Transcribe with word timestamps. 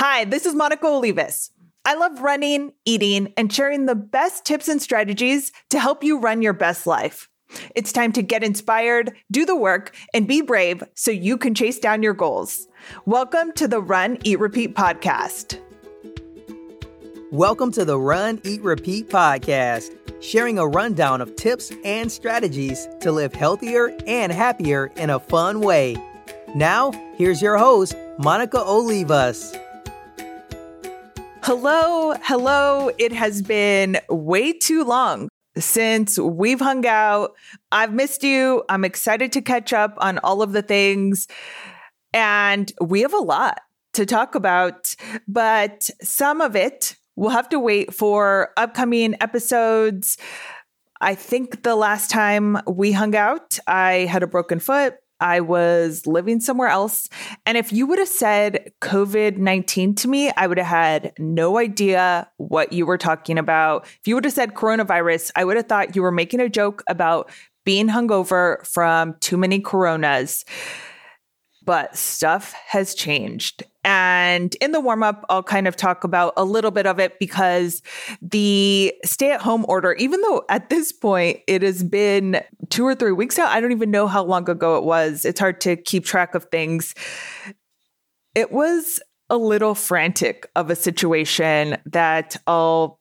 Hi, 0.00 0.24
this 0.26 0.46
is 0.46 0.54
Monica 0.54 0.86
Olivas. 0.86 1.50
I 1.84 1.96
love 1.96 2.20
running, 2.20 2.70
eating, 2.84 3.32
and 3.36 3.52
sharing 3.52 3.86
the 3.86 3.96
best 3.96 4.44
tips 4.44 4.68
and 4.68 4.80
strategies 4.80 5.50
to 5.70 5.80
help 5.80 6.04
you 6.04 6.20
run 6.20 6.40
your 6.40 6.52
best 6.52 6.86
life. 6.86 7.28
It's 7.74 7.90
time 7.90 8.12
to 8.12 8.22
get 8.22 8.44
inspired, 8.44 9.16
do 9.32 9.44
the 9.44 9.56
work, 9.56 9.92
and 10.14 10.28
be 10.28 10.40
brave 10.40 10.84
so 10.94 11.10
you 11.10 11.36
can 11.36 11.52
chase 11.52 11.80
down 11.80 12.04
your 12.04 12.14
goals. 12.14 12.68
Welcome 13.06 13.50
to 13.54 13.66
the 13.66 13.82
Run, 13.82 14.18
Eat, 14.22 14.38
Repeat 14.38 14.76
podcast. 14.76 15.58
Welcome 17.32 17.72
to 17.72 17.84
the 17.84 17.98
Run, 17.98 18.40
Eat, 18.44 18.62
Repeat 18.62 19.08
podcast, 19.08 19.96
sharing 20.22 20.60
a 20.60 20.68
rundown 20.68 21.20
of 21.20 21.34
tips 21.34 21.72
and 21.84 22.12
strategies 22.12 22.86
to 23.00 23.10
live 23.10 23.34
healthier 23.34 23.92
and 24.06 24.30
happier 24.30 24.92
in 24.94 25.10
a 25.10 25.18
fun 25.18 25.58
way. 25.58 25.96
Now, 26.54 26.92
here's 27.16 27.42
your 27.42 27.56
host, 27.56 27.96
Monica 28.16 28.58
Olivas. 28.58 29.58
Hello, 31.42 32.14
hello. 32.24 32.90
It 32.98 33.12
has 33.12 33.42
been 33.42 33.98
way 34.08 34.52
too 34.52 34.84
long 34.84 35.28
since 35.56 36.18
we've 36.18 36.60
hung 36.60 36.86
out. 36.86 37.34
I've 37.72 37.92
missed 37.92 38.22
you. 38.22 38.64
I'm 38.68 38.84
excited 38.84 39.32
to 39.32 39.40
catch 39.40 39.72
up 39.72 39.94
on 39.98 40.18
all 40.18 40.42
of 40.42 40.52
the 40.52 40.62
things. 40.62 41.26
And 42.12 42.70
we 42.80 43.02
have 43.02 43.14
a 43.14 43.18
lot 43.18 43.60
to 43.94 44.04
talk 44.04 44.34
about, 44.34 44.94
but 45.26 45.88
some 46.02 46.40
of 46.40 46.54
it 46.54 46.96
we'll 47.16 47.30
have 47.30 47.48
to 47.48 47.58
wait 47.58 47.92
for 47.92 48.50
upcoming 48.56 49.14
episodes. 49.20 50.18
I 51.00 51.14
think 51.14 51.62
the 51.62 51.74
last 51.76 52.10
time 52.10 52.58
we 52.66 52.92
hung 52.92 53.16
out, 53.16 53.58
I 53.66 54.06
had 54.10 54.22
a 54.22 54.28
broken 54.28 54.60
foot. 54.60 54.94
I 55.20 55.40
was 55.40 56.06
living 56.06 56.40
somewhere 56.40 56.68
else. 56.68 57.08
And 57.46 57.58
if 57.58 57.72
you 57.72 57.86
would 57.86 57.98
have 57.98 58.08
said 58.08 58.72
COVID 58.80 59.36
19 59.36 59.94
to 59.96 60.08
me, 60.08 60.30
I 60.36 60.46
would 60.46 60.58
have 60.58 60.66
had 60.66 61.12
no 61.18 61.58
idea 61.58 62.28
what 62.36 62.72
you 62.72 62.86
were 62.86 62.98
talking 62.98 63.38
about. 63.38 63.86
If 64.00 64.06
you 64.06 64.14
would 64.14 64.24
have 64.24 64.34
said 64.34 64.54
coronavirus, 64.54 65.32
I 65.36 65.44
would 65.44 65.56
have 65.56 65.66
thought 65.66 65.96
you 65.96 66.02
were 66.02 66.12
making 66.12 66.40
a 66.40 66.48
joke 66.48 66.82
about 66.88 67.30
being 67.64 67.88
hungover 67.88 68.66
from 68.66 69.16
too 69.20 69.36
many 69.36 69.60
coronas 69.60 70.44
but 71.68 71.94
stuff 71.94 72.54
has 72.66 72.94
changed. 72.94 73.62
And 73.84 74.54
in 74.54 74.72
the 74.72 74.80
warm 74.80 75.02
up, 75.02 75.22
I'll 75.28 75.42
kind 75.42 75.68
of 75.68 75.76
talk 75.76 76.02
about 76.02 76.32
a 76.38 76.42
little 76.42 76.70
bit 76.70 76.86
of 76.86 76.98
it 76.98 77.18
because 77.18 77.82
the 78.22 78.94
stay 79.04 79.32
at 79.32 79.42
home 79.42 79.66
order, 79.68 79.92
even 79.92 80.22
though 80.22 80.46
at 80.48 80.70
this 80.70 80.92
point 80.92 81.40
it 81.46 81.60
has 81.60 81.84
been 81.84 82.40
two 82.78 82.86
or 82.86 82.94
three 82.94 83.10
weeks 83.10 83.36
now, 83.36 83.48
I 83.48 83.60
don't 83.60 83.72
even 83.72 83.90
know 83.90 84.06
how 84.06 84.22
long 84.22 84.48
ago 84.48 84.78
it 84.78 84.84
was. 84.84 85.24
It's 85.24 85.40
hard 85.40 85.60
to 85.62 85.74
keep 85.74 86.04
track 86.04 86.36
of 86.36 86.44
things. 86.44 86.94
It 88.36 88.52
was 88.52 89.00
a 89.28 89.36
little 89.36 89.74
frantic 89.74 90.48
of 90.54 90.70
a 90.70 90.76
situation 90.76 91.78
that 91.86 92.36
I'll 92.46 93.00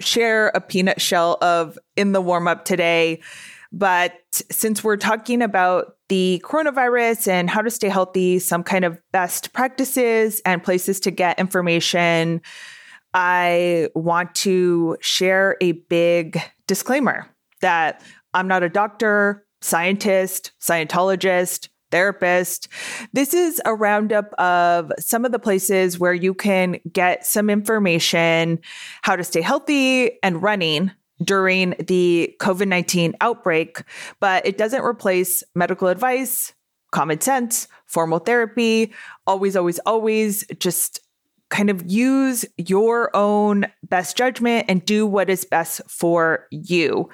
share 0.00 0.48
a 0.48 0.60
peanut 0.60 1.00
shell 1.00 1.38
of 1.40 1.78
in 1.96 2.12
the 2.12 2.20
warm 2.20 2.46
up 2.46 2.66
today. 2.66 3.22
But 3.72 4.12
since 4.50 4.84
we're 4.84 4.98
talking 4.98 5.40
about 5.40 5.96
the 6.10 6.42
coronavirus 6.44 7.28
and 7.28 7.48
how 7.48 7.62
to 7.62 7.70
stay 7.70 7.88
healthy, 7.88 8.38
some 8.38 8.62
kind 8.62 8.84
of 8.84 9.00
best 9.12 9.54
practices 9.54 10.42
and 10.44 10.62
places 10.62 11.00
to 11.00 11.10
get 11.10 11.38
information, 11.38 12.42
I 13.14 13.88
want 13.94 14.34
to 14.34 14.98
share 15.00 15.56
a 15.62 15.72
big 15.72 16.38
disclaimer 16.66 17.30
that 17.62 18.02
I'm 18.36 18.48
not 18.48 18.62
a 18.62 18.68
doctor, 18.68 19.46
scientist, 19.62 20.52
Scientologist, 20.60 21.70
therapist. 21.90 22.68
This 23.14 23.32
is 23.32 23.62
a 23.64 23.74
roundup 23.74 24.34
of 24.34 24.92
some 24.98 25.24
of 25.24 25.32
the 25.32 25.38
places 25.38 25.98
where 25.98 26.12
you 26.12 26.34
can 26.34 26.78
get 26.92 27.24
some 27.24 27.48
information, 27.48 28.60
how 29.00 29.16
to 29.16 29.24
stay 29.24 29.40
healthy 29.40 30.22
and 30.22 30.42
running 30.42 30.90
during 31.24 31.70
the 31.78 32.36
COVID 32.38 32.68
19 32.68 33.14
outbreak, 33.22 33.82
but 34.20 34.44
it 34.44 34.58
doesn't 34.58 34.82
replace 34.82 35.42
medical 35.54 35.88
advice, 35.88 36.52
common 36.90 37.22
sense, 37.22 37.68
formal 37.86 38.18
therapy. 38.18 38.92
Always, 39.26 39.56
always, 39.56 39.78
always 39.86 40.44
just 40.58 41.00
kind 41.48 41.70
of 41.70 41.90
use 41.90 42.44
your 42.58 43.16
own 43.16 43.64
best 43.88 44.14
judgment 44.14 44.66
and 44.68 44.84
do 44.84 45.06
what 45.06 45.30
is 45.30 45.46
best 45.46 45.80
for 45.88 46.46
you. 46.50 47.08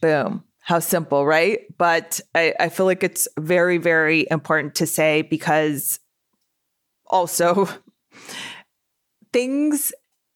Boom. 0.00 0.44
How 0.60 0.78
simple, 0.78 1.26
right? 1.26 1.60
But 1.78 2.20
I, 2.34 2.54
I 2.60 2.68
feel 2.68 2.86
like 2.86 3.02
it's 3.02 3.26
very, 3.38 3.78
very 3.78 4.26
important 4.30 4.74
to 4.76 4.86
say 4.86 5.22
because 5.22 5.98
also 7.06 7.68
things 9.32 9.92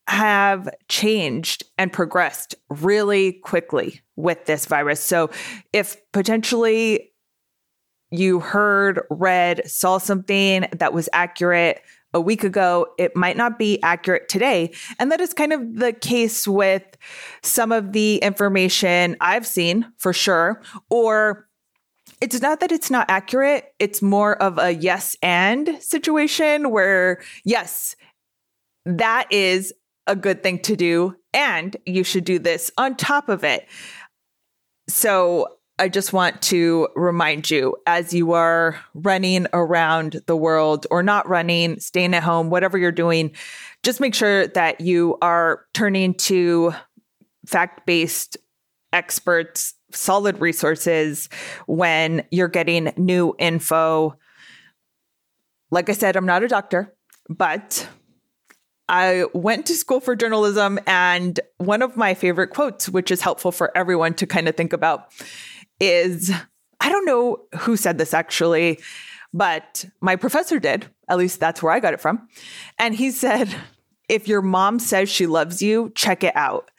have 0.07 0.69
changed 0.89 1.65
and 1.79 1.93
progressed 1.93 2.55
really 2.69 3.33
quickly 3.33 4.01
with 4.17 4.45
this 4.45 4.67
virus. 4.67 5.01
So, 5.01 5.31
if 5.73 5.97
potentially 6.13 7.13
you 8.11 8.41
heard, 8.41 9.01
read, 9.11 9.69
saw 9.69 9.99
something 9.99 10.67
that 10.73 10.93
was 10.93 11.09
accurate 11.13 11.81
a 12.15 12.21
week 12.21 12.45
ago, 12.45 12.87
it 12.97 13.15
might 13.17 13.37
not 13.37 13.59
be 13.59 13.83
accurate 13.83 14.29
today. 14.29 14.73
And 14.99 15.13
that 15.13 15.21
is 15.21 15.35
kind 15.35 15.53
of 15.53 15.77
the 15.77 15.93
case 15.93 16.49
with 16.49 16.85
some 17.43 17.73
of 17.73 17.93
the 17.93 18.17
information 18.19 19.17
I've 19.21 19.47
seen 19.47 19.93
for 19.99 20.13
sure. 20.13 20.63
Or 20.89 21.49
it's 22.21 22.41
not 22.41 22.61
that 22.61 22.73
it's 22.73 22.91
not 22.91 23.11
accurate, 23.11 23.75
it's 23.79 24.01
more 24.01 24.41
of 24.41 24.59
a 24.59 24.71
yes 24.71 25.17
and 25.23 25.83
situation 25.83 26.71
where, 26.71 27.21
yes, 27.45 27.97
that 28.87 29.27
is 29.31 29.75
a 30.07 30.15
good 30.15 30.43
thing 30.43 30.61
to 30.61 30.77
do. 30.77 31.17
And 31.33 31.77
you 31.85 32.05
should 32.05 32.25
do 32.25 32.39
this 32.39 32.71
on 32.79 32.95
top 32.97 33.29
of 33.29 33.43
it. 33.43 33.67
So 34.89 35.49
I 35.79 35.89
just 35.89 36.13
want 36.13 36.41
to 36.43 36.89
remind 36.95 37.51
you 37.51 37.77
as 37.85 38.15
you 38.15 38.33
are 38.33 38.79
running 38.95 39.49
around 39.53 40.23
the 40.27 40.37
world 40.37 40.87
or 40.91 41.03
not 41.03 41.29
running, 41.29 41.81
staying 41.81 42.15
at 42.15 42.23
home, 42.23 42.49
whatever 42.49 42.79
you're 42.79 42.93
doing, 42.93 43.33
just 43.83 44.01
make 44.01 44.15
sure 44.15 44.47
that 44.47 44.81
you 44.81 45.19
are 45.21 45.67
turning 45.75 46.15
to 46.15 46.73
fact 47.45 47.87
based 47.87 48.37
experts, 48.93 49.75
solid 49.91 50.41
resources 50.41 51.29
when 51.67 52.25
you're 52.31 52.47
getting 52.47 52.93
new 52.97 53.35
info. 53.41 54.17
Like 55.73 55.89
I 55.89 55.93
said, 55.93 56.15
I'm 56.15 56.27
not 56.27 56.45
a 56.45 56.49
doctor, 56.49 56.95
but 57.29 57.89
I 58.89 59.25
went 59.33 59.67
to 59.67 59.75
school 59.75 59.99
for 59.99 60.15
journalism, 60.15 60.79
and 60.87 61.41
one 61.57 61.83
of 61.83 61.97
my 61.97 62.15
favorite 62.15 62.49
quotes, 62.49 62.89
which 62.89 63.11
is 63.11 63.23
helpful 63.23 63.51
for 63.51 63.77
everyone 63.77 64.15
to 64.15 64.27
kind 64.27 64.47
of 64.47 64.57
think 64.57 64.73
about, 64.73 65.11
is 65.81 66.31
I 66.81 66.89
don't 66.91 67.07
know 67.07 67.39
who 67.61 67.77
said 67.77 67.99
this 67.99 68.13
actually, 68.13 68.79
but 69.33 69.87
my 70.01 70.17
professor 70.17 70.59
did. 70.59 70.87
At 71.09 71.19
least 71.19 71.41
that's 71.41 71.63
where 71.63 71.73
I 71.73 71.81
got 71.81 71.95
it 71.95 72.01
from. 72.01 72.29
And 72.79 72.95
he 72.95 73.11
said, 73.11 73.55
If 74.09 74.29
your 74.29 74.43
mom 74.43 74.79
says 74.79 75.09
she 75.09 75.27
loves 75.27 75.63
you, 75.63 75.93
check 75.95 76.23
it 76.23 76.37
out. 76.37 76.71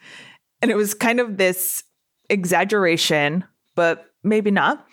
And 0.62 0.72
it 0.72 0.76
was 0.76 0.94
kind 0.94 1.20
of 1.20 1.38
this 1.38 1.84
exaggeration, 2.30 3.44
but 3.76 4.06
maybe 4.24 4.52
not, 4.52 4.88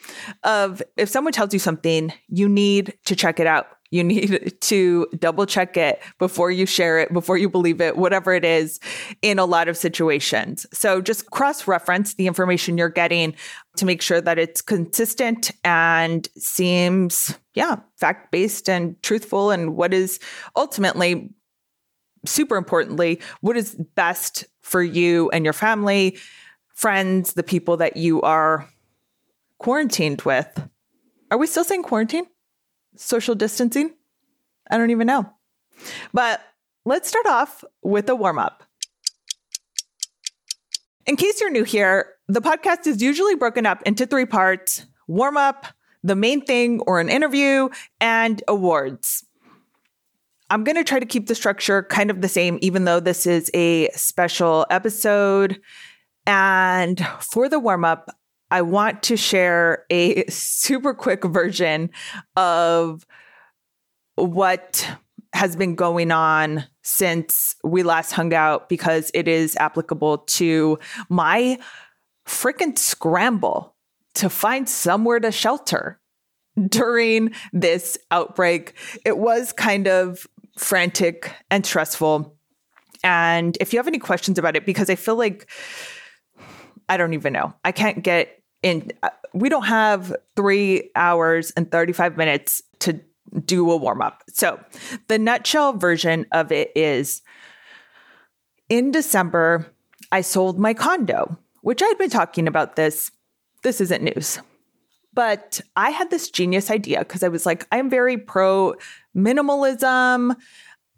of 0.45 0.83
if 0.97 1.09
someone 1.09 1.33
tells 1.33 1.53
you 1.53 1.59
something, 1.59 2.13
you 2.29 2.49
need 2.49 2.95
to 3.07 3.17
check 3.17 3.41
it 3.41 3.47
out. 3.47 3.69
You 3.93 4.03
need 4.03 4.55
to 4.63 5.07
double 5.19 5.47
check 5.47 5.77
it 5.77 6.03
before 6.19 6.51
you 6.51 6.67
share 6.67 6.99
it, 6.99 7.13
before 7.13 7.37
you 7.37 7.49
believe 7.49 7.81
it, 7.81 7.97
whatever 7.97 8.33
it 8.33 8.45
is 8.45 8.81
in 9.21 9.39
a 9.39 9.45
lot 9.45 9.69
of 9.69 9.77
situations. 9.77 10.67
So 10.73 11.01
just 11.01 11.31
cross 11.31 11.69
reference 11.69 12.15
the 12.15 12.27
information 12.27 12.77
you're 12.77 12.89
getting 12.89 13.37
to 13.77 13.85
make 13.85 14.03
sure 14.03 14.21
that 14.21 14.39
it's 14.39 14.61
consistent 14.61 15.53
and 15.63 16.29
seems, 16.37 17.39
yeah, 17.55 17.77
fact 17.97 18.33
based 18.33 18.69
and 18.69 19.01
truthful 19.03 19.51
and 19.51 19.77
what 19.77 19.95
is 19.95 20.19
ultimately 20.57 21.31
super 22.25 22.57
importantly, 22.57 23.21
what 23.41 23.57
is 23.57 23.75
best 23.95 24.47
for 24.63 24.83
you 24.83 25.29
and 25.31 25.45
your 25.45 25.53
family, 25.53 26.17
friends, 26.75 27.35
the 27.35 27.43
people 27.43 27.77
that 27.77 27.97
you 27.97 28.23
are 28.23 28.69
quarantined 29.59 30.23
with. 30.23 30.69
Are 31.31 31.39
we 31.39 31.47
still 31.47 31.65
saying 31.65 31.83
quarantine? 31.83 32.27
Social 32.97 33.35
distancing? 33.35 33.95
I 34.71 34.79
don't 34.79 34.91
even 34.91 35.07
know. 35.07 35.31
But 36.13 36.41
let's 36.85 37.09
start 37.09 37.27
off 37.27 37.65
with 37.83 38.09
a 38.09 38.15
warm 38.15 38.39
up. 38.39 38.63
In 41.07 41.17
case 41.17 41.41
you're 41.41 41.51
new 41.51 41.65
here, 41.65 42.15
the 42.29 42.41
podcast 42.41 42.87
is 42.87 43.03
usually 43.03 43.35
broken 43.35 43.67
up 43.67 43.83
into 43.83 44.07
three 44.07 44.27
parts 44.27 44.87
warm 45.09 45.37
up, 45.37 45.67
the 46.03 46.17
main 46.17 46.45
thing 46.45 46.81
or 46.87 47.01
an 47.01 47.09
interview, 47.09 47.69
and 48.01 48.43
awards. 48.49 49.25
I'm 50.49 50.65
going 50.65 50.77
to 50.77 50.85
try 50.85 51.01
to 51.01 51.07
keep 51.07 51.27
the 51.27 51.35
structure 51.35 51.83
kind 51.83 52.11
of 52.11 52.21
the 52.21 52.29
same, 52.29 52.59
even 52.61 52.85
though 52.85 53.01
this 53.01 53.27
is 53.27 53.51
a 53.55 53.89
special 53.91 54.67
episode. 54.71 55.61
And 56.27 57.05
for 57.21 57.49
the 57.49 57.59
warm 57.59 57.85
up, 57.85 58.11
I 58.53 58.61
want 58.61 59.03
to 59.05 59.17
share 59.17 59.87
a 59.89 60.27
super 60.29 60.93
quick 60.93 61.25
version 61.25 61.91
of 62.37 63.07
what 64.17 64.87
has 65.35 65.57
been 65.57 65.75
going 65.75 66.13
on 66.13 66.65
since 66.83 67.57
we 67.65 67.83
last 67.83 68.13
hung 68.13 68.35
out 68.35 68.69
because 68.69 69.11
it 69.15 69.27
is 69.27 69.57
applicable 69.57 70.19
to 70.19 70.79
my 71.09 71.59
freaking 72.27 72.77
scramble 72.77 73.75
to 74.15 74.29
find 74.29 74.69
somewhere 74.69 75.19
to 75.19 75.33
shelter 75.33 75.99
during 76.69 77.33
this 77.55 77.97
outbreak. 78.11 78.75
It 79.07 79.17
was 79.17 79.55
kind 79.55 79.89
of 79.89 80.27
frantic 80.59 81.35
and 81.51 81.65
stressful. 81.65 82.37
And 83.03 83.57
if 83.63 83.73
you 83.73 83.79
have 83.79 83.89
any 83.89 83.99
questions 83.99 84.39
about 84.39 84.57
it, 84.57 84.67
because 84.67 84.91
I 84.91 84.97
feel 84.97 85.17
like 85.17 85.51
I 86.91 86.99
don't 86.99 87.15
even 87.15 87.33
know, 87.33 87.55
I 87.65 87.73
can't 87.73 88.03
get 88.05 88.42
in. 88.63 88.91
Uh, 89.03 89.11
we 89.35 89.49
don't 89.49 89.65
have 89.65 90.15
three 90.37 90.91
hours 90.95 91.53
and 91.53 91.71
35 91.71 92.17
minutes 92.17 92.63
to 92.81 93.01
do 93.45 93.71
a 93.71 93.77
warm 93.77 94.03
up. 94.03 94.23
So, 94.29 94.61
the 95.09 95.19
nutshell 95.19 95.75
version 95.75 96.27
of 96.33 96.53
it 96.53 96.71
is 96.77 97.23
in 98.69 98.91
December, 98.91 99.67
I 100.11 100.21
sold 100.21 100.59
my 100.59 100.75
condo, 100.75 101.39
which 101.63 101.83
I'd 101.83 101.99
been 101.99 102.11
talking 102.11 102.47
about 102.49 102.77
this. 102.77 103.11
This 103.63 103.81
isn't 103.81 104.03
news. 104.03 104.39
But 105.15 105.61
I 105.77 105.91
had 105.91 106.11
this 106.11 106.31
genius 106.31 106.71
idea 106.71 107.01
because 107.01 107.23
I 107.23 107.29
was 107.29 107.45
like, 107.45 107.67
I'm 107.71 107.91
very 107.91 108.17
pro 108.17 108.75
minimalism. 109.17 110.35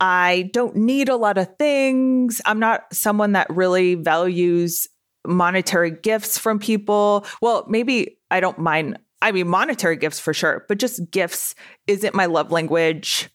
I 0.00 0.50
don't 0.52 0.76
need 0.76 1.08
a 1.08 1.16
lot 1.16 1.38
of 1.38 1.56
things. 1.56 2.40
I'm 2.44 2.60
not 2.60 2.92
someone 2.92 3.32
that 3.32 3.50
really 3.50 3.94
values 3.94 4.88
monetary 5.26 5.90
gifts 5.90 6.38
from 6.38 6.58
people. 6.58 7.26
Well, 7.40 7.64
maybe 7.68 8.18
I 8.30 8.40
don't 8.40 8.58
mind. 8.58 8.98
I 9.22 9.32
mean, 9.32 9.48
monetary 9.48 9.96
gifts 9.96 10.20
for 10.20 10.34
sure, 10.34 10.64
but 10.68 10.78
just 10.78 11.10
gifts 11.10 11.54
isn't 11.86 12.14
my 12.14 12.26
love 12.26 12.52
language. 12.52 13.30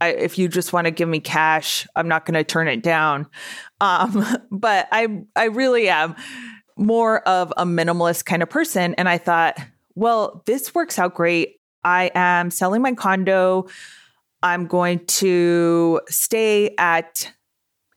I, 0.00 0.08
if 0.08 0.38
you 0.38 0.48
just 0.48 0.72
want 0.72 0.86
to 0.86 0.90
give 0.90 1.08
me 1.08 1.20
cash, 1.20 1.86
I'm 1.96 2.08
not 2.08 2.26
going 2.26 2.34
to 2.34 2.44
turn 2.44 2.68
it 2.68 2.82
down. 2.82 3.26
Um, 3.80 4.26
but 4.50 4.88
I, 4.92 5.24
I 5.34 5.44
really 5.44 5.88
am 5.88 6.14
more 6.76 7.20
of 7.20 7.52
a 7.56 7.64
minimalist 7.64 8.24
kind 8.24 8.42
of 8.42 8.50
person, 8.50 8.94
and 8.94 9.08
I 9.08 9.18
thought, 9.18 9.58
well, 9.94 10.42
this 10.46 10.74
works 10.74 10.98
out 10.98 11.14
great. 11.14 11.60
I 11.82 12.10
am 12.14 12.50
selling 12.50 12.82
my 12.82 12.92
condo. 12.92 13.68
I'm 14.42 14.66
going 14.66 15.04
to 15.06 16.00
stay 16.08 16.74
at 16.76 17.32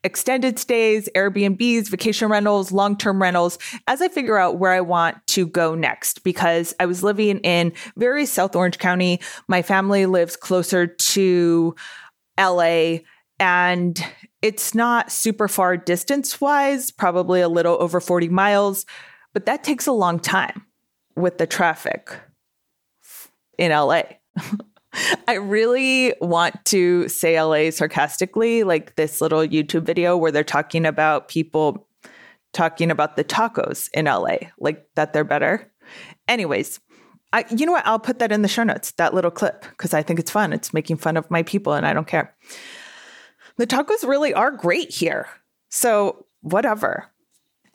extended 0.04 0.58
stays, 0.58 1.10
Airbnbs, 1.16 1.90
vacation 1.90 2.30
rentals, 2.30 2.72
long 2.72 2.98
term 2.98 3.22
rentals 3.22 3.58
as 3.88 4.02
I 4.02 4.08
figure 4.08 4.38
out 4.38 4.58
where 4.58 4.72
I 4.72 4.82
want 4.82 5.18
to 5.28 5.46
go 5.46 5.76
next 5.76 6.24
because 6.24 6.74
I 6.80 6.86
was 6.86 7.04
living 7.04 7.40
in 7.40 7.74
very 7.98 8.26
South 8.26 8.56
Orange 8.56 8.78
County. 8.78 9.20
My 9.48 9.62
family 9.62 10.06
lives 10.06 10.36
closer 10.36 10.88
to 10.88 11.76
LA 12.40 13.00
and 13.40 14.04
it's 14.42 14.74
not 14.74 15.12
super 15.12 15.48
far 15.48 15.78
distance 15.78 16.40
wise, 16.40 16.92
probably 16.92 17.42
a 17.42 17.50
little 17.50 17.78
over 17.80 18.00
40 18.00 18.30
miles, 18.30 18.86
but 19.34 19.46
that 19.46 19.64
takes 19.64 19.88
a 19.88 19.92
long 19.92 20.20
time 20.20 20.66
with 21.16 21.38
the 21.38 21.48
traffic 21.48 22.16
in 23.58 23.72
LA. 23.72 24.04
I 25.28 25.36
really 25.36 26.14
want 26.20 26.66
to 26.66 27.08
say 27.08 27.40
LA 27.42 27.70
sarcastically, 27.72 28.64
like 28.64 28.96
this 28.96 29.22
little 29.22 29.42
YouTube 29.42 29.84
video 29.84 30.18
where 30.18 30.32
they're 30.32 30.44
talking 30.44 30.86
about 30.86 31.28
people 31.28 31.88
talking 32.54 32.90
about 32.90 33.16
the 33.16 33.24
tacos 33.24 33.90
in 33.94 34.06
LA, 34.06 34.50
like 34.60 34.88
that 34.96 35.14
they're 35.14 35.24
better. 35.24 35.72
Anyways, 36.28 36.80
I, 37.32 37.46
you 37.56 37.66
know 37.66 37.72
what? 37.74 37.86
I'll 37.86 38.00
put 38.00 38.20
that 38.20 38.32
in 38.32 38.42
the 38.42 38.48
show 38.48 38.64
notes, 38.64 38.92
that 38.92 39.14
little 39.14 39.32
clip, 39.32 39.62
because 39.70 39.94
I 39.94 40.02
think 40.02 40.20
it's 40.20 40.32
fun. 40.32 40.52
It's 40.52 40.74
making 40.74 40.98
fun 40.98 41.18
of 41.18 41.30
my 41.30 41.44
people 41.44 41.74
and 41.74 41.86
I 41.86 41.94
don't 41.94 42.08
care. 42.08 42.36
The 43.58 43.68
tacos 43.68 44.08
really 44.08 44.34
are 44.34 44.52
great 44.52 44.92
here. 44.92 45.28
So, 45.70 46.26
whatever. 46.42 47.06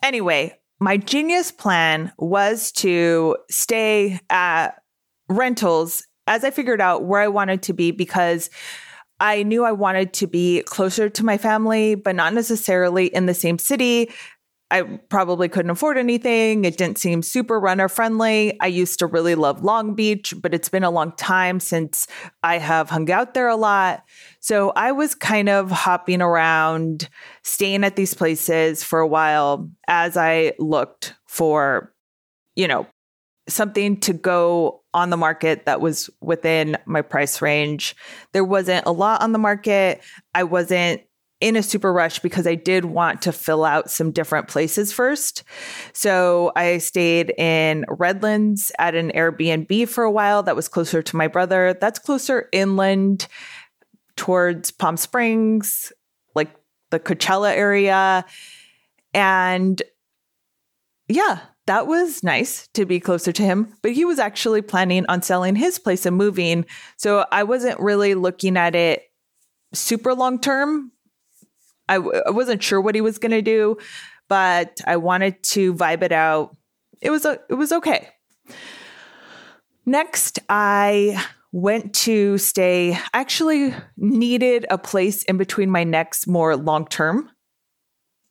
Anyway, 0.03 0.59
my 0.79 0.97
genius 0.97 1.51
plan 1.51 2.11
was 2.17 2.71
to 2.73 3.37
stay 3.49 4.19
at 4.29 4.81
rentals 5.29 6.05
as 6.27 6.43
I 6.43 6.51
figured 6.51 6.81
out 6.81 7.03
where 7.03 7.21
I 7.21 7.27
wanted 7.27 7.61
to 7.63 7.73
be 7.73 7.91
because 7.91 8.49
I 9.19 9.43
knew 9.43 9.63
I 9.63 9.71
wanted 9.71 10.13
to 10.13 10.27
be 10.27 10.61
closer 10.63 11.09
to 11.09 11.25
my 11.25 11.37
family, 11.37 11.95
but 11.95 12.15
not 12.15 12.33
necessarily 12.33 13.07
in 13.07 13.27
the 13.27 13.33
same 13.33 13.57
city. 13.57 14.11
I 14.71 14.81
probably 14.81 15.47
couldn't 15.47 15.69
afford 15.69 15.97
anything. 15.97 16.65
It 16.65 16.75
didn't 16.75 16.97
seem 16.97 17.21
super 17.21 17.59
runner 17.59 17.87
friendly. 17.87 18.59
I 18.59 18.67
used 18.67 18.97
to 18.99 19.05
really 19.05 19.35
love 19.35 19.63
Long 19.63 19.93
Beach, 19.93 20.33
but 20.41 20.55
it's 20.55 20.69
been 20.69 20.83
a 20.83 20.89
long 20.89 21.11
time 21.13 21.59
since 21.59 22.07
I 22.41 22.57
have 22.57 22.89
hung 22.89 23.09
out 23.11 23.35
there 23.35 23.47
a 23.47 23.55
lot. 23.55 24.03
So 24.39 24.71
I 24.75 24.91
was 24.91 25.13
kind 25.13 25.49
of 25.49 25.69
hopping 25.69 26.21
around, 26.21 27.09
staying 27.43 27.83
at 27.83 27.95
these 27.95 28.15
places 28.15 28.83
for 28.83 28.99
a 28.99 29.07
while 29.07 29.69
as 29.87 30.17
I 30.17 30.53
looked 30.57 31.13
for, 31.27 31.93
you 32.55 32.67
know, 32.67 32.87
something 33.47 33.99
to 33.99 34.13
go 34.13 34.81
on 34.95 35.11
the 35.11 35.17
market 35.17 35.65
that 35.65 35.81
was 35.81 36.09
within 36.21 36.77
my 36.85 37.01
price 37.01 37.41
range. 37.41 37.95
There 38.31 38.45
wasn't 38.45 38.87
a 38.87 38.91
lot 38.91 39.21
on 39.21 39.33
the 39.33 39.37
market. 39.37 40.01
I 40.33 40.43
wasn't 40.43 41.01
in 41.41 41.57
a 41.57 41.61
super 41.61 41.91
rush 41.91 42.19
because 42.19 42.47
I 42.47 42.55
did 42.55 42.85
want 42.85 43.21
to 43.23 43.33
fill 43.33 43.65
out 43.65 43.91
some 43.91 44.11
different 44.11 44.47
places 44.47 44.93
first. 44.93 45.43
So 45.93 46.53
I 46.55 46.77
stayed 46.77 47.31
in 47.37 47.85
Redlands 47.89 48.71
at 48.79 48.95
an 48.95 49.11
Airbnb 49.11 49.89
for 49.89 50.05
a 50.05 50.11
while 50.11 50.43
that 50.43 50.55
was 50.55 50.69
closer 50.69 51.01
to 51.01 51.17
my 51.17 51.27
brother. 51.27 51.77
That's 51.79 51.99
closer 51.99 52.47
inland 52.53 53.27
towards 54.15 54.71
Palm 54.71 54.95
Springs, 54.95 55.91
like 56.35 56.55
the 56.89 57.01
Coachella 57.01 57.53
area. 57.53 58.25
And 59.13 59.81
yeah, 61.09 61.41
that 61.67 61.87
was 61.87 62.23
nice 62.23 62.67
to 62.69 62.85
be 62.85 62.99
closer 62.99 63.31
to 63.31 63.43
him, 63.43 63.73
but 63.81 63.91
he 63.91 64.05
was 64.05 64.19
actually 64.19 64.61
planning 64.61 65.05
on 65.07 65.21
selling 65.21 65.55
his 65.55 65.79
place 65.79 66.05
and 66.05 66.15
moving. 66.15 66.65
So 66.97 67.25
I 67.31 67.43
wasn't 67.43 67.79
really 67.79 68.13
looking 68.13 68.55
at 68.55 68.75
it 68.75 69.03
super 69.73 70.13
long 70.13 70.39
term. 70.39 70.91
I 71.89 71.95
w- 71.95 72.21
I 72.25 72.31
wasn't 72.31 72.61
sure 72.61 72.79
what 72.79 72.95
he 72.95 73.01
was 73.01 73.17
going 73.17 73.31
to 73.31 73.41
do, 73.41 73.77
but 74.27 74.79
I 74.85 74.97
wanted 74.97 75.41
to 75.43 75.73
vibe 75.73 76.03
it 76.03 76.11
out. 76.11 76.55
It 77.01 77.09
was 77.09 77.25
a, 77.25 77.39
it 77.49 77.55
was 77.55 77.71
okay. 77.71 78.09
Next, 79.85 80.39
I 80.49 81.23
went 81.51 81.93
to 81.93 82.37
stay. 82.37 82.93
I 82.93 83.19
actually 83.19 83.73
needed 83.97 84.65
a 84.69 84.77
place 84.77 85.23
in 85.23 85.37
between 85.37 85.69
my 85.69 85.83
next 85.83 86.27
more 86.27 86.55
long 86.55 86.87
term 86.87 87.29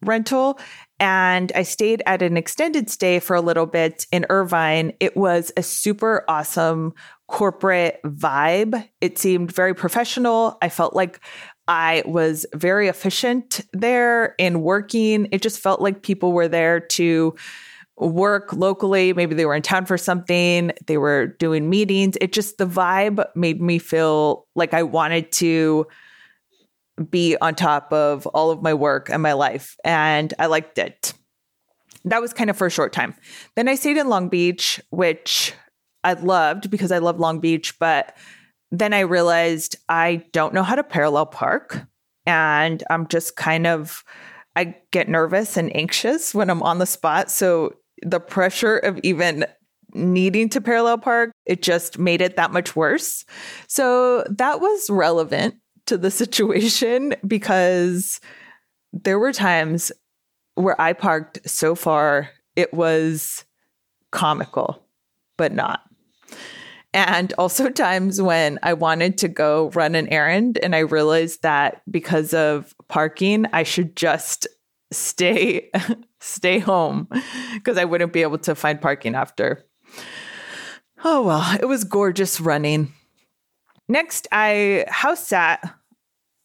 rental 0.03 0.59
and 1.01 1.51
I 1.55 1.63
stayed 1.63 2.03
at 2.07 2.23
an 2.23 2.37
extended 2.37 2.89
stay 2.89 3.19
for 3.19 3.35
a 3.35 3.41
little 3.41 3.67
bit 3.67 4.07
in 4.13 4.27
Irvine. 4.31 4.93
It 5.01 5.17
was 5.17 5.53
a 5.57 5.63
super 5.63 6.25
awesome 6.29 6.95
corporate 7.27 8.01
vibe. 8.05 8.89
It 9.01 9.19
seemed 9.19 9.53
very 9.53 9.75
professional. 9.75 10.57
I 10.63 10.69
felt 10.69 10.95
like 10.95 11.21
I 11.67 12.03
was 12.07 12.47
very 12.55 12.89
efficient 12.89 13.61
there 13.73 14.35
in 14.39 14.61
working. 14.61 15.29
It 15.33 15.43
just 15.43 15.61
felt 15.61 15.81
like 15.81 16.03
people 16.03 16.33
were 16.33 16.49
there 16.49 16.81
to 16.81 17.35
work 17.97 18.53
locally. 18.53 19.13
Maybe 19.13 19.35
they 19.35 19.47
were 19.47 19.55
in 19.55 19.63
town 19.63 19.87
for 19.87 19.97
something, 19.97 20.73
they 20.87 20.99
were 20.99 21.29
doing 21.39 21.71
meetings. 21.71 22.17
It 22.21 22.33
just, 22.33 22.59
the 22.59 22.67
vibe 22.67 23.25
made 23.35 23.63
me 23.63 23.79
feel 23.79 24.47
like 24.55 24.75
I 24.75 24.83
wanted 24.83 25.31
to 25.33 25.87
be 27.11 27.37
on 27.41 27.55
top 27.55 27.93
of 27.93 28.27
all 28.29 28.51
of 28.51 28.63
my 28.63 28.75
work 28.75 29.11
and 29.11 29.23
my 29.23 29.33
life. 29.33 29.77
And 29.85 30.33
I 30.39 30.47
liked 30.47 30.79
it. 30.79 31.15
That 32.05 32.21
was 32.21 32.33
kind 32.33 32.51
of 32.51 32.57
for 32.57 32.67
a 32.67 32.71
short 32.71 32.93
time. 32.93 33.15
Then 33.57 33.69
I 33.69 33.75
stayed 33.75 33.97
in 33.97 34.09
Long 34.09 34.29
Beach, 34.29 34.81
which 34.91 35.55
I 36.05 36.13
loved 36.13 36.71
because 36.71 36.93
I 36.93 36.99
love 36.99 37.19
Long 37.19 37.41
Beach. 37.41 37.79
But 37.79 38.17
then 38.71 38.93
I 38.93 39.01
realized 39.01 39.77
I 39.89 40.25
don't 40.33 40.55
know 40.55 40.63
how 40.63 40.75
to 40.75 40.85
parallel 40.85 41.27
park. 41.27 41.83
And 42.27 42.83
I'm 42.91 43.07
just 43.09 43.37
kind 43.37 43.67
of, 43.67 44.05
I 44.57 44.77
get 44.91 45.09
nervous 45.09 45.57
and 45.57 45.75
anxious 45.75 46.35
when 46.35 46.51
I'm 46.51 46.63
on 46.63 46.79
the 46.79 46.87
spot. 46.87 47.31
So 47.31 47.77
the 48.03 48.21
pressure 48.21 48.77
of 48.77 48.99
even 49.03 49.47
needing 49.95 50.49
to 50.51 50.61
parallel 50.61 50.99
park, 50.99 51.33
it 51.47 51.63
just 51.63 51.99
made 51.99 52.21
it 52.21 52.37
that 52.37 52.53
much 52.53 52.75
worse. 52.75 53.25
So 53.69 54.25
that 54.29 54.61
was 54.61 54.91
relevant 54.91 55.55
to 55.87 55.99
the 55.99 56.11
situation 56.11 57.15
because 57.27 58.21
there 58.93 59.19
were 59.19 59.33
times 59.33 59.93
where 60.55 60.81
I 60.81 60.93
parked 60.93 61.49
so 61.49 61.75
far, 61.75 62.31
it 62.57 62.73
was 62.73 63.45
comical, 64.11 64.83
but 65.37 65.53
not. 65.53 65.83
And 66.93 67.33
also 67.37 67.69
times 67.71 68.23
when 68.23 68.59
I 68.63 68.73
wanted 68.73 69.19
to 69.19 69.29
go 69.29 69.71
run 69.71 69.95
an 69.95 70.09
errand 70.09 70.59
and 70.59 70.75
I 70.75 70.81
realized 70.81 71.43
that 71.43 71.83
because 71.91 72.33
of 72.33 72.75
parking, 72.89 73.47
I 73.53 73.65
should 73.65 73.97
just 73.97 74.47
stay 74.93 75.71
stay 76.21 76.59
home 76.61 77.09
because 77.55 77.77
I 77.77 77.85
wouldn't 77.85 78.13
be 78.13 78.23
able 78.23 78.39
to 78.39 78.55
find 78.55 78.81
parking 78.81 79.15
after. 79.15 79.65
Oh 81.05 81.23
well, 81.23 81.59
it 81.61 81.67
was 81.67 81.85
gorgeous 81.85 82.41
running. 82.41 82.93
Next, 83.89 84.27
I 84.33 84.85
house 84.89 85.27
sat 85.27 85.75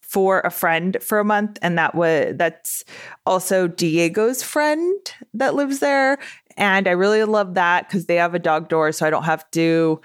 for 0.01 0.39
a 0.41 0.49
friend 0.49 0.97
for 1.01 1.19
a 1.19 1.23
month 1.23 1.59
and 1.61 1.77
that 1.77 1.93
was 1.93 2.33
that's 2.35 2.83
also 3.27 3.67
Diego's 3.67 4.41
friend 4.41 5.13
that 5.35 5.53
lives 5.53 5.79
there 5.79 6.17
and 6.57 6.87
I 6.87 6.91
really 6.91 7.23
love 7.25 7.53
that 7.53 7.89
cuz 7.89 8.07
they 8.07 8.15
have 8.15 8.33
a 8.33 8.39
dog 8.39 8.69
door 8.69 8.91
so 8.91 9.05
I 9.05 9.11
don't 9.11 9.25
have 9.25 9.49
to 9.51 10.01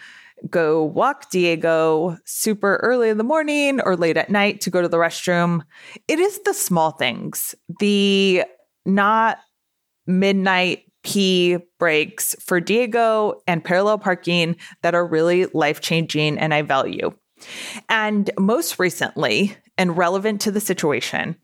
go 0.50 0.85
walk 0.85 1.31
Diego 1.31 2.19
super 2.26 2.76
early 2.83 3.09
in 3.09 3.17
the 3.17 3.25
morning 3.25 3.81
or 3.81 3.97
late 3.97 4.19
at 4.19 4.29
night 4.29 4.61
to 4.62 4.71
go 4.71 4.83
to 4.83 4.88
the 4.88 4.99
restroom. 4.99 5.62
It 6.07 6.19
is 6.19 6.41
the 6.41 6.53
small 6.53 6.91
things. 6.91 7.55
The 7.81 8.45
not 8.85 9.38
midnight 10.07 10.85
pee 11.03 11.59
breaks 11.79 12.35
for 12.41 12.61
Diego 12.61 13.41
and 13.47 13.64
parallel 13.64 13.99
parking 13.99 14.57
that 14.83 14.95
are 14.95 15.07
really 15.07 15.47
life 15.47 15.81
changing 15.81 16.38
and 16.38 16.53
I 16.53 16.62
value. 16.62 17.11
And 17.89 18.31
most 18.39 18.79
recently, 18.79 19.57
and 19.77 19.97
relevant 19.97 20.41
to 20.43 20.51
the 20.51 20.61
situation, 20.61 21.37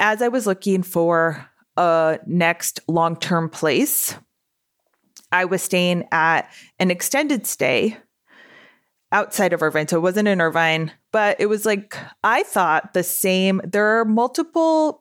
as 0.00 0.22
I 0.22 0.28
was 0.28 0.46
looking 0.46 0.82
for 0.82 1.48
a 1.76 2.18
next 2.26 2.80
long 2.88 3.16
term 3.16 3.48
place, 3.48 4.14
I 5.30 5.44
was 5.44 5.62
staying 5.62 6.04
at 6.10 6.50
an 6.78 6.90
extended 6.90 7.46
stay 7.46 7.96
outside 9.12 9.52
of 9.52 9.62
Irvine. 9.62 9.88
So 9.88 9.96
it 9.96 10.02
wasn't 10.02 10.28
in 10.28 10.40
Irvine, 10.40 10.92
but 11.12 11.40
it 11.40 11.46
was 11.46 11.66
like, 11.66 11.96
I 12.22 12.42
thought 12.42 12.94
the 12.94 13.02
same. 13.02 13.60
There 13.64 14.00
are 14.00 14.04
multiple 14.04 15.00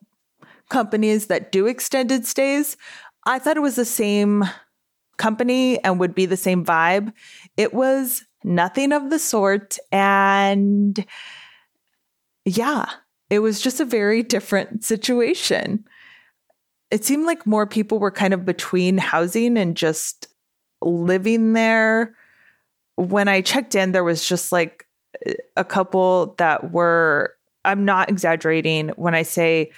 companies 0.69 1.27
that 1.27 1.51
do 1.51 1.67
extended 1.67 2.25
stays. 2.25 2.77
I 3.25 3.39
thought 3.39 3.57
it 3.57 3.61
was 3.61 3.75
the 3.75 3.85
same 3.85 4.43
company 5.17 5.83
and 5.83 5.99
would 5.99 6.13
be 6.13 6.25
the 6.25 6.37
same 6.37 6.63
vibe. 6.63 7.11
It 7.55 7.73
was 7.73 8.23
nothing 8.43 8.91
of 8.91 9.09
the 9.09 9.19
sort. 9.19 9.77
And 9.91 11.05
yeah, 12.45 12.85
it 13.29 13.39
was 13.39 13.61
just 13.61 13.79
a 13.79 13.85
very 13.85 14.23
different 14.23 14.83
situation. 14.83 15.85
It 16.91 17.03
seemed 17.03 17.25
like 17.25 17.45
more 17.45 17.67
people 17.67 17.99
were 17.99 18.11
kind 18.11 18.33
of 18.33 18.45
between 18.45 18.97
housing 18.97 19.57
and 19.57 19.75
just 19.75 20.27
living 20.81 21.53
there. 21.53 22.15
When 22.95 23.27
I 23.27 23.41
checked 23.41 23.75
in, 23.75 23.91
there 23.91 24.03
was 24.03 24.27
just 24.27 24.51
like 24.51 24.87
a 25.55 25.65
couple 25.65 26.35
that 26.37 26.71
were, 26.71 27.35
I'm 27.65 27.83
not 27.83 28.09
exaggerating 28.09 28.89
when 28.89 29.15
I 29.15 29.23
say 29.23 29.71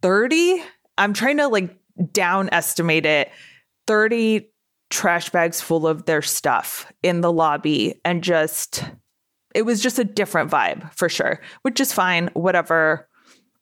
30. 0.00 0.62
I'm 0.96 1.12
trying 1.12 1.36
to 1.38 1.48
like 1.48 1.76
down 2.12 2.48
estimate 2.52 3.04
it 3.04 3.30
30 3.86 4.48
trash 4.92 5.30
bags 5.30 5.58
full 5.58 5.86
of 5.86 6.04
their 6.04 6.20
stuff 6.20 6.92
in 7.02 7.22
the 7.22 7.32
lobby 7.32 7.98
and 8.04 8.22
just 8.22 8.84
it 9.54 9.62
was 9.62 9.80
just 9.80 9.98
a 9.98 10.04
different 10.04 10.50
vibe 10.50 10.92
for 10.92 11.08
sure 11.08 11.40
which 11.62 11.80
is 11.80 11.92
fine 11.92 12.28
whatever. 12.34 13.08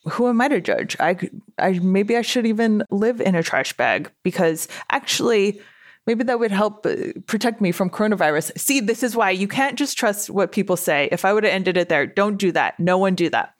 Who 0.05 0.29
am 0.29 0.41
i 0.41 0.49
to 0.49 0.61
judge? 0.61 0.97
I 0.99 1.17
i 1.57 1.79
maybe 1.79 2.17
i 2.17 2.23
should 2.23 2.47
even 2.47 2.83
live 2.91 3.21
in 3.21 3.37
a 3.37 3.45
trash 3.45 3.77
bag 3.77 4.11
because 4.25 4.67
actually 4.91 5.61
maybe 6.05 6.25
that 6.25 6.41
would 6.41 6.51
help 6.51 6.85
uh, 6.85 6.97
protect 7.27 7.61
me 7.61 7.71
from 7.71 7.91
coronavirus. 7.91 8.59
See 8.59 8.81
this 8.81 9.05
is 9.05 9.15
why 9.15 9.31
you 9.31 9.47
can't 9.47 9.79
just 9.79 9.97
trust 9.97 10.31
what 10.31 10.51
people 10.51 10.77
say. 10.77 11.09
If 11.13 11.25
i 11.25 11.33
would 11.33 11.45
have 11.45 11.53
ended 11.53 11.77
it 11.77 11.89
there 11.89 12.07
don't 12.07 12.39
do 12.39 12.51
that. 12.53 12.81
No 12.81 12.99
one 12.99 13.15
do 13.15 13.31
that. 13.31 13.55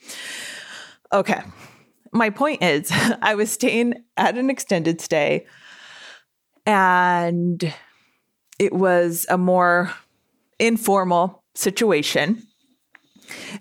Okay. 1.13 1.41
My 2.13 2.31
point 2.31 2.65
is, 2.65 2.91
I 3.23 3.37
was 3.37 3.53
staying 3.53 3.95
at 4.17 4.37
an 4.37 4.51
extended 4.51 5.01
stay 5.01 5.47
and 6.67 7.73
it 8.59 8.73
was 8.73 9.27
a 9.29 9.39
more 9.39 9.93
informal 10.59 11.43
situation. 11.55 12.43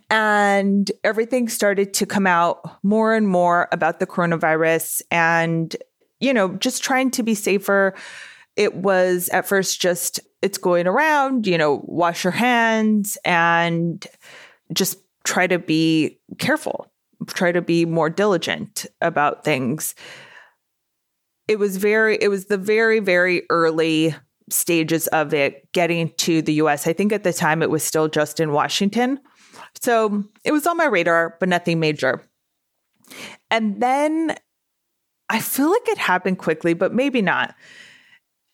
And 0.09 0.91
everything 1.03 1.47
started 1.47 1.93
to 1.95 2.05
come 2.05 2.25
out 2.25 2.59
more 2.83 3.13
and 3.13 3.27
more 3.27 3.67
about 3.71 3.99
the 3.99 4.07
coronavirus 4.07 5.01
and, 5.11 5.75
you 6.19 6.33
know, 6.33 6.55
just 6.55 6.83
trying 6.83 7.11
to 7.11 7.23
be 7.23 7.35
safer. 7.35 7.93
It 8.55 8.75
was 8.75 9.29
at 9.29 9.47
first 9.47 9.79
just, 9.79 10.19
it's 10.41 10.57
going 10.57 10.87
around, 10.87 11.45
you 11.45 11.57
know, 11.57 11.81
wash 11.85 12.23
your 12.23 12.31
hands 12.31 13.17
and 13.23 14.05
just 14.73 14.97
try 15.23 15.45
to 15.45 15.59
be 15.59 16.19
careful 16.39 16.89
try 17.27 17.51
to 17.51 17.61
be 17.61 17.85
more 17.85 18.09
diligent 18.09 18.85
about 19.01 19.43
things. 19.43 19.95
It 21.49 21.57
was 21.57 21.77
very, 21.77 22.15
it 22.21 22.27
was 22.27 22.45
the 22.45 22.59
very, 22.59 22.99
very 22.99 23.41
early 23.49 24.15
stages 24.51 25.07
of 25.07 25.33
it 25.33 25.67
getting 25.71 26.11
to 26.17 26.43
the 26.43 26.53
US. 26.53 26.85
I 26.85 26.93
think 26.93 27.11
at 27.11 27.23
the 27.23 27.33
time 27.33 27.63
it 27.63 27.71
was 27.71 27.83
still 27.83 28.07
just 28.07 28.39
in 28.39 28.51
Washington. 28.51 29.19
So 29.81 30.23
it 30.45 30.51
was 30.51 30.67
on 30.67 30.77
my 30.77 30.85
radar, 30.85 31.37
but 31.39 31.49
nothing 31.49 31.79
major. 31.79 32.21
And 33.49 33.81
then 33.81 34.35
I 35.27 35.39
feel 35.39 35.71
like 35.71 35.87
it 35.87 35.97
happened 35.97 36.37
quickly, 36.37 36.75
but 36.75 36.93
maybe 36.93 37.19
not. 37.19 37.55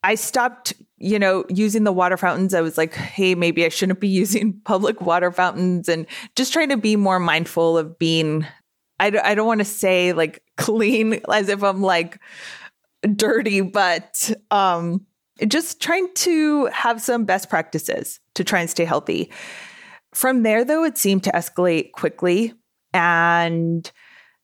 I 0.01 0.15
stopped, 0.15 0.71
you 0.97 1.19
know, 1.19 1.43
using 1.49 1.83
the 1.83 1.91
water 1.91 2.15
fountains. 2.15 2.53
I 2.53 2.61
was 2.61 2.77
like, 2.77 2.93
hey, 2.93 3.35
maybe 3.35 3.65
I 3.65 3.69
shouldn't 3.69 3.99
be 3.99 4.07
using 4.23 4.61
public 4.63 5.01
water 5.01 5.33
fountains 5.33 5.89
and 5.89 6.05
just 6.37 6.53
trying 6.53 6.69
to 6.69 6.77
be 6.77 6.95
more 6.95 7.19
mindful 7.19 7.77
of 7.77 7.99
being, 7.99 8.47
I, 9.01 9.07
I 9.21 9.35
don't 9.35 9.47
want 9.47 9.59
to 9.59 9.65
say 9.65 10.13
like 10.13 10.41
clean 10.57 11.19
as 11.29 11.49
if 11.49 11.61
I'm 11.61 11.81
like 11.81 12.21
dirty, 13.07 13.61
but 13.61 14.31
um, 14.51 15.05
just 15.47 15.81
trying 15.81 16.13
to 16.15 16.65
have 16.67 17.01
some 17.01 17.25
best 17.25 17.49
practices 17.49 18.19
to 18.35 18.43
try 18.43 18.61
and 18.61 18.69
stay 18.69 18.85
healthy. 18.85 19.31
From 20.13 20.43
there, 20.43 20.63
though, 20.63 20.83
it 20.83 20.97
seemed 20.97 21.23
to 21.25 21.31
escalate 21.31 21.91
quickly 21.91 22.53
and 22.93 23.91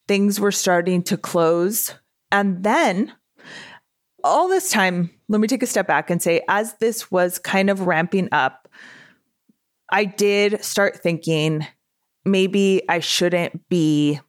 things 0.08 0.40
were 0.40 0.52
starting 0.52 1.04
to 1.04 1.18
close. 1.18 1.94
And 2.32 2.64
then 2.64 3.14
all 4.24 4.50
this 4.50 4.70
time, 4.70 5.10
let 5.30 5.40
me 5.40 5.48
take 5.48 5.64
a 5.64 5.68
step 5.68 5.88
back 5.88 6.10
and 6.10 6.22
say, 6.22 6.42
as 6.50 6.74
this 6.80 7.10
was 7.10 7.40
kind 7.40 7.70
of 7.70 7.88
ramping 7.88 8.28
up, 8.32 8.68
I 9.92 10.06
did 10.06 10.64
start 10.64 11.02
thinking 11.02 11.66
maybe 12.26 12.82
I 12.90 13.00
shouldn't 13.00 13.68
be 13.70 14.20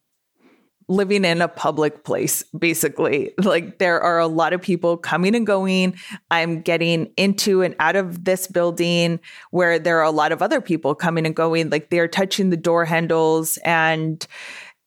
living 0.93 1.25
in 1.25 1.41
a 1.41 1.49
public 1.49 2.05
place, 2.05 2.43
basically. 2.57 3.33
Like 3.39 3.79
there 3.79 4.01
are 4.01 4.19
a 4.19 4.27
lot 4.27 4.53
of 4.53 4.63
people 4.63 4.97
coming 4.97 5.35
and 5.35 5.47
going. 5.47 5.97
I'm 6.31 6.61
getting 6.61 7.13
into 7.17 7.63
and 7.63 7.75
out 7.79 7.97
of 7.97 8.25
this 8.25 8.47
building 8.47 9.21
where 9.51 9.79
there 9.79 9.99
are 9.99 10.05
a 10.05 10.11
lot 10.11 10.33
of 10.33 10.43
other 10.43 10.61
people 10.61 10.95
coming 10.95 11.27
and 11.27 11.35
going. 11.35 11.71
Like 11.71 11.91
they're 11.91 12.09
touching 12.09 12.51
the 12.51 12.57
door 12.57 12.85
handles 12.85 13.59
and 13.65 14.25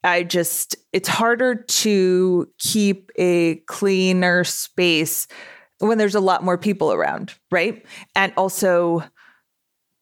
I 0.03 0.23
just, 0.23 0.75
it's 0.93 1.09
harder 1.09 1.55
to 1.55 2.47
keep 2.59 3.11
a 3.15 3.55
cleaner 3.67 4.43
space 4.43 5.27
when 5.79 5.97
there's 5.97 6.15
a 6.15 6.19
lot 6.19 6.43
more 6.43 6.57
people 6.57 6.93
around, 6.93 7.33
right? 7.51 7.83
And 8.15 8.31
also, 8.37 9.03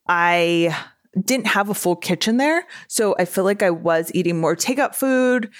I 0.07 0.75
didn't 1.19 1.47
have 1.47 1.69
a 1.69 1.73
full 1.73 1.95
kitchen 1.95 2.37
there. 2.37 2.65
So 2.87 3.15
I 3.17 3.25
feel 3.25 3.43
like 3.43 3.61
I 3.61 3.69
was 3.69 4.11
eating 4.13 4.39
more 4.39 4.55
takeout 4.55 4.95
food. 4.95 5.51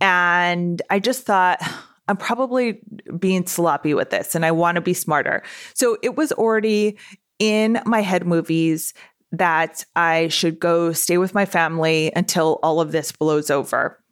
And 0.00 0.80
I 0.90 0.98
just 0.98 1.24
thought, 1.24 1.60
I'm 2.08 2.16
probably 2.16 2.80
being 3.18 3.46
sloppy 3.46 3.94
with 3.94 4.10
this 4.10 4.34
and 4.34 4.44
I 4.44 4.50
want 4.50 4.76
to 4.76 4.80
be 4.80 4.94
smarter. 4.94 5.42
So 5.74 5.98
it 6.02 6.16
was 6.16 6.32
already 6.32 6.96
in 7.38 7.80
my 7.84 8.00
head 8.00 8.26
movies 8.26 8.94
that 9.32 9.84
I 9.94 10.28
should 10.28 10.58
go 10.58 10.92
stay 10.92 11.18
with 11.18 11.34
my 11.34 11.44
family 11.44 12.10
until 12.16 12.58
all 12.62 12.80
of 12.80 12.92
this 12.92 13.12
blows 13.12 13.50
over. 13.50 14.02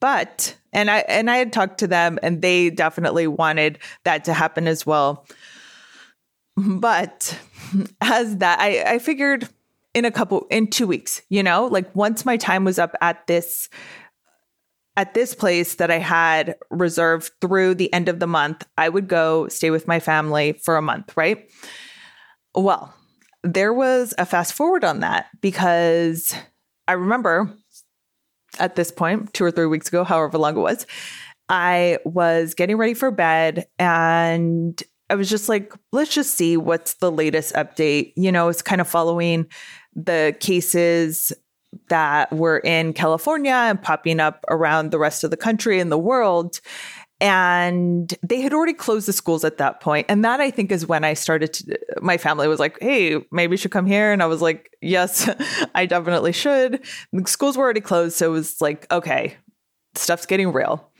But 0.00 0.56
and 0.72 0.90
I 0.90 1.00
and 1.00 1.30
I 1.30 1.36
had 1.36 1.52
talked 1.52 1.78
to 1.78 1.86
them 1.86 2.18
and 2.22 2.40
they 2.40 2.70
definitely 2.70 3.26
wanted 3.26 3.78
that 4.04 4.24
to 4.24 4.32
happen 4.32 4.66
as 4.66 4.86
well. 4.86 5.26
But 6.56 7.38
as 8.00 8.38
that 8.38 8.60
I, 8.60 8.94
I 8.94 8.98
figured 8.98 9.46
in 9.92 10.06
a 10.06 10.10
couple 10.10 10.46
in 10.50 10.68
two 10.68 10.86
weeks, 10.86 11.20
you 11.28 11.42
know, 11.42 11.66
like 11.66 11.94
once 11.94 12.24
my 12.24 12.38
time 12.38 12.64
was 12.64 12.78
up 12.78 12.94
at 13.02 13.26
this 13.26 13.68
at 15.00 15.14
this 15.14 15.34
place 15.34 15.76
that 15.76 15.90
I 15.90 15.96
had 15.96 16.56
reserved 16.68 17.30
through 17.40 17.76
the 17.76 17.90
end 17.90 18.10
of 18.10 18.20
the 18.20 18.26
month, 18.26 18.66
I 18.76 18.90
would 18.90 19.08
go 19.08 19.48
stay 19.48 19.70
with 19.70 19.88
my 19.88 19.98
family 19.98 20.60
for 20.62 20.76
a 20.76 20.82
month, 20.82 21.16
right? 21.16 21.50
Well, 22.54 22.94
there 23.42 23.72
was 23.72 24.12
a 24.18 24.26
fast 24.26 24.52
forward 24.52 24.84
on 24.84 25.00
that 25.00 25.28
because 25.40 26.34
I 26.86 26.92
remember 26.92 27.50
at 28.58 28.76
this 28.76 28.92
point, 28.92 29.32
two 29.32 29.42
or 29.42 29.50
three 29.50 29.64
weeks 29.64 29.88
ago, 29.88 30.04
however 30.04 30.36
long 30.36 30.54
it 30.58 30.60
was, 30.60 30.86
I 31.48 31.96
was 32.04 32.52
getting 32.52 32.76
ready 32.76 32.92
for 32.92 33.10
bed 33.10 33.68
and 33.78 34.82
I 35.08 35.14
was 35.14 35.30
just 35.30 35.48
like, 35.48 35.72
let's 35.92 36.14
just 36.14 36.34
see 36.34 36.58
what's 36.58 36.94
the 36.96 37.10
latest 37.10 37.54
update. 37.54 38.12
You 38.18 38.30
know, 38.32 38.50
it's 38.50 38.60
kind 38.60 38.82
of 38.82 38.86
following 38.86 39.46
the 39.94 40.36
cases 40.40 41.32
that 41.88 42.32
were 42.32 42.58
in 42.58 42.92
California 42.92 43.52
and 43.52 43.80
popping 43.80 44.20
up 44.20 44.44
around 44.48 44.90
the 44.90 44.98
rest 44.98 45.24
of 45.24 45.30
the 45.30 45.36
country 45.36 45.80
and 45.80 45.90
the 45.90 45.98
world. 45.98 46.60
and 47.22 48.14
they 48.26 48.40
had 48.40 48.54
already 48.54 48.72
closed 48.72 49.06
the 49.06 49.12
schools 49.12 49.44
at 49.44 49.58
that 49.58 49.80
point. 49.80 50.06
and 50.08 50.24
that 50.24 50.40
i 50.40 50.50
think 50.50 50.72
is 50.72 50.86
when 50.86 51.04
i 51.04 51.12
started 51.12 51.52
to 51.52 51.78
my 52.00 52.16
family 52.16 52.48
was 52.48 52.58
like 52.58 52.78
hey 52.80 53.22
maybe 53.30 53.52
you 53.52 53.56
should 53.58 53.70
come 53.70 53.84
here 53.84 54.10
and 54.10 54.22
i 54.22 54.26
was 54.26 54.40
like 54.40 54.70
yes 54.80 55.28
i 55.74 55.84
definitely 55.84 56.32
should 56.32 56.82
the 57.12 57.26
schools 57.26 57.58
were 57.58 57.64
already 57.64 57.80
closed 57.80 58.16
so 58.16 58.30
it 58.30 58.32
was 58.32 58.58
like 58.62 58.90
okay 58.90 59.36
stuff's 59.94 60.24
getting 60.24 60.50
real 60.50 60.90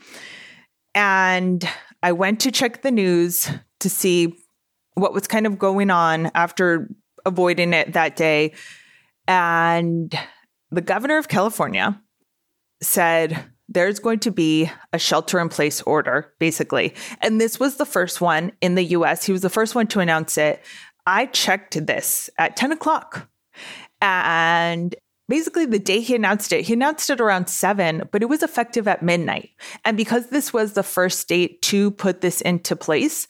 and 0.93 1.67
i 2.03 2.11
went 2.11 2.39
to 2.39 2.51
check 2.51 2.83
the 2.83 2.91
news 2.91 3.49
to 3.79 3.89
see 3.89 4.35
what 4.93 5.13
was 5.13 5.25
kind 5.27 5.47
of 5.47 5.57
going 5.57 5.89
on 5.89 6.29
after 6.35 6.87
avoiding 7.25 7.73
it 7.73 7.93
that 7.93 8.15
day 8.15 8.53
and 9.27 10.13
the 10.71 10.81
governor 10.81 11.17
of 11.17 11.27
california 11.27 12.01
said 12.81 13.45
there's 13.71 13.99
going 13.99 14.19
to 14.19 14.31
be 14.31 14.69
a 14.91 14.99
shelter 14.99 15.39
in 15.39 15.47
place 15.47 15.81
order, 15.83 16.33
basically. 16.39 16.93
And 17.21 17.39
this 17.39 17.59
was 17.59 17.77
the 17.77 17.85
first 17.85 18.19
one 18.19 18.51
in 18.59 18.75
the 18.75 18.83
US. 18.83 19.23
He 19.23 19.31
was 19.31 19.41
the 19.41 19.49
first 19.49 19.75
one 19.75 19.87
to 19.87 20.01
announce 20.01 20.37
it. 20.37 20.61
I 21.07 21.27
checked 21.27 21.85
this 21.87 22.29
at 22.37 22.57
10 22.57 22.73
o'clock. 22.73 23.29
And 24.01 24.93
basically, 25.29 25.65
the 25.65 25.79
day 25.79 26.01
he 26.01 26.15
announced 26.15 26.51
it, 26.51 26.65
he 26.65 26.73
announced 26.73 27.09
it 27.09 27.21
around 27.21 27.47
seven, 27.47 28.09
but 28.11 28.21
it 28.21 28.27
was 28.27 28.43
effective 28.43 28.87
at 28.87 29.03
midnight. 29.03 29.51
And 29.85 29.95
because 29.95 30.27
this 30.27 30.51
was 30.51 30.73
the 30.73 30.83
first 30.83 31.19
state 31.19 31.61
to 31.63 31.91
put 31.91 32.19
this 32.19 32.41
into 32.41 32.75
place, 32.75 33.27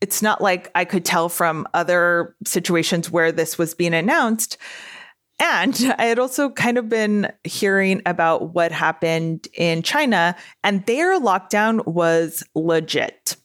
it's 0.00 0.22
not 0.22 0.40
like 0.40 0.70
I 0.74 0.86
could 0.86 1.04
tell 1.04 1.28
from 1.28 1.66
other 1.74 2.34
situations 2.46 3.10
where 3.10 3.30
this 3.30 3.58
was 3.58 3.74
being 3.74 3.94
announced 3.94 4.56
and 5.40 5.94
I 5.98 6.04
had 6.06 6.18
also 6.18 6.50
kind 6.50 6.78
of 6.78 6.88
been 6.88 7.32
hearing 7.44 8.02
about 8.06 8.54
what 8.54 8.72
happened 8.72 9.48
in 9.54 9.82
China, 9.82 10.36
and 10.62 10.84
their 10.86 11.18
lockdown 11.20 11.86
was 11.86 12.42
legit. 12.54 13.36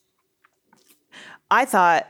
I 1.49 1.65
thought, 1.65 2.07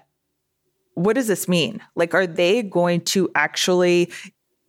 what 0.96 1.14
does 1.14 1.28
this 1.28 1.48
mean? 1.48 1.82
Like, 1.96 2.14
are 2.14 2.26
they 2.26 2.64
going 2.64 3.02
to 3.02 3.30
actually, 3.36 4.12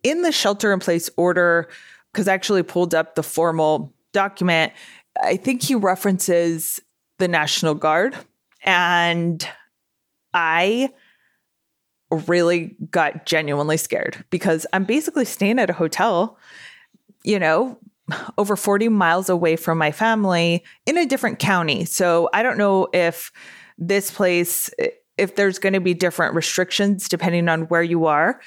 in 0.03 0.21
the 0.21 0.31
shelter 0.31 0.71
in 0.71 0.79
place 0.79 1.09
order, 1.17 1.69
because 2.11 2.27
I 2.27 2.33
actually 2.33 2.63
pulled 2.63 2.93
up 2.93 3.15
the 3.15 3.23
formal 3.23 3.93
document, 4.13 4.73
I 5.21 5.37
think 5.37 5.63
he 5.63 5.75
references 5.75 6.79
the 7.17 7.27
National 7.27 7.73
Guard. 7.73 8.15
And 8.63 9.47
I 10.33 10.89
really 12.11 12.75
got 12.91 13.25
genuinely 13.25 13.77
scared 13.77 14.23
because 14.29 14.65
I'm 14.73 14.83
basically 14.83 15.25
staying 15.25 15.59
at 15.59 15.69
a 15.69 15.73
hotel, 15.73 16.37
you 17.23 17.39
know, 17.39 17.77
over 18.37 18.55
40 18.55 18.89
miles 18.89 19.29
away 19.29 19.55
from 19.55 19.77
my 19.77 19.91
family 19.91 20.63
in 20.85 20.97
a 20.97 21.05
different 21.05 21.39
county. 21.39 21.85
So 21.85 22.29
I 22.33 22.43
don't 22.43 22.57
know 22.57 22.87
if 22.93 23.31
this 23.77 24.11
place, 24.11 24.69
if 25.17 25.35
there's 25.35 25.59
going 25.59 25.73
to 25.73 25.79
be 25.79 25.93
different 25.93 26.35
restrictions 26.35 27.07
depending 27.07 27.47
on 27.47 27.63
where 27.63 27.83
you 27.83 28.05
are. 28.05 28.41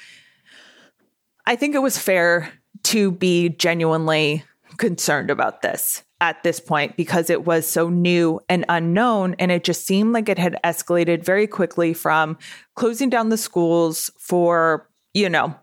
I 1.45 1.55
think 1.55 1.75
it 1.75 1.81
was 1.81 1.97
fair 1.97 2.51
to 2.83 3.11
be 3.11 3.49
genuinely 3.49 4.43
concerned 4.77 5.29
about 5.29 5.61
this 5.61 6.03
at 6.21 6.41
this 6.43 6.59
point 6.59 6.95
because 6.95 7.29
it 7.29 7.45
was 7.45 7.67
so 7.67 7.89
new 7.89 8.39
and 8.47 8.65
unknown. 8.69 9.35
And 9.39 9.51
it 9.51 9.63
just 9.63 9.85
seemed 9.85 10.13
like 10.13 10.29
it 10.29 10.39
had 10.39 10.57
escalated 10.63 11.23
very 11.23 11.47
quickly 11.47 11.93
from 11.93 12.37
closing 12.75 13.09
down 13.09 13.29
the 13.29 13.37
schools 13.37 14.09
for, 14.17 14.89
you 15.13 15.29
know, 15.29 15.53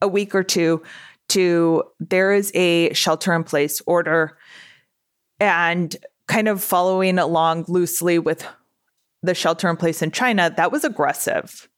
a 0.00 0.08
week 0.08 0.34
or 0.34 0.42
two 0.42 0.82
to 1.28 1.82
there 2.00 2.32
is 2.32 2.50
a 2.54 2.92
shelter 2.94 3.34
in 3.34 3.44
place 3.44 3.82
order 3.86 4.38
and 5.40 5.96
kind 6.28 6.48
of 6.48 6.62
following 6.62 7.18
along 7.18 7.64
loosely 7.68 8.18
with 8.18 8.46
the 9.22 9.34
shelter 9.34 9.68
in 9.68 9.76
place 9.76 10.02
in 10.02 10.10
China. 10.10 10.52
That 10.56 10.72
was 10.72 10.84
aggressive. 10.84 11.68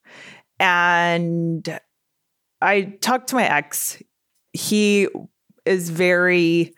And 0.61 1.80
I 2.61 2.83
talked 3.00 3.28
to 3.28 3.37
my 3.37 3.49
ex. 3.49 4.02
He 4.52 5.09
is 5.69 5.91
very 5.91 6.75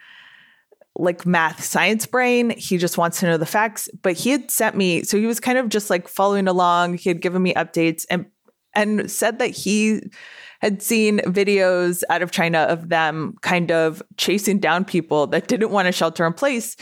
like 0.97 1.25
math 1.25 1.63
science 1.65 2.07
brain. 2.07 2.51
He 2.51 2.77
just 2.77 2.99
wants 2.99 3.21
to 3.21 3.27
know 3.27 3.37
the 3.37 3.47
facts. 3.47 3.89
But 4.03 4.15
he 4.17 4.31
had 4.31 4.51
sent 4.51 4.77
me, 4.77 5.03
so 5.03 5.19
he 5.19 5.27
was 5.27 5.41
kind 5.41 5.59
of 5.59 5.69
just 5.69 5.91
like 5.91 6.09
following 6.09 6.49
along. 6.49 6.99
He 6.99 7.09
had 7.09 7.21
given 7.21 7.43
me 7.43 7.55
updates 7.55 8.05
and 8.11 8.27
and 8.75 9.11
said 9.11 9.39
that 9.41 9.51
he 9.51 10.01
had 10.61 10.83
seen 10.83 11.19
videos 11.21 12.03
out 12.11 12.23
of 12.23 12.31
China 12.31 12.61
of 12.61 12.89
them 12.89 13.35
kind 13.41 13.73
of 13.73 14.03
chasing 14.17 14.59
down 14.59 14.85
people 14.85 15.27
that 15.29 15.49
didn't 15.49 15.71
want 15.71 15.87
to 15.87 15.93
shelter 15.93 16.27
in 16.27 16.33
place. 16.33 16.77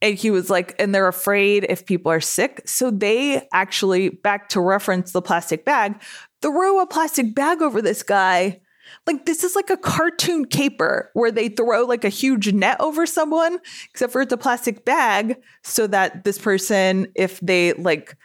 And 0.00 0.16
he 0.16 0.30
was 0.30 0.48
like, 0.48 0.74
and 0.78 0.94
they're 0.94 1.08
afraid 1.08 1.66
if 1.68 1.86
people 1.86 2.12
are 2.12 2.20
sick. 2.20 2.62
So 2.66 2.90
they 2.90 3.46
actually, 3.52 4.10
back 4.10 4.48
to 4.50 4.60
reference 4.60 5.12
the 5.12 5.22
plastic 5.22 5.64
bag, 5.64 6.00
threw 6.40 6.80
a 6.80 6.86
plastic 6.86 7.34
bag 7.34 7.62
over 7.62 7.82
this 7.82 8.02
guy 8.02 8.60
like 9.06 9.24
this 9.24 9.44
is 9.44 9.54
like 9.54 9.70
a 9.70 9.76
cartoon 9.76 10.44
caper 10.44 11.10
where 11.14 11.30
they 11.30 11.48
throw 11.48 11.84
like 11.84 12.04
a 12.04 12.08
huge 12.08 12.52
net 12.52 12.80
over 12.80 13.06
someone, 13.06 13.58
except 13.90 14.12
for 14.12 14.20
it's 14.20 14.32
a 14.32 14.36
plastic 14.36 14.84
bag, 14.84 15.36
so 15.62 15.86
that 15.86 16.24
this 16.24 16.38
person, 16.38 17.06
if 17.14 17.38
they 17.40 17.72
like 17.74 18.16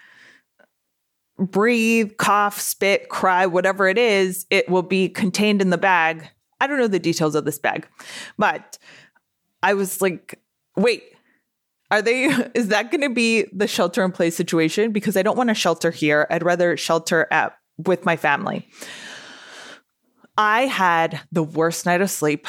breathe, 1.38 2.18
cough, 2.18 2.60
spit, 2.60 3.10
cry, 3.10 3.46
whatever 3.46 3.88
it 3.88 3.98
is, 3.98 4.46
it 4.50 4.70
will 4.70 4.84
be 4.84 5.10
contained 5.10 5.62
in 5.62 5.70
the 5.70 5.78
bag. 5.78 6.30
I 6.60 6.68
don't 6.68 6.78
know 6.78 6.88
the 6.88 7.00
details 7.00 7.36
of 7.36 7.46
this 7.46 7.60
bag, 7.60 7.88
but 8.38 8.78
I 9.64 9.74
was 9.74 10.02
like, 10.02 10.40
wait, 10.76 11.04
are 11.90 12.02
they, 12.02 12.26
is 12.56 12.70
that 12.70 12.92
going 12.92 13.02
to 13.02 13.10
be 13.10 13.46
the 13.54 13.68
shelter 13.68 14.04
in 14.04 14.12
place 14.12 14.36
situation? 14.36 14.92
Because 14.92 15.18
I 15.18 15.24
don't 15.24 15.38
want 15.38 15.50
to 15.50 15.56
shelter 15.56 15.92
here. 15.92 16.28
I'd 16.30 16.44
rather 16.44 16.78
shelter 16.78 17.28
at 17.32 17.56
with 17.78 18.06
my 18.06 18.16
family. 18.16 18.68
I 20.38 20.66
had 20.66 21.22
the 21.32 21.44
worst 21.44 21.86
night 21.86 22.02
of 22.02 22.10
sleep. 22.10 22.48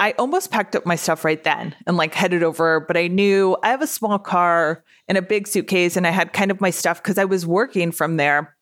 I 0.00 0.12
almost 0.12 0.50
packed 0.50 0.74
up 0.74 0.84
my 0.84 0.96
stuff 0.96 1.24
right 1.24 1.42
then 1.42 1.76
and 1.86 1.96
like 1.96 2.14
headed 2.14 2.42
over, 2.42 2.80
but 2.80 2.96
I 2.96 3.06
knew 3.06 3.56
I 3.62 3.68
have 3.68 3.82
a 3.82 3.86
small 3.86 4.18
car 4.18 4.82
and 5.06 5.18
a 5.18 5.22
big 5.22 5.46
suitcase, 5.46 5.96
and 5.96 6.06
I 6.06 6.10
had 6.10 6.32
kind 6.32 6.50
of 6.50 6.60
my 6.60 6.70
stuff 6.70 7.02
because 7.02 7.18
I 7.18 7.24
was 7.24 7.46
working 7.46 7.92
from 7.92 8.16
there. 8.16 8.56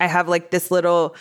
I 0.00 0.06
have 0.06 0.28
like 0.28 0.50
this 0.50 0.70
little 0.70 1.16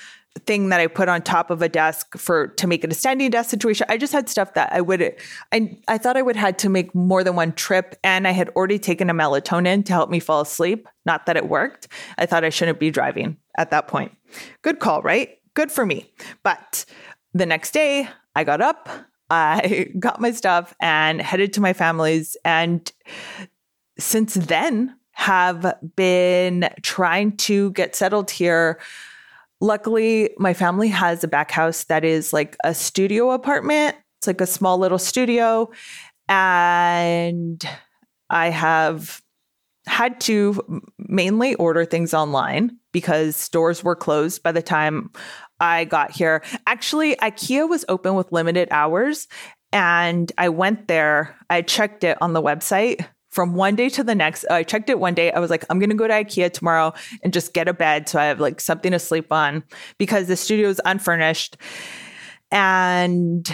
thing 0.46 0.70
that 0.70 0.80
I 0.80 0.88
put 0.88 1.10
on 1.10 1.22
top 1.22 1.50
of 1.50 1.62
a 1.62 1.70
desk 1.70 2.18
for 2.18 2.48
to 2.48 2.68
make 2.68 2.84
it 2.84 2.92
a 2.92 2.96
standing 2.96 3.30
desk 3.30 3.50
situation. 3.50 3.88
I 3.90 3.98
just 3.98 4.14
had 4.14 4.30
stuff 4.30 4.54
that 4.54 4.72
I 4.72 4.82
would 4.82 5.16
I 5.52 5.78
I 5.88 5.98
thought 5.98 6.18
I 6.18 6.22
would 6.22 6.36
had 6.36 6.60
to 6.60 6.70
make 6.70 6.94
more 6.94 7.24
than 7.24 7.36
one 7.36 7.54
trip 7.54 7.96
and 8.04 8.28
I 8.28 8.32
had 8.32 8.50
already 8.50 8.80
taken 8.80 9.10
a 9.10 9.14
melatonin 9.14 9.86
to 9.86 9.94
help 9.94 10.10
me 10.10 10.20
fall 10.20 10.42
asleep. 10.42 10.88
Not 11.06 11.26
that 11.26 11.38
it 11.38 11.48
worked. 11.48 11.88
I 12.18 12.26
thought 12.26 12.44
I 12.44 12.50
shouldn't 12.50 12.80
be 12.80 12.92
driving 12.92 13.38
at 13.58 13.72
that 13.72 13.88
point. 13.88 14.12
Good 14.62 14.80
call, 14.80 15.02
right? 15.02 15.37
Good 15.58 15.72
for 15.72 15.88
me. 15.88 16.14
But 16.44 16.86
the 17.34 17.48
next 17.48 17.72
day, 17.72 18.08
I 18.36 18.44
got 18.44 18.62
up, 18.62 18.90
I 19.32 19.88
got 20.00 20.22
my 20.22 20.30
stuff 20.30 20.76
and 20.80 21.20
headed 21.20 21.52
to 21.54 21.62
my 21.62 21.74
family's. 21.74 22.38
And 22.46 22.92
since 23.98 24.36
then, 24.36 24.96
have 25.14 25.74
been 25.96 26.70
trying 26.84 27.38
to 27.38 27.72
get 27.72 27.96
settled 27.96 28.30
here. 28.30 28.80
Luckily, 29.60 30.30
my 30.38 30.54
family 30.54 30.90
has 30.90 31.24
a 31.24 31.28
back 31.28 31.50
house 31.50 31.86
that 31.86 32.06
is 32.06 32.34
like 32.34 32.56
a 32.64 32.76
studio 32.76 33.32
apartment. 33.32 33.96
It's 34.20 34.28
like 34.28 34.42
a 34.42 34.46
small 34.46 34.78
little 34.78 35.00
studio. 35.00 35.72
And 36.30 37.68
I 38.30 38.52
have 38.52 39.24
had 39.88 40.22
to 40.22 40.84
mainly 41.00 41.56
order 41.56 41.84
things 41.84 42.14
online 42.14 42.78
because 42.92 43.36
stores 43.36 43.84
were 43.84 43.96
closed 43.96 44.44
by 44.44 44.52
the 44.52 44.62
time 44.62 45.10
I 45.60 45.86
got 45.86 46.12
here. 46.12 46.44
Actually, 46.66 47.16
IKEA 47.16 47.68
was 47.68 47.86
open 47.90 48.16
with 48.16 48.32
limited 48.32 48.68
hours, 48.72 49.28
and 49.72 50.32
I 50.38 50.50
went 50.50 50.88
there. 50.88 51.36
I 51.50 51.62
checked 51.62 52.04
it 52.04 52.18
on 52.22 52.34
the 52.34 52.42
website 52.42 53.06
from 53.30 53.54
one 53.54 53.76
day 53.76 53.90
to 53.90 54.04
the 54.04 54.16
next. 54.16 54.46
I 54.50 54.64
checked 54.64 54.90
it 54.90 55.00
one 55.00 55.14
day. 55.14 55.32
I 55.32 55.40
was 55.40 55.50
like, 55.50 55.66
I'm 55.70 55.80
going 55.80 55.90
to 55.90 55.96
go 55.96 56.08
to 56.08 56.14
IKEA 56.14 56.52
tomorrow 56.52 56.94
and 57.22 57.32
just 57.32 57.54
get 57.54 57.68
a 57.68 57.74
bed 57.74 58.10
so 58.10 58.20
I 58.20 58.26
have 58.26 58.40
like 58.40 58.60
something 58.60 58.92
to 58.92 59.00
sleep 59.00 59.32
on 59.32 59.64
because 59.98 60.28
the 60.28 60.36
studio 60.36 60.70
is 60.70 60.82
unfurnished. 60.86 61.58
And 62.50 63.48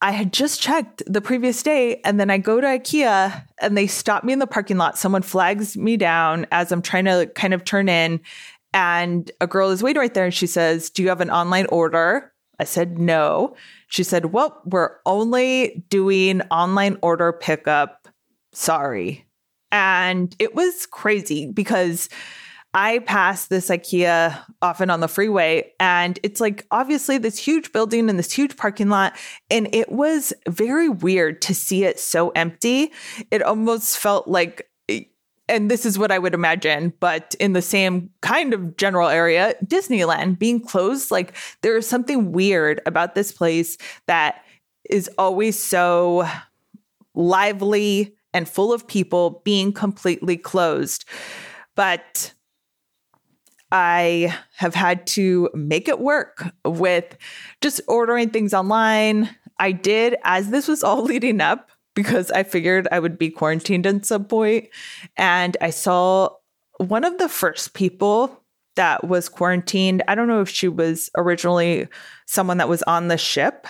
I 0.00 0.12
had 0.12 0.32
just 0.32 0.60
checked 0.62 1.02
the 1.06 1.20
previous 1.20 1.60
day 1.62 2.00
and 2.04 2.20
then 2.20 2.30
I 2.30 2.38
go 2.38 2.60
to 2.60 2.66
IKEA 2.66 3.44
and 3.60 3.76
they 3.76 3.88
stop 3.88 4.22
me 4.22 4.32
in 4.32 4.38
the 4.38 4.46
parking 4.46 4.76
lot. 4.76 4.96
Someone 4.96 5.22
flags 5.22 5.76
me 5.76 5.96
down 5.96 6.46
as 6.52 6.70
I'm 6.70 6.82
trying 6.82 7.06
to 7.06 7.28
kind 7.34 7.52
of 7.52 7.64
turn 7.64 7.88
in 7.88 8.20
and 8.78 9.32
a 9.40 9.48
girl 9.48 9.70
is 9.70 9.82
waiting 9.82 9.98
right 9.98 10.14
there 10.14 10.26
and 10.26 10.32
she 10.32 10.46
says, 10.46 10.88
Do 10.88 11.02
you 11.02 11.08
have 11.08 11.20
an 11.20 11.32
online 11.32 11.66
order? 11.66 12.32
I 12.60 12.64
said, 12.64 12.96
No. 12.96 13.56
She 13.88 14.04
said, 14.04 14.26
Well, 14.26 14.62
we're 14.64 14.98
only 15.04 15.84
doing 15.88 16.42
online 16.42 16.96
order 17.02 17.32
pickup. 17.32 18.06
Sorry. 18.52 19.26
And 19.72 20.34
it 20.38 20.54
was 20.54 20.86
crazy 20.86 21.50
because 21.50 22.08
I 22.72 23.00
pass 23.00 23.46
this 23.46 23.68
IKEA 23.68 24.38
often 24.62 24.90
on 24.90 25.00
the 25.00 25.08
freeway, 25.08 25.72
and 25.80 26.18
it's 26.22 26.40
like 26.40 26.64
obviously 26.70 27.18
this 27.18 27.36
huge 27.36 27.72
building 27.72 28.08
and 28.08 28.16
this 28.16 28.30
huge 28.30 28.56
parking 28.56 28.90
lot. 28.90 29.16
And 29.50 29.74
it 29.74 29.90
was 29.90 30.32
very 30.48 30.88
weird 30.88 31.42
to 31.42 31.54
see 31.54 31.84
it 31.84 31.98
so 31.98 32.28
empty. 32.30 32.92
It 33.32 33.42
almost 33.42 33.98
felt 33.98 34.28
like 34.28 34.67
and 35.48 35.70
this 35.70 35.86
is 35.86 35.98
what 35.98 36.12
I 36.12 36.18
would 36.18 36.34
imagine, 36.34 36.92
but 37.00 37.34
in 37.40 37.54
the 37.54 37.62
same 37.62 38.10
kind 38.20 38.52
of 38.52 38.76
general 38.76 39.08
area, 39.08 39.54
Disneyland 39.64 40.38
being 40.38 40.60
closed, 40.60 41.10
like 41.10 41.34
there 41.62 41.76
is 41.76 41.88
something 41.88 42.32
weird 42.32 42.80
about 42.86 43.14
this 43.14 43.32
place 43.32 43.78
that 44.06 44.44
is 44.90 45.10
always 45.18 45.58
so 45.58 46.28
lively 47.14 48.14
and 48.34 48.48
full 48.48 48.72
of 48.72 48.86
people 48.86 49.40
being 49.44 49.72
completely 49.72 50.36
closed. 50.36 51.04
But 51.74 52.34
I 53.70 54.36
have 54.56 54.74
had 54.74 55.06
to 55.08 55.50
make 55.54 55.88
it 55.88 56.00
work 56.00 56.52
with 56.64 57.16
just 57.60 57.80
ordering 57.88 58.30
things 58.30 58.54
online. 58.54 59.30
I 59.58 59.72
did, 59.72 60.16
as 60.24 60.50
this 60.50 60.68
was 60.68 60.82
all 60.82 61.02
leading 61.04 61.40
up, 61.40 61.70
because 61.98 62.30
I 62.30 62.44
figured 62.44 62.86
I 62.92 63.00
would 63.00 63.18
be 63.18 63.28
quarantined 63.28 63.84
at 63.84 64.06
some 64.06 64.24
point. 64.24 64.68
And 65.16 65.56
I 65.60 65.70
saw 65.70 66.30
one 66.76 67.02
of 67.02 67.18
the 67.18 67.28
first 67.28 67.74
people 67.74 68.40
that 68.76 69.02
was 69.02 69.28
quarantined. 69.28 70.04
I 70.06 70.14
don't 70.14 70.28
know 70.28 70.40
if 70.40 70.48
she 70.48 70.68
was 70.68 71.10
originally 71.16 71.88
someone 72.24 72.58
that 72.58 72.68
was 72.68 72.84
on 72.84 73.08
the 73.08 73.18
ship, 73.18 73.66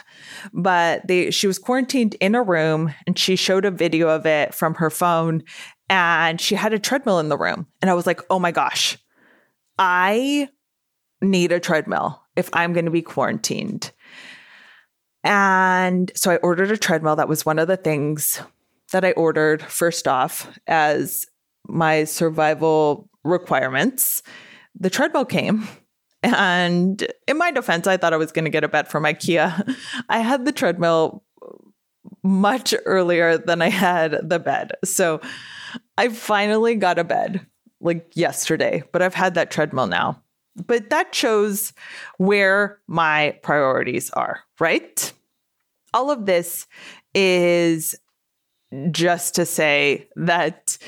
but 0.52 1.08
they 1.08 1.30
she 1.30 1.46
was 1.46 1.58
quarantined 1.58 2.16
in 2.20 2.34
a 2.34 2.42
room 2.42 2.92
and 3.06 3.18
she 3.18 3.34
showed 3.34 3.64
a 3.64 3.70
video 3.70 4.10
of 4.10 4.26
it 4.26 4.52
from 4.52 4.74
her 4.74 4.90
phone 4.90 5.42
and 5.88 6.38
she 6.38 6.54
had 6.54 6.74
a 6.74 6.78
treadmill 6.78 7.20
in 7.20 7.30
the 7.30 7.38
room. 7.38 7.66
And 7.80 7.90
I 7.90 7.94
was 7.94 8.06
like, 8.06 8.20
"Oh 8.28 8.38
my 8.38 8.52
gosh. 8.52 8.98
I 9.78 10.50
need 11.22 11.50
a 11.50 11.60
treadmill 11.60 12.22
if 12.36 12.50
I'm 12.52 12.74
going 12.74 12.84
to 12.84 12.90
be 12.90 13.00
quarantined." 13.00 13.90
And 15.24 16.12
so 16.14 16.30
I 16.30 16.36
ordered 16.36 16.70
a 16.70 16.76
treadmill. 16.76 17.16
That 17.16 17.28
was 17.28 17.44
one 17.44 17.58
of 17.58 17.68
the 17.68 17.76
things 17.76 18.40
that 18.92 19.04
I 19.04 19.12
ordered 19.12 19.62
first 19.62 20.08
off 20.08 20.58
as 20.66 21.26
my 21.66 22.04
survival 22.04 23.08
requirements. 23.24 24.22
The 24.78 24.90
treadmill 24.90 25.24
came. 25.24 25.66
And 26.22 27.06
in 27.26 27.38
my 27.38 27.50
defense, 27.50 27.86
I 27.86 27.96
thought 27.96 28.12
I 28.12 28.16
was 28.18 28.32
going 28.32 28.44
to 28.44 28.50
get 28.50 28.64
a 28.64 28.68
bed 28.68 28.88
from 28.88 29.04
IKEA. 29.04 29.76
I 30.08 30.18
had 30.20 30.44
the 30.44 30.52
treadmill 30.52 31.22
much 32.22 32.74
earlier 32.84 33.38
than 33.38 33.62
I 33.62 33.70
had 33.70 34.28
the 34.28 34.38
bed. 34.38 34.72
So 34.84 35.20
I 35.96 36.08
finally 36.08 36.74
got 36.74 36.98
a 36.98 37.04
bed 37.04 37.46
like 37.80 38.10
yesterday, 38.14 38.82
but 38.92 39.02
I've 39.02 39.14
had 39.14 39.34
that 39.34 39.50
treadmill 39.50 39.86
now. 39.86 40.22
But 40.66 40.90
that 40.90 41.14
shows 41.14 41.72
where 42.18 42.78
my 42.86 43.38
priorities 43.42 44.10
are, 44.10 44.40
right? 44.58 45.12
All 45.94 46.10
of 46.10 46.26
this 46.26 46.66
is 47.14 47.94
just 48.90 49.34
to 49.36 49.46
say 49.46 50.08
that 50.16 50.78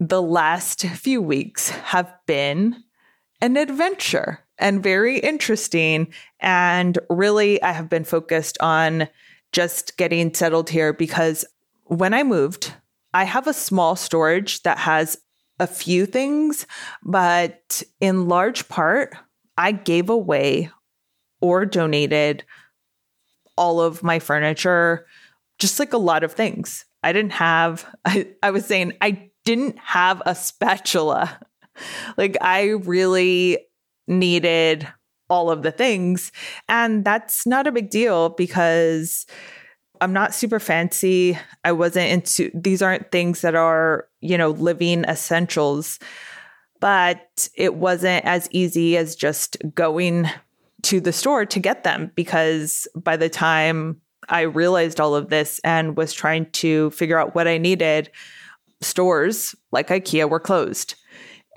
the 0.00 0.22
last 0.22 0.82
few 0.82 1.22
weeks 1.22 1.70
have 1.70 2.12
been 2.26 2.82
an 3.40 3.56
adventure 3.56 4.40
and 4.58 4.82
very 4.82 5.18
interesting. 5.18 6.12
And 6.40 6.98
really, 7.10 7.62
I 7.62 7.72
have 7.72 7.88
been 7.88 8.04
focused 8.04 8.58
on 8.60 9.08
just 9.52 9.96
getting 9.96 10.34
settled 10.34 10.70
here 10.70 10.92
because 10.92 11.44
when 11.84 12.14
I 12.14 12.22
moved, 12.22 12.72
I 13.12 13.24
have 13.24 13.46
a 13.46 13.54
small 13.54 13.96
storage 13.96 14.62
that 14.62 14.78
has 14.78 15.18
a 15.58 15.66
few 15.66 16.06
things, 16.06 16.66
but 17.02 17.82
in 18.00 18.28
large 18.28 18.68
part, 18.68 19.14
I 19.56 19.72
gave 19.72 20.10
away 20.10 20.70
or 21.40 21.64
donated 21.64 22.44
all 23.56 23.80
of 23.80 24.02
my 24.02 24.18
furniture, 24.18 25.06
just 25.58 25.78
like 25.78 25.92
a 25.92 25.98
lot 25.98 26.24
of 26.24 26.32
things. 26.32 26.84
I 27.02 27.12
didn't 27.12 27.32
have, 27.32 27.86
I, 28.04 28.28
I 28.42 28.50
was 28.50 28.66
saying, 28.66 28.94
I 29.00 29.30
didn't 29.44 29.78
have 29.78 30.22
a 30.26 30.34
spatula. 30.34 31.38
like, 32.16 32.36
I 32.40 32.70
really 32.70 33.58
needed 34.06 34.88
all 35.30 35.50
of 35.50 35.62
the 35.62 35.72
things. 35.72 36.32
And 36.68 37.04
that's 37.04 37.46
not 37.46 37.66
a 37.66 37.72
big 37.72 37.90
deal 37.90 38.30
because 38.30 39.26
I'm 40.00 40.12
not 40.12 40.34
super 40.34 40.60
fancy. 40.60 41.38
I 41.62 41.72
wasn't 41.72 42.10
into 42.10 42.50
these 42.54 42.82
aren't 42.82 43.10
things 43.10 43.40
that 43.40 43.54
are, 43.54 44.08
you 44.24 44.38
know, 44.38 44.50
living 44.50 45.04
essentials. 45.04 45.98
But 46.80 47.48
it 47.54 47.74
wasn't 47.74 48.24
as 48.24 48.48
easy 48.50 48.96
as 48.96 49.14
just 49.14 49.56
going 49.74 50.28
to 50.82 51.00
the 51.00 51.12
store 51.12 51.46
to 51.46 51.60
get 51.60 51.84
them 51.84 52.10
because 52.14 52.86
by 52.96 53.16
the 53.16 53.28
time 53.28 54.00
I 54.28 54.42
realized 54.42 55.00
all 55.00 55.14
of 55.14 55.28
this 55.28 55.60
and 55.62 55.96
was 55.96 56.12
trying 56.12 56.50
to 56.52 56.90
figure 56.90 57.18
out 57.18 57.34
what 57.34 57.48
I 57.48 57.58
needed, 57.58 58.10
stores 58.80 59.54
like 59.72 59.88
IKEA 59.88 60.28
were 60.28 60.40
closed. 60.40 60.94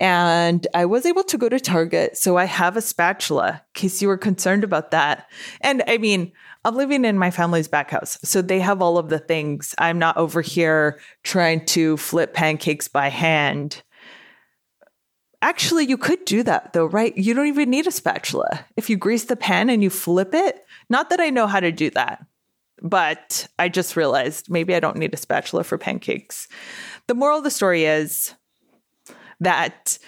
And 0.00 0.66
I 0.74 0.84
was 0.84 1.04
able 1.04 1.24
to 1.24 1.38
go 1.38 1.48
to 1.48 1.58
Target. 1.58 2.16
So 2.16 2.36
I 2.36 2.44
have 2.44 2.76
a 2.76 2.82
spatula 2.82 3.48
in 3.48 3.80
case 3.80 4.00
you 4.00 4.08
were 4.08 4.18
concerned 4.18 4.62
about 4.62 4.92
that. 4.92 5.28
And 5.60 5.82
I 5.88 5.98
mean, 5.98 6.32
I'm 6.64 6.74
living 6.74 7.04
in 7.04 7.18
my 7.18 7.30
family's 7.30 7.68
back 7.68 7.90
house. 7.90 8.18
So 8.22 8.42
they 8.42 8.60
have 8.60 8.82
all 8.82 8.98
of 8.98 9.08
the 9.08 9.18
things. 9.18 9.74
I'm 9.78 9.98
not 9.98 10.16
over 10.16 10.40
here 10.42 11.00
trying 11.22 11.64
to 11.66 11.96
flip 11.96 12.34
pancakes 12.34 12.88
by 12.88 13.08
hand. 13.08 13.82
Actually, 15.40 15.86
you 15.86 15.96
could 15.96 16.24
do 16.24 16.42
that 16.42 16.72
though, 16.72 16.86
right? 16.86 17.16
You 17.16 17.32
don't 17.32 17.46
even 17.46 17.70
need 17.70 17.86
a 17.86 17.92
spatula. 17.92 18.66
If 18.76 18.90
you 18.90 18.96
grease 18.96 19.24
the 19.24 19.36
pan 19.36 19.70
and 19.70 19.82
you 19.82 19.90
flip 19.90 20.34
it, 20.34 20.64
not 20.90 21.10
that 21.10 21.20
I 21.20 21.30
know 21.30 21.46
how 21.46 21.60
to 21.60 21.70
do 21.70 21.90
that, 21.90 22.26
but 22.82 23.46
I 23.58 23.68
just 23.68 23.96
realized 23.96 24.50
maybe 24.50 24.74
I 24.74 24.80
don't 24.80 24.96
need 24.96 25.14
a 25.14 25.18
spatula 25.18 25.62
for 25.64 25.78
pancakes. 25.78 26.48
The 27.06 27.14
moral 27.14 27.38
of 27.38 27.44
the 27.44 27.50
story 27.50 27.84
is 27.84 28.34
that 29.40 29.98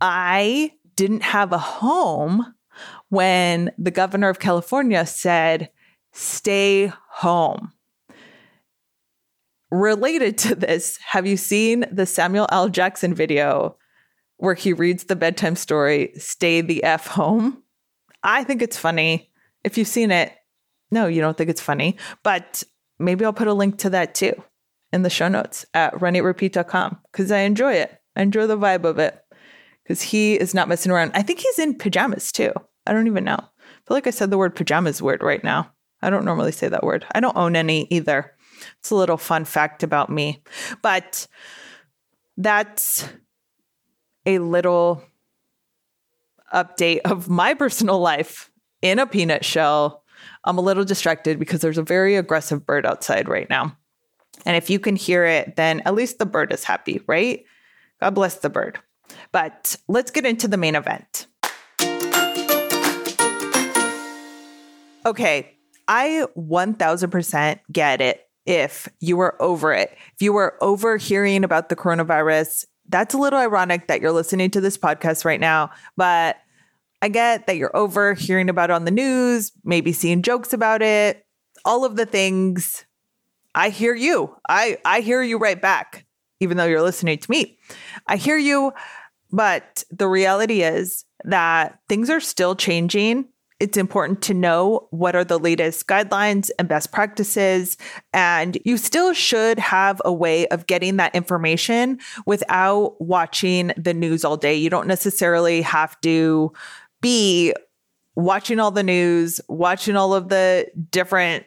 I 0.00 0.72
didn't 0.94 1.22
have 1.22 1.52
a 1.52 1.58
home 1.58 2.54
when 3.08 3.72
the 3.76 3.90
governor 3.90 4.28
of 4.28 4.38
California 4.38 5.04
said, 5.04 5.70
stay 6.20 6.92
home. 7.08 7.72
Related 9.70 10.36
to 10.38 10.54
this, 10.54 10.98
have 10.98 11.26
you 11.26 11.36
seen 11.36 11.86
the 11.90 12.06
Samuel 12.06 12.46
L. 12.50 12.68
Jackson 12.68 13.14
video 13.14 13.76
where 14.36 14.54
he 14.54 14.72
reads 14.72 15.04
the 15.04 15.16
bedtime 15.16 15.56
story, 15.56 16.12
Stay 16.16 16.60
the 16.60 16.84
F 16.84 17.06
Home? 17.08 17.62
I 18.22 18.44
think 18.44 18.62
it's 18.62 18.76
funny. 18.76 19.30
If 19.64 19.78
you've 19.78 19.88
seen 19.88 20.10
it, 20.10 20.32
no, 20.90 21.06
you 21.06 21.20
don't 21.20 21.36
think 21.36 21.50
it's 21.50 21.60
funny, 21.60 21.96
but 22.22 22.64
maybe 22.98 23.24
I'll 23.24 23.32
put 23.32 23.48
a 23.48 23.54
link 23.54 23.78
to 23.78 23.90
that 23.90 24.14
too 24.14 24.34
in 24.92 25.02
the 25.02 25.10
show 25.10 25.28
notes 25.28 25.64
at 25.72 25.94
runeatrepeat.com 25.94 26.98
because 27.10 27.30
I 27.30 27.40
enjoy 27.40 27.74
it. 27.74 27.98
I 28.16 28.22
enjoy 28.22 28.46
the 28.46 28.58
vibe 28.58 28.84
of 28.84 28.98
it 28.98 29.18
because 29.84 30.02
he 30.02 30.34
is 30.34 30.52
not 30.52 30.68
messing 30.68 30.90
around. 30.90 31.12
I 31.14 31.22
think 31.22 31.38
he's 31.38 31.58
in 31.58 31.78
pajamas 31.78 32.32
too. 32.32 32.52
I 32.86 32.92
don't 32.92 33.06
even 33.06 33.24
know. 33.24 33.38
I 33.38 33.86
feel 33.86 33.96
like 33.96 34.06
I 34.06 34.10
said 34.10 34.30
the 34.30 34.38
word 34.38 34.56
pajamas 34.56 35.00
word 35.00 35.22
right 35.22 35.44
now. 35.44 35.70
I 36.02 36.10
don't 36.10 36.24
normally 36.24 36.52
say 36.52 36.68
that 36.68 36.84
word. 36.84 37.06
I 37.12 37.20
don't 37.20 37.36
own 37.36 37.56
any 37.56 37.86
either. 37.90 38.32
It's 38.78 38.90
a 38.90 38.94
little 38.94 39.16
fun 39.16 39.44
fact 39.44 39.82
about 39.82 40.10
me. 40.10 40.42
But 40.82 41.26
that's 42.36 43.08
a 44.26 44.38
little 44.38 45.02
update 46.54 47.00
of 47.04 47.28
my 47.28 47.54
personal 47.54 48.00
life 48.00 48.50
in 48.82 48.98
a 48.98 49.06
peanut 49.06 49.44
shell. 49.44 50.04
I'm 50.44 50.58
a 50.58 50.62
little 50.62 50.84
distracted 50.84 51.38
because 51.38 51.60
there's 51.60 51.78
a 51.78 51.82
very 51.82 52.16
aggressive 52.16 52.66
bird 52.66 52.86
outside 52.86 53.28
right 53.28 53.48
now. 53.48 53.76
And 54.46 54.56
if 54.56 54.70
you 54.70 54.78
can 54.78 54.96
hear 54.96 55.24
it, 55.24 55.56
then 55.56 55.82
at 55.84 55.94
least 55.94 56.18
the 56.18 56.26
bird 56.26 56.52
is 56.52 56.64
happy, 56.64 57.02
right? 57.06 57.44
God 58.00 58.14
bless 58.14 58.36
the 58.36 58.48
bird. 58.48 58.78
But 59.32 59.76
let's 59.88 60.10
get 60.10 60.24
into 60.24 60.48
the 60.48 60.56
main 60.56 60.76
event. 60.76 61.26
Okay, 65.04 65.56
I 65.90 66.24
1000% 66.38 67.58
get 67.72 68.00
it 68.00 68.28
if 68.46 68.88
you 69.00 69.16
were 69.16 69.40
over 69.42 69.72
it. 69.72 69.90
If 70.14 70.22
you 70.22 70.32
were 70.32 70.56
over 70.60 70.96
hearing 70.98 71.42
about 71.42 71.68
the 71.68 71.74
coronavirus, 71.74 72.64
that's 72.88 73.12
a 73.12 73.18
little 73.18 73.40
ironic 73.40 73.88
that 73.88 74.00
you're 74.00 74.12
listening 74.12 74.52
to 74.52 74.60
this 74.60 74.78
podcast 74.78 75.24
right 75.24 75.40
now, 75.40 75.70
but 75.96 76.36
I 77.02 77.08
get 77.08 77.48
that 77.48 77.56
you're 77.56 77.76
over 77.76 78.14
hearing 78.14 78.48
about 78.48 78.70
it 78.70 78.74
on 78.74 78.84
the 78.84 78.92
news, 78.92 79.50
maybe 79.64 79.92
seeing 79.92 80.22
jokes 80.22 80.52
about 80.52 80.80
it, 80.80 81.26
all 81.64 81.84
of 81.84 81.96
the 81.96 82.06
things. 82.06 82.84
I 83.56 83.70
hear 83.70 83.94
you. 83.96 84.36
I 84.48 84.78
I 84.84 85.00
hear 85.00 85.24
you 85.24 85.38
right 85.38 85.60
back 85.60 86.06
even 86.38 86.56
though 86.56 86.66
you're 86.66 86.82
listening 86.82 87.18
to 87.18 87.30
me. 87.30 87.58
I 88.06 88.16
hear 88.16 88.36
you, 88.36 88.72
but 89.32 89.82
the 89.90 90.06
reality 90.06 90.62
is 90.62 91.04
that 91.24 91.80
things 91.88 92.10
are 92.10 92.20
still 92.20 92.54
changing 92.54 93.26
it's 93.60 93.76
important 93.76 94.22
to 94.22 94.34
know 94.34 94.88
what 94.90 95.14
are 95.14 95.24
the 95.24 95.38
latest 95.38 95.86
guidelines 95.86 96.50
and 96.58 96.66
best 96.66 96.90
practices. 96.92 97.76
And 98.14 98.58
you 98.64 98.78
still 98.78 99.12
should 99.12 99.58
have 99.58 100.00
a 100.04 100.12
way 100.12 100.48
of 100.48 100.66
getting 100.66 100.96
that 100.96 101.14
information 101.14 102.00
without 102.24 103.00
watching 103.00 103.72
the 103.76 103.92
news 103.92 104.24
all 104.24 104.38
day. 104.38 104.54
You 104.54 104.70
don't 104.70 104.86
necessarily 104.86 105.60
have 105.60 106.00
to 106.00 106.52
be 107.02 107.52
watching 108.16 108.58
all 108.58 108.70
the 108.70 108.82
news, 108.82 109.40
watching 109.48 109.94
all 109.94 110.14
of 110.14 110.30
the 110.30 110.66
different 110.90 111.44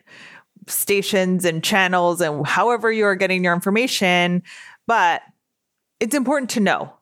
stations 0.68 1.46
and 1.46 1.64
channels 1.64 2.22
and 2.22 2.46
however 2.46 2.92
you're 2.92 3.16
getting 3.16 3.44
your 3.44 3.54
information. 3.54 4.44
But 4.86 5.24
it's 6.00 6.16
important 6.16 6.52
to 6.52 6.60
know 6.60 6.94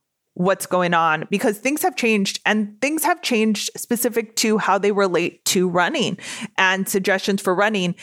what's 0.41 0.65
going 0.65 0.93
on 0.93 1.27
because 1.29 1.59
things 1.59 1.83
have 1.83 1.95
changed 1.95 2.39
and 2.45 2.79
things 2.81 3.03
have 3.03 3.21
changed 3.21 3.69
specific 3.77 4.35
to 4.35 4.57
how 4.57 4.77
they 4.77 4.91
relate 4.91 5.43
to 5.45 5.69
running 5.69 6.17
and 6.57 6.89
suggestions 6.89 7.41
for 7.41 7.53
running. 7.53 7.95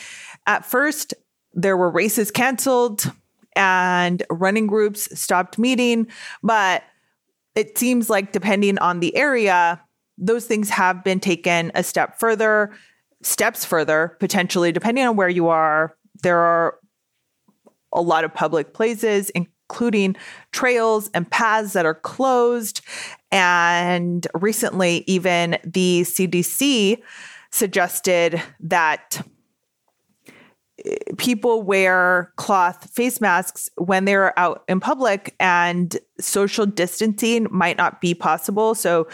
At 0.47 0.65
first, 0.65 1.13
there 1.53 1.75
were 1.75 1.91
races 1.91 2.31
canceled 2.31 3.11
and 3.55 4.23
running 4.29 4.67
groups 4.67 5.19
stopped 5.19 5.57
meeting, 5.57 6.07
but 6.41 6.83
it 7.55 7.77
seems 7.77 8.09
like 8.09 8.31
depending 8.31 8.77
on 8.77 9.01
the 9.01 9.15
area, 9.17 9.81
those 10.17 10.45
things 10.45 10.69
have 10.69 11.03
been 11.03 11.19
taken 11.19 11.71
a 11.75 11.83
step 11.83 12.19
further, 12.19 12.71
steps 13.21 13.65
further, 13.65 14.15
potentially, 14.19 14.71
depending 14.71 15.03
on 15.03 15.17
where 15.17 15.29
you 15.29 15.49
are. 15.49 15.95
There 16.23 16.39
are 16.39 16.79
a 17.91 18.01
lot 18.01 18.23
of 18.23 18.33
public 18.33 18.73
places, 18.73 19.29
including 19.69 20.15
trails 20.51 21.11
and 21.13 21.29
paths 21.29 21.73
that 21.73 21.85
are 21.85 21.93
closed. 21.93 22.81
And 23.31 24.25
recently, 24.33 25.03
even 25.05 25.57
the 25.63 26.01
CDC 26.01 27.01
suggested 27.51 28.41
that 28.59 29.21
eh, 30.83 30.95
people 31.17 31.61
wear 31.61 32.33
cloth 32.37 32.89
face 32.89 33.21
masks 33.21 33.69
when 33.77 34.05
they're 34.05 34.37
out 34.39 34.63
in 34.67 34.79
public 34.79 35.35
and 35.39 35.95
social 36.19 36.65
distancing 36.65 37.47
might 37.51 37.77
not 37.77 38.01
be 38.01 38.15
possible. 38.15 38.73
So, 38.73 39.07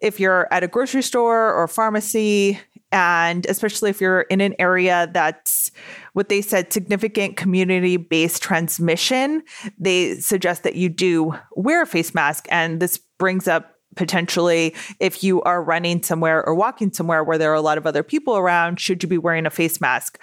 if 0.00 0.20
you're 0.20 0.46
at 0.52 0.62
a 0.62 0.68
grocery 0.68 1.02
store 1.02 1.52
or 1.52 1.66
pharmacy, 1.66 2.60
and 2.90 3.44
especially 3.46 3.90
if 3.90 4.00
you're 4.00 4.22
in 4.22 4.40
an 4.40 4.54
area 4.58 5.10
that's 5.12 5.70
what 6.14 6.28
they 6.28 6.40
said 6.40 6.72
significant 6.72 7.36
community 7.36 7.96
based 7.96 8.42
transmission, 8.42 9.42
they 9.78 10.14
suggest 10.16 10.62
that 10.62 10.74
you 10.74 10.88
do 10.88 11.34
wear 11.54 11.82
a 11.82 11.86
face 11.86 12.14
mask. 12.14 12.46
And 12.50 12.80
this 12.80 12.98
brings 13.18 13.46
up 13.46 13.74
potentially 13.96 14.74
if 15.00 15.22
you 15.22 15.42
are 15.42 15.62
running 15.62 16.02
somewhere 16.02 16.44
or 16.46 16.54
walking 16.54 16.92
somewhere 16.92 17.24
where 17.24 17.36
there 17.36 17.50
are 17.50 17.54
a 17.54 17.60
lot 17.60 17.78
of 17.78 17.86
other 17.86 18.02
people 18.02 18.36
around, 18.36 18.80
should 18.80 19.02
you 19.02 19.08
be 19.08 19.18
wearing 19.18 19.44
a 19.44 19.50
face 19.50 19.80
mask? 19.80 20.22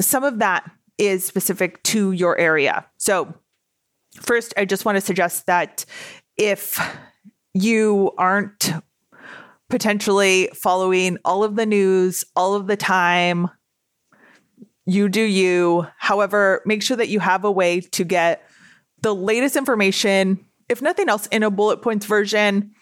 Some 0.00 0.24
of 0.24 0.38
that 0.38 0.68
is 0.96 1.24
specific 1.24 1.82
to 1.84 2.12
your 2.12 2.36
area. 2.38 2.86
So, 2.96 3.32
first, 4.20 4.52
I 4.56 4.64
just 4.64 4.84
want 4.84 4.96
to 4.96 5.00
suggest 5.00 5.46
that 5.46 5.84
if 6.36 6.80
you 7.54 8.12
aren't 8.18 8.70
potentially 9.68 10.48
following 10.54 11.18
all 11.24 11.44
of 11.44 11.56
the 11.56 11.66
news 11.66 12.24
all 12.34 12.54
of 12.54 12.66
the 12.66 12.76
time. 12.76 13.48
You 14.86 15.08
do 15.08 15.22
you. 15.22 15.86
However, 15.98 16.62
make 16.64 16.82
sure 16.82 16.96
that 16.96 17.08
you 17.08 17.20
have 17.20 17.44
a 17.44 17.52
way 17.52 17.80
to 17.80 18.04
get 18.04 18.42
the 19.02 19.14
latest 19.14 19.56
information, 19.56 20.44
if 20.68 20.80
nothing 20.80 21.08
else, 21.08 21.26
in 21.26 21.42
a 21.42 21.50
bullet 21.50 21.82
points 21.82 22.06
version. 22.06 22.72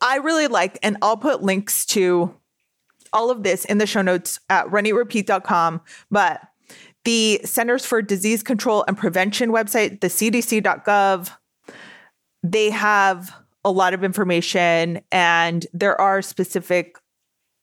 I 0.00 0.16
really 0.16 0.46
like, 0.46 0.78
and 0.82 0.98
I'll 1.00 1.16
put 1.16 1.42
links 1.42 1.86
to 1.86 2.34
all 3.12 3.30
of 3.30 3.42
this 3.42 3.64
in 3.64 3.78
the 3.78 3.86
show 3.86 4.02
notes 4.02 4.38
at 4.50 4.66
runeatrepeat.com. 4.66 5.80
But 6.10 6.42
the 7.04 7.40
Centers 7.44 7.86
for 7.86 8.02
Disease 8.02 8.42
Control 8.42 8.84
and 8.86 8.98
Prevention 8.98 9.50
website, 9.50 10.00
the 10.00 10.08
cdc.gov, 10.08 11.30
they 12.42 12.70
have 12.70 13.34
a 13.66 13.70
lot 13.70 13.92
of 13.92 14.04
information 14.04 15.00
and 15.10 15.66
there 15.74 16.00
are 16.00 16.22
specific 16.22 16.98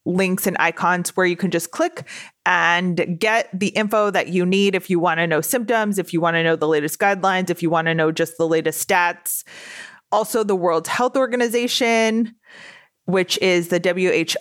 links 0.05 0.45
and 0.45 0.57
icons 0.59 1.15
where 1.15 1.25
you 1.25 1.37
can 1.37 1.49
just 1.49 1.71
click 1.71 2.05
and 2.45 3.17
get 3.17 3.47
the 3.57 3.69
info 3.69 4.11
that 4.11 4.27
you 4.27 4.45
need 4.45 4.75
if 4.75 4.89
you 4.89 4.99
want 4.99 5.19
to 5.19 5.25
know 5.25 5.39
symptoms, 5.39 5.97
if 5.97 6.11
you 6.11 6.19
want 6.19 6.35
to 6.35 6.43
know 6.43 6.57
the 6.57 6.67
latest 6.67 6.99
guidelines, 6.99 7.49
if 7.49 7.63
you 7.63 7.69
want 7.69 7.87
to 7.87 7.95
know 7.95 8.11
just 8.11 8.37
the 8.37 8.45
latest 8.45 8.85
stats. 8.85 9.45
Also, 10.11 10.43
the 10.43 10.57
World 10.57 10.89
Health 10.89 11.15
Organization, 11.15 12.35
which 13.05 13.37
is 13.37 13.69
the 13.69 13.79
WHO.int. 13.79 14.37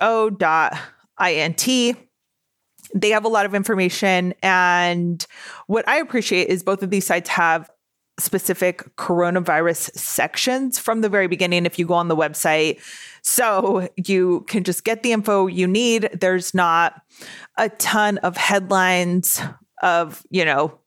They 2.95 3.11
have 3.11 3.25
a 3.25 3.29
lot 3.29 3.47
of 3.47 3.55
information. 3.55 4.35
And 4.43 5.25
what 5.69 5.89
I 5.89 5.99
appreciate 5.99 6.49
is 6.49 6.65
both 6.65 6.83
of 6.83 6.91
these 6.91 7.07
sites 7.07 7.29
have 7.31 7.71
specific 8.19 8.85
coronavirus 8.97 9.97
sections 9.97 10.79
from 10.79 11.01
the 11.01 11.09
very 11.09 11.27
beginning 11.27 11.67
if 11.67 11.79
you 11.79 11.87
go 11.87 11.95
on 11.95 12.09
the 12.09 12.17
website. 12.17 12.81
So 13.23 13.89
you 13.97 14.45
can 14.49 14.65
just 14.65 14.85
get 14.85 15.03
the 15.03 15.13
info 15.13 15.47
you 15.47 15.67
need. 15.67 16.11
There's 16.13 16.55
not 16.55 17.01
a 17.57 17.69
ton 17.69 18.19
of 18.19 18.37
headlines 18.37 19.41
of, 19.83 20.23
you 20.31 20.45
know, 20.45 20.79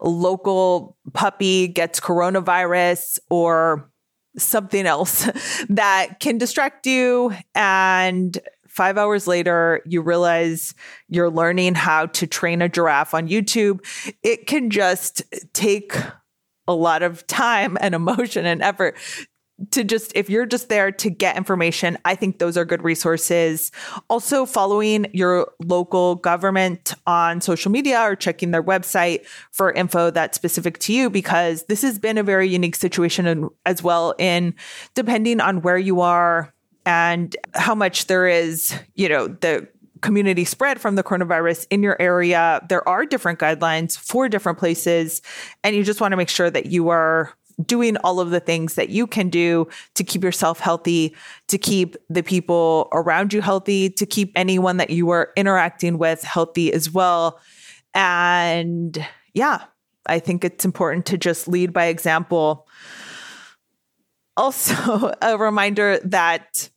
local 0.00 0.96
puppy 1.12 1.68
gets 1.68 2.00
coronavirus 2.00 3.18
or 3.30 3.90
something 4.36 4.86
else 4.86 5.28
that 5.68 6.20
can 6.20 6.38
distract 6.38 6.86
you 6.86 7.34
and 7.54 8.38
five 8.78 8.96
hours 8.96 9.26
later, 9.26 9.82
you 9.86 10.00
realize 10.00 10.72
you're 11.08 11.30
learning 11.30 11.74
how 11.74 12.06
to 12.06 12.28
train 12.28 12.62
a 12.62 12.68
giraffe 12.68 13.12
on 13.12 13.26
YouTube. 13.26 13.80
It 14.22 14.46
can 14.46 14.70
just 14.70 15.20
take 15.52 15.94
a 16.68 16.74
lot 16.74 17.02
of 17.02 17.26
time 17.26 17.76
and 17.80 17.94
emotion 17.94 18.46
and 18.46 18.62
effort 18.62 18.96
to 19.70 19.82
just 19.82 20.12
if 20.14 20.30
you're 20.30 20.46
just 20.46 20.68
there 20.68 20.92
to 20.92 21.10
get 21.10 21.36
information 21.36 21.98
i 22.04 22.14
think 22.14 22.38
those 22.38 22.56
are 22.56 22.64
good 22.64 22.82
resources. 22.82 23.72
Also 24.08 24.46
following 24.46 25.06
your 25.12 25.50
local 25.64 26.14
government 26.16 26.94
on 27.06 27.40
social 27.40 27.72
media 27.72 28.00
or 28.00 28.14
checking 28.14 28.52
their 28.52 28.62
website 28.62 29.26
for 29.50 29.72
info 29.72 30.10
that's 30.10 30.36
specific 30.36 30.78
to 30.78 30.92
you 30.92 31.10
because 31.10 31.64
this 31.64 31.82
has 31.82 31.98
been 31.98 32.18
a 32.18 32.22
very 32.22 32.48
unique 32.48 32.76
situation 32.76 33.48
as 33.66 33.82
well 33.82 34.14
in 34.18 34.54
depending 34.94 35.40
on 35.40 35.62
where 35.62 35.78
you 35.78 36.00
are 36.00 36.54
and 36.86 37.36
how 37.54 37.74
much 37.74 38.06
there 38.06 38.28
is 38.28 38.78
you 38.94 39.08
know 39.08 39.26
the 39.26 39.66
community 40.00 40.44
spread 40.44 40.80
from 40.80 40.94
the 40.94 41.02
coronavirus 41.02 41.66
in 41.70 41.82
your 41.82 42.00
area. 42.00 42.64
There 42.68 42.86
are 42.88 43.04
different 43.06 43.38
guidelines 43.38 43.98
for 43.98 44.28
different 44.28 44.58
places, 44.58 45.22
and 45.62 45.74
you 45.76 45.84
just 45.84 46.00
want 46.00 46.12
to 46.12 46.16
make 46.16 46.28
sure 46.28 46.50
that 46.50 46.66
you 46.66 46.88
are 46.88 47.34
doing 47.64 47.96
all 47.98 48.20
of 48.20 48.30
the 48.30 48.40
things 48.40 48.74
that 48.74 48.88
you 48.88 49.06
can 49.06 49.28
do 49.28 49.66
to 49.94 50.04
keep 50.04 50.22
yourself 50.22 50.60
healthy, 50.60 51.14
to 51.48 51.58
keep 51.58 51.96
the 52.08 52.22
people 52.22 52.88
around 52.92 53.32
you 53.32 53.40
healthy, 53.40 53.90
to 53.90 54.06
keep 54.06 54.32
anyone 54.36 54.76
that 54.76 54.90
you 54.90 55.10
are 55.10 55.32
interacting 55.36 55.98
with 55.98 56.22
healthy 56.22 56.72
as 56.72 56.90
well. 56.90 57.40
And 57.94 59.04
yeah, 59.34 59.64
I 60.06 60.20
think 60.20 60.44
it's 60.44 60.64
important 60.64 61.06
to 61.06 61.18
just 61.18 61.48
lead 61.48 61.72
by 61.72 61.86
example. 61.86 62.66
Also, 64.36 65.12
a 65.22 65.36
reminder 65.36 65.98
that 66.04 66.70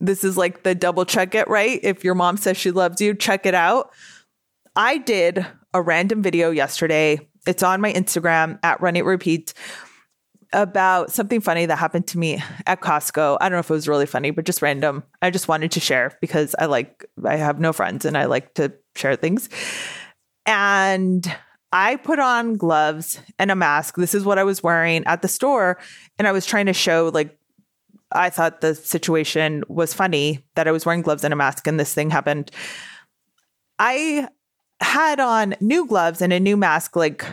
this 0.00 0.24
is 0.24 0.36
like 0.36 0.62
the 0.62 0.74
double 0.74 1.04
check 1.04 1.34
it, 1.34 1.48
right? 1.48 1.80
If 1.82 2.04
your 2.04 2.14
mom 2.14 2.36
says 2.36 2.56
she 2.56 2.70
loves 2.70 3.00
you, 3.00 3.14
check 3.14 3.46
it 3.46 3.54
out. 3.54 3.90
I 4.74 4.98
did 4.98 5.46
a 5.72 5.80
random 5.80 6.22
video 6.22 6.50
yesterday. 6.50 7.28
It's 7.46 7.62
on 7.62 7.80
my 7.80 7.92
Instagram 7.92 8.58
at 8.62 8.80
Run 8.80 8.96
Eat 8.96 9.02
Repeat 9.02 9.54
about 10.52 11.12
something 11.12 11.40
funny 11.40 11.66
that 11.66 11.76
happened 11.76 12.06
to 12.08 12.18
me 12.18 12.42
at 12.66 12.80
Costco. 12.80 13.38
I 13.40 13.48
don't 13.48 13.56
know 13.56 13.60
if 13.60 13.70
it 13.70 13.74
was 13.74 13.88
really 13.88 14.06
funny, 14.06 14.30
but 14.30 14.44
just 14.44 14.62
random. 14.62 15.02
I 15.20 15.30
just 15.30 15.48
wanted 15.48 15.72
to 15.72 15.80
share 15.80 16.16
because 16.20 16.54
I 16.58 16.66
like, 16.66 17.04
I 17.24 17.36
have 17.36 17.58
no 17.58 17.72
friends 17.72 18.04
and 18.04 18.16
I 18.16 18.26
like 18.26 18.54
to 18.54 18.72
share 18.94 19.16
things. 19.16 19.48
And 20.44 21.26
I 21.72 21.96
put 21.96 22.18
on 22.18 22.56
gloves 22.56 23.20
and 23.38 23.50
a 23.50 23.56
mask. 23.56 23.96
This 23.96 24.14
is 24.14 24.24
what 24.24 24.38
I 24.38 24.44
was 24.44 24.62
wearing 24.62 25.04
at 25.04 25.22
the 25.22 25.28
store. 25.28 25.78
And 26.18 26.28
I 26.28 26.32
was 26.32 26.46
trying 26.46 26.66
to 26.66 26.72
show 26.72 27.10
like 27.12 27.36
I 28.12 28.30
thought 28.30 28.60
the 28.60 28.74
situation 28.74 29.64
was 29.68 29.92
funny 29.92 30.44
that 30.54 30.68
I 30.68 30.72
was 30.72 30.86
wearing 30.86 31.02
gloves 31.02 31.24
and 31.24 31.32
a 31.32 31.36
mask 31.36 31.66
and 31.66 31.78
this 31.78 31.92
thing 31.92 32.10
happened. 32.10 32.50
I 33.78 34.28
had 34.80 35.20
on 35.20 35.54
new 35.60 35.86
gloves 35.86 36.20
and 36.22 36.32
a 36.32 36.40
new 36.40 36.56
mask. 36.56 36.96
Like 36.96 37.26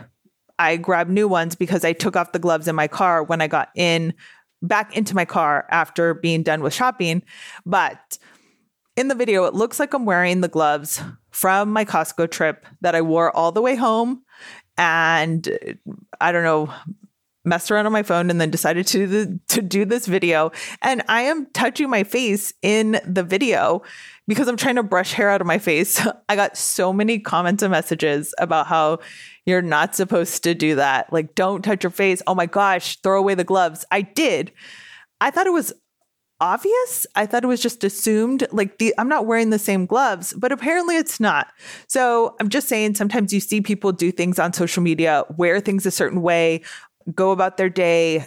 I 0.59 0.77
grabbed 0.77 1.11
new 1.11 1.27
ones 1.27 1.55
because 1.55 1.83
I 1.83 1.93
took 1.93 2.15
off 2.15 2.31
the 2.31 2.39
gloves 2.39 2.67
in 2.67 2.75
my 2.75 2.87
car 2.87 3.23
when 3.23 3.41
I 3.41 3.47
got 3.47 3.69
in 3.75 4.13
back 4.61 4.95
into 4.95 5.15
my 5.15 5.25
car 5.25 5.67
after 5.69 6.13
being 6.13 6.41
done 6.43 6.63
with 6.63 6.73
shopping. 6.73 7.21
But 7.65 8.17
in 8.95 9.07
the 9.07 9.15
video, 9.15 9.45
it 9.45 9.53
looks 9.53 9.79
like 9.79 9.93
I'm 9.93 10.05
wearing 10.05 10.41
the 10.41 10.47
gloves 10.47 11.01
from 11.31 11.71
my 11.71 11.83
Costco 11.83 12.29
trip 12.31 12.65
that 12.81 12.95
I 12.95 13.01
wore 13.01 13.35
all 13.35 13.51
the 13.51 13.61
way 13.61 13.75
home. 13.75 14.23
And 14.77 15.77
I 16.21 16.31
don't 16.31 16.43
know, 16.43 16.73
messed 17.45 17.71
around 17.71 17.85
on 17.85 17.91
my 17.91 18.03
phone 18.03 18.29
and 18.29 18.39
then 18.39 18.49
decided 18.49 18.87
to 18.87 18.97
do 18.99 19.07
the, 19.07 19.39
to 19.47 19.61
do 19.61 19.85
this 19.85 20.05
video 20.05 20.51
and 20.81 21.03
I 21.07 21.23
am 21.23 21.47
touching 21.47 21.89
my 21.89 22.03
face 22.03 22.53
in 22.61 22.99
the 23.05 23.23
video 23.23 23.81
because 24.27 24.47
I'm 24.47 24.57
trying 24.57 24.75
to 24.75 24.83
brush 24.83 25.13
hair 25.13 25.29
out 25.29 25.41
of 25.41 25.47
my 25.47 25.57
face. 25.57 26.05
I 26.29 26.35
got 26.35 26.57
so 26.57 26.93
many 26.93 27.19
comments 27.19 27.63
and 27.63 27.71
messages 27.71 28.33
about 28.37 28.67
how 28.67 28.99
you're 29.45 29.61
not 29.61 29.95
supposed 29.95 30.43
to 30.43 30.55
do 30.55 30.75
that. 30.75 31.11
Like 31.11 31.35
don't 31.35 31.63
touch 31.63 31.83
your 31.83 31.91
face. 31.91 32.21
Oh 32.27 32.35
my 32.35 32.45
gosh, 32.45 32.99
throw 33.01 33.19
away 33.19 33.35
the 33.35 33.43
gloves. 33.43 33.85
I 33.91 34.01
did. 34.01 34.51
I 35.19 35.31
thought 35.31 35.47
it 35.47 35.53
was 35.53 35.73
obvious. 36.43 37.07
I 37.15 37.25
thought 37.25 37.45
it 37.45 37.47
was 37.47 37.61
just 37.61 37.85
assumed 37.85 38.45
like 38.51 38.77
the 38.77 38.93
I'm 38.97 39.07
not 39.07 39.25
wearing 39.25 39.49
the 39.49 39.57
same 39.59 39.85
gloves, 39.85 40.33
but 40.33 40.51
apparently 40.51 40.97
it's 40.97 41.19
not. 41.19 41.47
So 41.87 42.35
I'm 42.39 42.49
just 42.49 42.67
saying 42.67 42.95
sometimes 42.95 43.31
you 43.31 43.39
see 43.39 43.61
people 43.61 43.93
do 43.93 44.11
things 44.11 44.39
on 44.39 44.51
social 44.51 44.83
media, 44.83 45.23
wear 45.37 45.61
things 45.61 45.85
a 45.85 45.91
certain 45.91 46.21
way, 46.21 46.61
go 47.15 47.31
about 47.31 47.57
their 47.57 47.69
day 47.69 48.25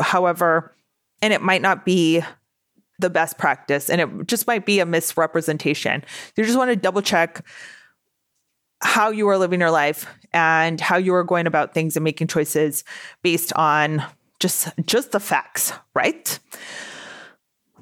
however, 0.00 0.74
and 1.22 1.32
it 1.32 1.42
might 1.42 1.62
not 1.62 1.84
be 1.84 2.22
the 2.98 3.10
best 3.10 3.38
practice 3.38 3.90
and 3.90 4.00
it 4.00 4.26
just 4.26 4.46
might 4.46 4.64
be 4.64 4.80
a 4.80 4.86
misrepresentation. 4.86 6.04
You 6.36 6.44
just 6.44 6.56
want 6.56 6.70
to 6.70 6.76
double 6.76 7.02
check 7.02 7.44
how 8.82 9.10
you 9.10 9.28
are 9.28 9.38
living 9.38 9.60
your 9.60 9.70
life 9.70 10.06
and 10.32 10.80
how 10.80 10.96
you 10.96 11.14
are 11.14 11.24
going 11.24 11.46
about 11.46 11.74
things 11.74 11.96
and 11.96 12.04
making 12.04 12.28
choices 12.28 12.84
based 13.22 13.52
on 13.54 14.04
just 14.38 14.68
just 14.86 15.12
the 15.12 15.20
facts, 15.20 15.72
right? 15.94 16.38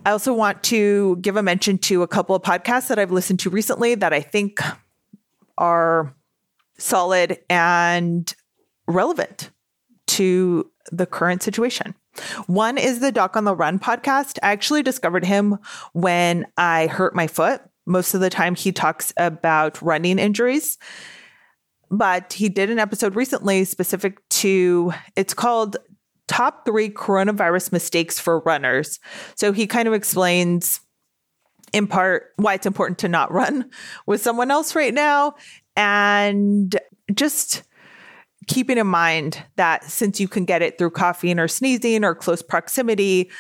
I 0.07 0.11
also 0.11 0.33
want 0.33 0.63
to 0.65 1.17
give 1.17 1.37
a 1.37 1.43
mention 1.43 1.79
to 1.79 2.03
a 2.03 2.09
couple 2.09 2.35
of 2.35 2.43
podcasts 2.43 2.89
that 2.89 2.99
I've 2.99 3.13
listened 3.13 3.41
to 3.41 3.51
recently 3.51 3.95
that 3.97 4.13
I 4.13 4.21
think 4.21 4.61
are 5.59 6.15
solid 6.79 7.39
and 7.49 8.33
relevant 8.87 9.51
to 10.09 10.71
the 10.91 11.07
current 11.07 11.43
situation. 11.43 11.95
One 12.47 12.77
is 12.77 13.01
the 13.01 13.13
Doc 13.13 13.37
on 13.37 13.45
the 13.45 13.57
Run 13.57 13.79
podcast. 13.79 14.39
I 14.43 14.53
actually 14.53 14.83
discovered 14.83 15.25
him 15.25 15.59
when 15.93 16.47
I 16.57 16.87
hurt 16.87 17.15
my 17.15 17.27
foot. 17.27 17.63
Most 17.87 18.15
of 18.15 18.21
the 18.21 18.31
time, 18.31 18.55
he 18.55 18.73
talks 18.73 19.13
about 19.17 19.81
running 19.81 20.19
injuries. 20.19 20.79
But 21.91 22.33
he 22.33 22.49
did 22.49 22.71
an 22.71 22.79
episode 22.79 23.17
recently 23.17 23.65
specific 23.65 24.27
to 24.31 24.93
it's 25.15 25.35
called 25.35 25.77
top 26.27 26.65
three 26.65 26.89
coronavirus 26.89 27.73
mistakes 27.73 28.19
for 28.19 28.41
runners. 28.41 28.99
So 29.35 29.53
he 29.53 29.67
kind 29.67 29.87
of 29.87 29.93
explains 29.95 30.81
in 31.73 31.87
part 31.87 32.33
why 32.37 32.55
it's 32.55 32.67
important 32.67 32.99
to 33.01 33.09
not 33.09 33.33
run 33.33 33.71
with 34.07 34.23
someone 34.23 34.51
else 34.51 34.75
right 34.75 34.95
now 34.95 35.35
and 35.77 36.79
just 37.15 37.63
keeping 38.47 38.79
in 38.79 38.87
mind 38.87 39.43
that 39.57 39.85
since 39.85 40.21
you 40.21 40.29
can 40.29 40.45
get 40.45 40.63
it 40.63 40.79
through 40.79 40.91
coughing 40.91 41.39
or 41.39 41.49
sneezing 41.49 42.05
or 42.05 42.15
close 42.15 42.43
proximity, 42.43 43.31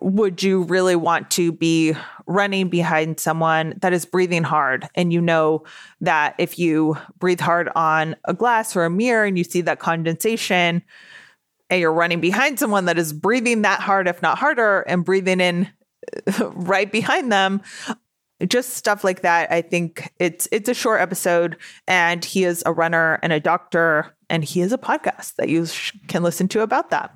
would 0.00 0.42
you 0.42 0.62
really 0.64 0.96
want 0.96 1.30
to 1.32 1.52
be 1.52 1.94
running 2.26 2.68
behind 2.68 3.20
someone 3.20 3.74
that 3.80 3.92
is 3.92 4.06
breathing 4.06 4.42
hard? 4.42 4.88
And 4.94 5.12
you 5.12 5.20
know 5.20 5.64
that 6.00 6.34
if 6.38 6.58
you 6.58 6.96
breathe 7.18 7.40
hard 7.40 7.68
on 7.74 8.16
a 8.24 8.32
glass 8.32 8.74
or 8.74 8.84
a 8.84 8.90
mirror 8.90 9.24
and 9.24 9.36
you 9.36 9.44
see 9.44 9.60
that 9.62 9.78
condensation, 9.78 10.82
and 11.68 11.80
you're 11.80 11.92
running 11.92 12.20
behind 12.20 12.58
someone 12.58 12.86
that 12.86 12.98
is 12.98 13.12
breathing 13.12 13.62
that 13.62 13.80
hard, 13.80 14.08
if 14.08 14.20
not 14.22 14.38
harder, 14.38 14.80
and 14.82 15.04
breathing 15.04 15.40
in 15.40 15.68
right 16.40 16.90
behind 16.90 17.30
them, 17.30 17.62
just 18.48 18.70
stuff 18.70 19.04
like 19.04 19.22
that. 19.22 19.50
I 19.52 19.62
think 19.62 20.12
it's 20.18 20.48
it's 20.50 20.68
a 20.68 20.74
short 20.74 21.00
episode, 21.00 21.56
and 21.86 22.24
he 22.24 22.44
is 22.44 22.62
a 22.66 22.72
runner 22.72 23.18
and 23.22 23.32
a 23.32 23.40
doctor, 23.40 24.16
and 24.30 24.44
he 24.44 24.60
has 24.60 24.72
a 24.72 24.78
podcast 24.78 25.34
that 25.36 25.48
you 25.48 25.66
sh- 25.66 25.92
can 26.08 26.22
listen 26.22 26.48
to 26.48 26.62
about 26.62 26.90
that. 26.90 27.14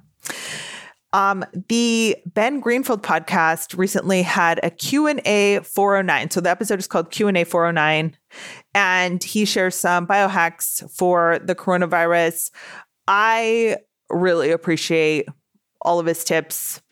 Um, 1.15 1.45
the 1.69 2.17
Ben 2.27 2.59
Greenfield 2.59 3.05
podcast 3.05 3.79
recently 3.79 4.23
had 4.23 4.59
a 4.65 4.71
Q&A 4.71 5.61
409. 5.61 6.31
So 6.33 6.41
the 6.41 6.51
episode 6.51 6.81
is 6.81 6.89
called 6.89 7.13
Q&A 7.13 7.45
409 7.45 8.17
and 8.75 9.23
he 9.23 9.45
shares 9.45 9.77
some 9.77 10.09
biohacks 10.09 10.91
for 10.91 11.39
the 11.39 11.55
coronavirus. 11.55 12.51
I 13.07 13.77
really 14.11 14.51
appreciate 14.51 15.29
all 15.83 16.01
of 16.01 16.07
his 16.07 16.25
tips 16.25 16.83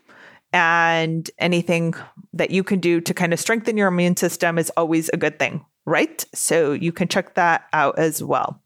and 0.52 1.28
anything 1.38 1.94
that 2.32 2.52
you 2.52 2.62
can 2.62 2.78
do 2.78 3.00
to 3.00 3.12
kind 3.12 3.32
of 3.32 3.40
strengthen 3.40 3.76
your 3.76 3.88
immune 3.88 4.16
system 4.16 4.56
is 4.56 4.70
always 4.76 5.08
a 5.08 5.16
good 5.16 5.40
thing, 5.40 5.64
right? 5.84 6.24
So 6.32 6.72
you 6.72 6.92
can 6.92 7.08
check 7.08 7.34
that 7.34 7.64
out 7.72 7.98
as 7.98 8.22
well. 8.22 8.62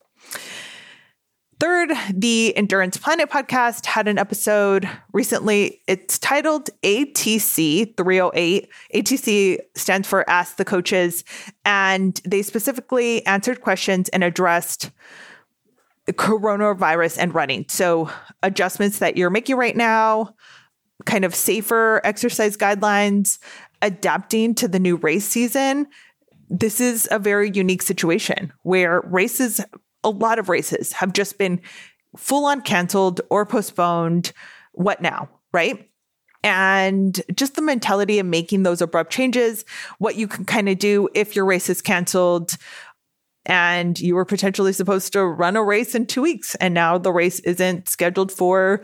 Third, 1.58 1.92
the 2.12 2.54
Endurance 2.54 2.98
Planet 2.98 3.30
podcast 3.30 3.86
had 3.86 4.08
an 4.08 4.18
episode 4.18 4.86
recently. 5.14 5.80
It's 5.88 6.18
titled 6.18 6.68
ATC 6.82 7.96
308. 7.96 8.68
ATC 8.94 9.58
stands 9.74 10.06
for 10.06 10.28
Ask 10.28 10.56
the 10.56 10.66
Coaches, 10.66 11.24
and 11.64 12.20
they 12.26 12.42
specifically 12.42 13.24
answered 13.24 13.62
questions 13.62 14.10
and 14.10 14.22
addressed 14.22 14.90
coronavirus 16.10 17.16
and 17.18 17.34
running. 17.34 17.64
So, 17.70 18.10
adjustments 18.42 18.98
that 18.98 19.16
you're 19.16 19.30
making 19.30 19.56
right 19.56 19.76
now, 19.76 20.34
kind 21.06 21.24
of 21.24 21.34
safer 21.34 22.02
exercise 22.04 22.58
guidelines, 22.58 23.38
adapting 23.80 24.54
to 24.56 24.68
the 24.68 24.78
new 24.78 24.96
race 24.96 25.24
season. 25.24 25.86
This 26.50 26.80
is 26.80 27.08
a 27.10 27.18
very 27.18 27.50
unique 27.50 27.82
situation 27.82 28.52
where 28.62 29.00
races, 29.06 29.60
a 30.06 30.10
lot 30.10 30.38
of 30.38 30.48
races 30.48 30.92
have 30.92 31.12
just 31.12 31.36
been 31.36 31.60
full 32.16 32.46
on 32.46 32.62
canceled 32.62 33.20
or 33.28 33.44
postponed. 33.44 34.32
What 34.72 35.02
now? 35.02 35.28
Right. 35.52 35.90
And 36.44 37.20
just 37.34 37.56
the 37.56 37.62
mentality 37.62 38.20
of 38.20 38.26
making 38.26 38.62
those 38.62 38.80
abrupt 38.80 39.12
changes, 39.12 39.64
what 39.98 40.14
you 40.14 40.28
can 40.28 40.44
kind 40.44 40.68
of 40.68 40.78
do 40.78 41.08
if 41.12 41.34
your 41.34 41.44
race 41.44 41.68
is 41.68 41.82
canceled, 41.82 42.56
and 43.44 43.98
you 43.98 44.14
were 44.14 44.24
potentially 44.24 44.72
supposed 44.72 45.12
to 45.12 45.24
run 45.24 45.56
a 45.56 45.64
race 45.64 45.94
in 45.94 46.06
two 46.06 46.22
weeks. 46.22 46.54
And 46.56 46.72
now 46.72 46.98
the 46.98 47.12
race 47.12 47.40
isn't 47.40 47.88
scheduled 47.88 48.30
for 48.30 48.82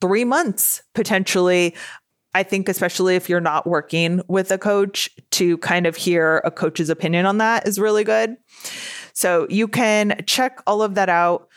three 0.00 0.24
months 0.24 0.82
potentially. 0.94 1.74
I 2.32 2.44
think, 2.44 2.68
especially 2.68 3.16
if 3.16 3.28
you're 3.28 3.40
not 3.40 3.66
working 3.66 4.22
with 4.28 4.52
a 4.52 4.58
coach, 4.58 5.10
to 5.32 5.58
kind 5.58 5.86
of 5.86 5.96
hear 5.96 6.40
a 6.44 6.50
coach's 6.50 6.88
opinion 6.88 7.26
on 7.26 7.38
that 7.38 7.66
is 7.66 7.78
really 7.78 8.04
good. 8.04 8.36
So 9.20 9.46
you 9.50 9.68
can 9.68 10.22
check 10.26 10.62
all 10.66 10.82
of 10.82 10.94
that 10.94 11.10
out. 11.10 11.48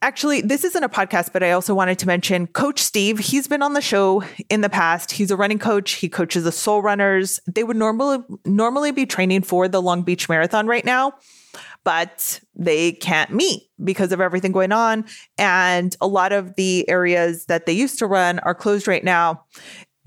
Actually, 0.00 0.42
this 0.42 0.62
isn't 0.62 0.84
a 0.84 0.88
podcast, 0.88 1.32
but 1.32 1.42
I 1.42 1.50
also 1.50 1.74
wanted 1.74 1.98
to 1.98 2.06
mention 2.06 2.46
Coach 2.46 2.78
Steve. 2.78 3.18
He's 3.18 3.48
been 3.48 3.62
on 3.62 3.72
the 3.72 3.80
show 3.80 4.22
in 4.48 4.60
the 4.60 4.68
past. 4.68 5.10
He's 5.10 5.32
a 5.32 5.36
running 5.36 5.58
coach. 5.58 5.94
He 5.94 6.08
coaches 6.08 6.44
the 6.44 6.52
Soul 6.52 6.80
Runners. 6.80 7.40
They 7.52 7.64
would 7.64 7.76
normally 7.76 8.24
normally 8.44 8.92
be 8.92 9.06
training 9.06 9.42
for 9.42 9.66
the 9.66 9.82
Long 9.82 10.02
Beach 10.02 10.28
Marathon 10.28 10.68
right 10.68 10.84
now 10.84 11.14
but 11.84 12.40
they 12.54 12.92
can't 12.92 13.30
meet 13.30 13.62
because 13.82 14.12
of 14.12 14.20
everything 14.20 14.52
going 14.52 14.72
on. 14.72 15.06
And 15.38 15.96
a 16.02 16.06
lot 16.06 16.32
of 16.32 16.54
the 16.56 16.86
areas 16.86 17.46
that 17.46 17.64
they 17.64 17.72
used 17.72 17.98
to 18.00 18.06
run 18.06 18.40
are 18.40 18.54
closed 18.54 18.86
right 18.86 19.02
now. 19.02 19.44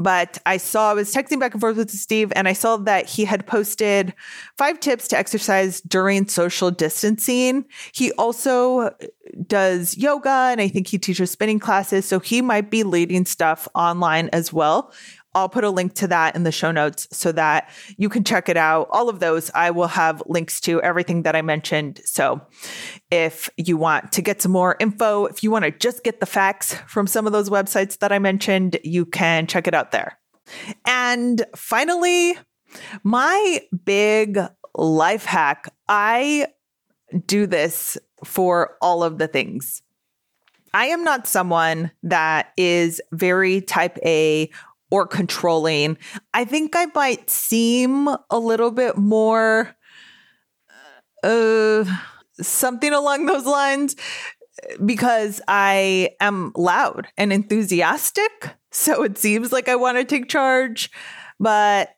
But 0.01 0.37
I 0.45 0.57
saw, 0.57 0.91
I 0.91 0.93
was 0.93 1.13
texting 1.13 1.39
back 1.39 1.53
and 1.53 1.61
forth 1.61 1.77
with 1.77 1.91
Steve, 1.91 2.31
and 2.35 2.47
I 2.47 2.53
saw 2.53 2.77
that 2.77 3.07
he 3.07 3.25
had 3.25 3.45
posted 3.45 4.13
five 4.57 4.79
tips 4.79 5.07
to 5.09 5.17
exercise 5.17 5.81
during 5.81 6.27
social 6.27 6.71
distancing. 6.71 7.65
He 7.93 8.11
also 8.13 8.95
does 9.47 9.97
yoga, 9.97 10.49
and 10.51 10.61
I 10.61 10.67
think 10.67 10.87
he 10.87 10.97
teaches 10.97 11.31
spinning 11.31 11.59
classes. 11.59 12.05
So 12.05 12.19
he 12.19 12.41
might 12.41 12.69
be 12.69 12.83
leading 12.83 13.25
stuff 13.25 13.67
online 13.75 14.29
as 14.33 14.51
well. 14.51 14.91
I'll 15.34 15.50
put 15.50 15.63
a 15.63 15.70
link 15.70 15.94
to 15.96 16.08
that 16.08 16.36
in 16.36 16.44
the 16.44 16.52
show 16.52 16.72
notes 16.72 17.08
so 17.12 17.32
that 17.32 17.70
you 17.98 18.10
can 18.10 18.24
check 18.24 18.50
it 18.50 18.58
out. 18.58 18.89
All 18.91 19.08
of 19.08 19.20
those, 19.20 19.50
I 19.56 19.72
will 19.72 19.88
have 19.88 20.22
links 20.26 20.60
to 20.62 20.82
everything 20.82 21.24
that 21.24 21.36
I 21.36 21.41
mentioned. 21.41 22.02
So 22.04 22.41
if 23.10 23.50
you 23.58 23.78
want 23.78 24.12
to 24.13 24.22
get 24.22 24.41
some 24.41 24.52
more 24.52 24.76
info, 24.80 25.26
if 25.26 25.44
you 25.44 25.52
want 25.52 25.65
to 25.65 25.72
just 25.72 26.04
get 26.04 26.20
the 26.20 26.26
facts 26.26 26.74
from 26.88 27.08
some 27.08 27.26
of 27.26 27.34
those 27.34 27.50
websites 27.50 28.00
that 28.00 28.12
I 28.12 28.20
mentioned, 28.20 28.78
you 28.84 29.06
can 29.06 29.48
check 29.48 29.67
it 29.67 29.74
out 29.74 29.91
there. 29.91 30.17
And 30.86 31.46
finally, 31.56 32.38
my 33.04 33.62
big 33.86 34.39
life 34.76 35.26
hack 35.26 35.74
I 35.88 36.48
do 37.26 37.46
this 37.46 37.98
for 38.24 38.78
all 38.82 39.04
of 39.04 39.17
the 39.17 39.28
things. 39.28 39.82
I 40.74 40.86
am 40.86 41.04
not 41.04 41.28
someone 41.28 41.91
that 42.04 42.54
is 42.56 43.02
very 43.12 43.60
type 43.60 43.98
A 44.06 44.50
or 44.91 45.08
controlling. 45.08 45.97
I 46.34 46.45
think 46.45 46.75
I 46.75 46.88
might 46.93 47.30
seem 47.30 48.08
a 48.30 48.38
little 48.38 48.71
bit 48.71 48.97
more 48.97 49.75
uh 51.23 51.86
something 52.39 52.93
along 52.93 53.25
those 53.25 53.45
lines 53.45 53.95
because 54.86 55.41
I 55.47 56.12
am 56.19 56.51
loud 56.56 57.08
and 57.17 57.32
enthusiastic. 57.32 58.56
So 58.71 59.04
it 59.04 59.17
seems 59.17 59.51
like 59.51 59.67
I 59.67 59.75
want 59.75 59.97
to 59.97 60.06
take 60.06 60.30
charge, 60.30 60.92
but 61.39 61.96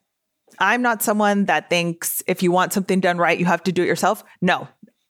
I'm 0.60 0.82
not 0.82 1.02
someone 1.02 1.46
that 1.46 1.70
thinks 1.70 2.22
if 2.28 2.44
you 2.44 2.52
want 2.52 2.74
something 2.74 3.00
done 3.00 3.18
right, 3.18 3.38
you 3.38 3.46
have 3.46 3.64
to 3.64 3.72
do 3.72 3.84
it 3.84 3.88
yourself. 3.88 4.24
No, 4.42 4.68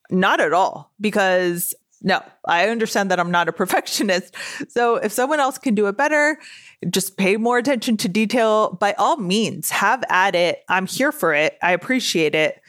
not 0.09 0.39
at 0.39 0.53
all. 0.53 0.91
Because 0.99 1.73
No, 2.05 2.21
I 2.45 2.67
understand 2.67 3.09
that 3.11 3.19
I'm 3.19 3.31
not 3.31 3.47
a 3.47 3.53
perfectionist. 3.53 4.35
So 4.67 4.97
if 4.97 5.11
someone 5.13 5.39
else 5.39 5.57
can 5.57 5.73
do 5.73 5.87
it 5.87 5.95
better, 5.95 6.37
just 6.89 7.15
pay 7.17 7.37
more 7.37 7.57
attention 7.57 7.95
to 7.97 8.09
detail. 8.09 8.73
By 8.73 8.93
all 8.93 9.17
means, 9.17 9.69
have 9.69 10.03
at 10.09 10.35
it. 10.35 10.63
I'm 10.67 10.85
here 10.85 11.13
for 11.13 11.33
it. 11.33 11.57
I 11.61 11.71
appreciate 11.71 12.35
it. 12.35 12.61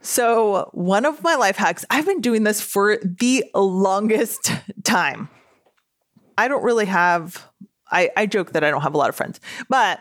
So, 0.00 0.70
one 0.72 1.04
of 1.04 1.22
my 1.22 1.34
life 1.34 1.56
hacks, 1.56 1.84
I've 1.90 2.06
been 2.06 2.20
doing 2.20 2.44
this 2.44 2.60
for 2.62 2.96
the 2.96 3.44
longest 3.54 4.52
time. 4.82 5.28
I 6.38 6.48
don't 6.48 6.62
really 6.62 6.86
have, 6.86 7.46
I, 7.90 8.10
I 8.16 8.26
joke 8.26 8.52
that 8.52 8.64
I 8.64 8.70
don't 8.70 8.82
have 8.82 8.94
a 8.94 8.96
lot 8.96 9.08
of 9.08 9.16
friends, 9.16 9.38
but 9.68 10.00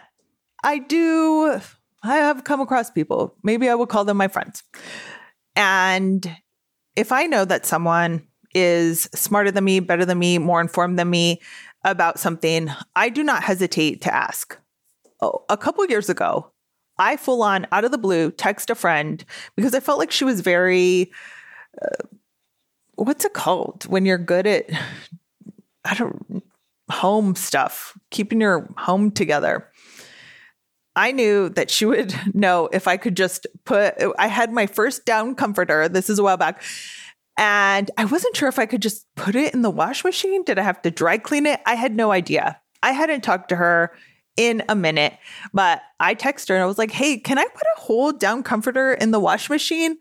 I 0.63 0.77
do, 0.77 1.59
I 2.03 2.17
have 2.17 2.43
come 2.43 2.61
across 2.61 2.89
people. 2.89 3.35
Maybe 3.43 3.67
I 3.67 3.75
would 3.75 3.89
call 3.89 4.05
them 4.05 4.17
my 4.17 4.27
friends. 4.27 4.63
And 5.55 6.37
if 6.97 7.11
I 7.11 7.27
know 7.27 7.45
that 7.45 7.65
someone 7.65 8.27
is 8.53 9.03
smarter 9.13 9.51
than 9.51 9.63
me, 9.63 9.79
better 9.79 10.03
than 10.03 10.17
me, 10.17 10.39
more 10.39 10.59
informed 10.59 10.97
than 10.97 11.09
me 11.09 11.39
about 11.83 12.19
something, 12.19 12.69
I 12.95 13.09
do 13.09 13.23
not 13.23 13.43
hesitate 13.43 14.01
to 14.01 14.13
ask. 14.13 14.57
Oh, 15.21 15.45
a 15.47 15.57
couple 15.57 15.85
years 15.85 16.09
ago, 16.09 16.51
I 16.97 17.15
full 17.15 17.43
on 17.43 17.67
out 17.71 17.85
of 17.85 17.91
the 17.91 17.97
blue 17.99 18.31
text 18.31 18.71
a 18.71 18.75
friend 18.75 19.23
because 19.55 19.75
I 19.75 19.79
felt 19.79 19.99
like 19.99 20.11
she 20.11 20.25
was 20.25 20.41
very 20.41 21.11
uh, 21.79 22.07
what's 22.95 23.25
it 23.25 23.33
called 23.33 23.85
when 23.85 24.05
you're 24.05 24.17
good 24.17 24.47
at 24.47 24.69
I 25.85 25.93
don't 25.93 26.43
home 26.89 27.35
stuff, 27.35 27.95
keeping 28.09 28.41
your 28.41 28.67
home 28.77 29.11
together. 29.11 29.69
I 30.97 31.11
knew 31.11 31.49
that 31.49 31.71
she 31.71 31.85
would 31.85 32.13
know 32.33 32.67
if 32.73 32.87
I 32.87 32.97
could 32.97 33.15
just 33.15 33.47
put 33.63 33.95
I 34.17 34.27
had 34.27 34.51
my 34.51 34.67
first 34.67 35.05
down 35.05 35.35
comforter. 35.35 35.87
This 35.87 36.09
is 36.09 36.19
a 36.19 36.23
while 36.23 36.37
back. 36.37 36.61
And 37.39 37.91
I 37.97 38.05
wasn't 38.05 38.35
sure 38.35 38.49
if 38.49 38.57
I 38.57 38.65
could 38.65 38.81
just 38.81 39.05
put 39.15 39.35
it 39.35 39.53
in 39.53 39.61
the 39.61 39.69
wash 39.69 40.03
machine. 40.03 40.43
Did 40.43 40.57
I 40.57 40.63
have 40.63 40.81
to 40.81 40.91
dry 40.91 41.19
clean 41.19 41.45
it? 41.45 41.61
I 41.67 41.75
had 41.75 41.95
no 41.95 42.11
idea. 42.11 42.59
I 42.81 42.93
hadn't 42.93 43.21
talked 43.21 43.49
to 43.49 43.55
her 43.55 43.93
in 44.37 44.63
a 44.69 44.75
minute. 44.75 45.13
But 45.53 45.81
I 45.99 46.15
texted 46.15 46.49
her 46.49 46.55
and 46.55 46.63
I 46.63 46.67
was 46.67 46.79
like, 46.79 46.91
hey, 46.91 47.17
can 47.17 47.37
I 47.37 47.45
put 47.45 47.63
a 47.77 47.79
whole 47.79 48.11
down 48.11 48.41
comforter 48.41 48.91
in 48.91 49.11
the 49.11 49.19
wash 49.19 49.49
machine? 49.51 49.97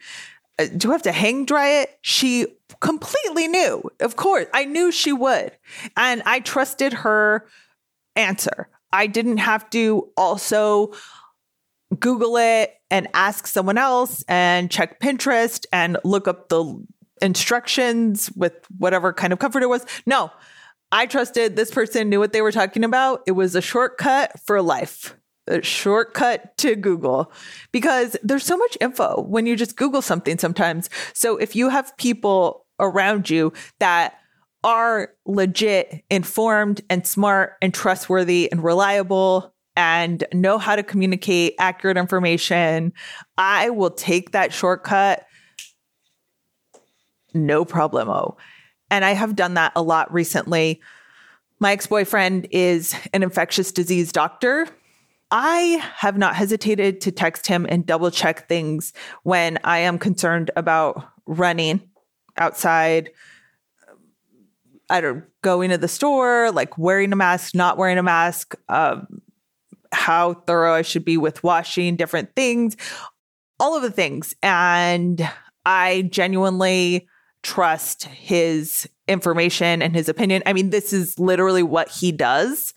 Uh, 0.59 0.67
do 0.77 0.91
I 0.91 0.93
have 0.93 1.03
to 1.03 1.13
hang 1.13 1.45
dry 1.45 1.69
it? 1.81 1.99
She 2.01 2.47
completely 2.81 3.49
knew. 3.49 3.83
Of 4.01 4.17
course, 4.17 4.47
I 4.55 4.65
knew 4.65 4.91
she 4.91 5.13
would. 5.13 5.53
And 5.97 6.23
I 6.25 6.41
trusted 6.41 6.93
her 6.93 7.47
answer. 8.15 8.69
I 8.97 9.07
didn't 9.07 9.37
have 9.37 9.69
to 9.71 10.11
also 10.17 10.93
Google 12.01 12.39
it 12.39 12.73
and 12.91 13.09
ask 13.13 13.47
someone 13.47 13.77
else 13.77 14.25
and 14.27 14.71
check 14.71 15.01
Pinterest 15.01 15.67
and 15.71 15.99
look 16.03 16.27
up 16.27 16.49
the 16.49 16.83
instructions 17.21 18.31
with 18.35 18.55
whatever 18.79 19.13
kind 19.13 19.35
of 19.35 19.39
comfort 19.39 19.63
it 19.63 19.69
was. 19.69 19.85
No, 20.07 20.31
I 20.93 21.05
trusted 21.05 21.57
this 21.57 21.71
person 21.71 22.09
knew 22.09 22.19
what 22.19 22.33
they 22.33 22.41
were 22.41 22.53
talking 22.53 22.85
about. 22.85 23.23
It 23.27 23.33
was 23.33 23.55
a 23.55 23.61
shortcut 23.61 24.41
for 24.41 24.63
life, 24.63 25.15
a 25.47 25.61
shortcut 25.61 26.57
to 26.59 26.75
Google 26.75 27.31
because 27.73 28.17
there's 28.23 28.47
so 28.47 28.57
much 28.57 28.79
info 28.81 29.21
when 29.21 29.45
you 29.45 29.57
just 29.57 29.77
Google 29.77 30.01
something 30.01 30.39
sometimes. 30.39 30.89
So 31.13 31.37
if 31.37 31.55
you 31.55 31.69
have 31.69 31.95
people 31.99 32.65
around 32.81 33.29
you 33.29 33.53
that 33.79 34.15
are 34.67 35.13
legit 35.27 36.05
informed 36.11 36.81
and 36.91 37.07
smart 37.07 37.55
and 37.63 37.73
trustworthy 37.73 38.51
and 38.51 38.65
reliable 38.65 39.55
and 39.77 40.25
know 40.35 40.59
how 40.59 40.75
to 40.75 40.83
communicate 40.83 41.55
accurate 41.61 41.97
information, 41.97 42.93
I 43.39 43.71
will 43.71 43.93
take 43.93 44.33
that 44.33 44.53
shortcut 44.53 45.25
no 47.33 47.65
problemo. 47.65 48.37
And 48.91 49.05
I 49.05 49.13
have 49.13 49.37
done 49.37 49.55
that 49.55 49.73
a 49.77 49.83
lot 49.83 50.13
recently. 50.13 50.81
My 51.61 51.73
ex 51.73 51.87
boyfriend 51.87 52.49
is 52.51 52.93
an 53.15 53.23
infectious 53.23 53.71
disease 53.71 54.11
doctor. 54.11 54.67
I 55.31 55.85
have 55.95 56.19
not 56.19 56.35
hesitated 56.35 57.01
to 57.03 57.13
text 57.13 57.47
him 57.47 57.67
and 57.69 57.87
double 57.87 58.11
check 58.11 58.49
things 58.49 58.93
when 59.23 59.59
I 59.63 59.79
am 59.79 59.99
concerned 59.99 60.51
about 60.57 61.07
running 61.27 61.89
outside. 62.37 63.11
I 64.89 65.01
don't 65.01 65.25
going 65.43 65.71
to 65.71 65.79
the 65.79 65.89
store, 65.89 66.51
like 66.53 66.79
wearing 66.79 67.13
a 67.13 67.17
mask, 67.17 67.55
not 67.55 67.77
wearing 67.77 67.99
a 67.99 68.03
mask, 68.03 68.55
um, 68.69 69.23
how 69.93 70.35
thorough 70.35 70.75
I 70.75 70.83
should 70.83 71.05
be 71.05 71.17
with 71.17 71.43
washing 71.43 71.97
different 71.97 72.35
things, 72.37 72.77
all 73.59 73.77
of 73.77 73.83
the 73.83 73.91
things. 73.91 74.35
And 74.43 75.29
I 75.65 76.03
genuinely 76.11 77.09
trust 77.43 78.05
his 78.05 78.89
information 79.09 79.83
and 79.83 79.95
his 79.95 80.09
opinion. 80.09 80.43
I 80.47 80.53
mean, 80.53 80.71
this 80.71 80.93
is 80.93 81.19
literally 81.19 81.63
what 81.63 81.89
he 81.89 82.13
does. 82.13 82.75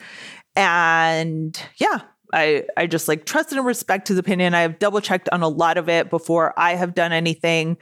And 0.56 1.60
yeah, 1.78 2.02
I, 2.34 2.66
I 2.78 2.88
just 2.88 3.08
like 3.08 3.26
trust 3.26 3.52
and 3.52 3.66
respect 3.66 4.08
his 4.08 4.18
opinion. 4.18 4.54
I 4.54 4.62
have 4.62 4.80
double 4.80 5.02
checked 5.02 5.30
on 5.32 5.42
a 5.42 5.48
lot 5.48 5.78
of 5.78 5.90
it 5.90 6.10
before 6.10 6.54
I 6.58 6.76
have 6.76 6.94
done 6.94 7.12
anything. 7.12 7.78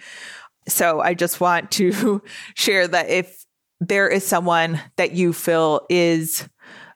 So 0.68 1.00
I 1.02 1.14
just 1.14 1.40
want 1.40 1.72
to 1.72 2.22
share 2.56 2.88
that 2.88 3.10
if 3.10 3.46
there 3.80 4.08
is 4.08 4.26
someone 4.26 4.82
that 4.96 5.12
you 5.12 5.34
feel 5.34 5.86
is 5.90 6.48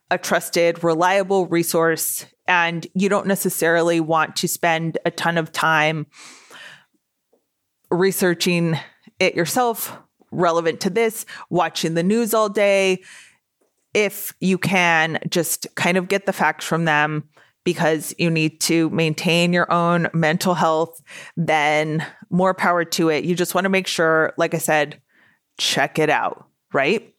a 0.09 0.17
trusted, 0.17 0.83
reliable 0.83 1.47
resource, 1.47 2.25
and 2.47 2.85
you 2.93 3.07
don't 3.07 3.27
necessarily 3.27 3.99
want 3.99 4.35
to 4.37 4.47
spend 4.47 4.97
a 5.05 5.11
ton 5.11 5.37
of 5.37 5.51
time 5.51 6.07
researching 7.89 8.77
it 9.19 9.35
yourself, 9.35 9.97
relevant 10.31 10.81
to 10.81 10.89
this, 10.89 11.25
watching 11.49 11.93
the 11.93 12.03
news 12.03 12.33
all 12.33 12.49
day. 12.49 13.01
If 13.93 14.33
you 14.39 14.57
can 14.57 15.19
just 15.29 15.67
kind 15.75 15.97
of 15.97 16.07
get 16.07 16.25
the 16.25 16.33
facts 16.33 16.65
from 16.65 16.85
them 16.85 17.29
because 17.63 18.15
you 18.17 18.29
need 18.29 18.59
to 18.61 18.89
maintain 18.89 19.53
your 19.53 19.71
own 19.71 20.07
mental 20.13 20.55
health, 20.55 21.01
then 21.37 22.05
more 22.29 22.53
power 22.53 22.83
to 22.83 23.09
it. 23.09 23.23
You 23.23 23.35
just 23.35 23.53
want 23.53 23.65
to 23.65 23.69
make 23.69 23.87
sure, 23.87 24.33
like 24.37 24.53
I 24.53 24.57
said, 24.57 25.01
check 25.57 25.99
it 25.99 26.09
out, 26.09 26.47
right? 26.73 27.13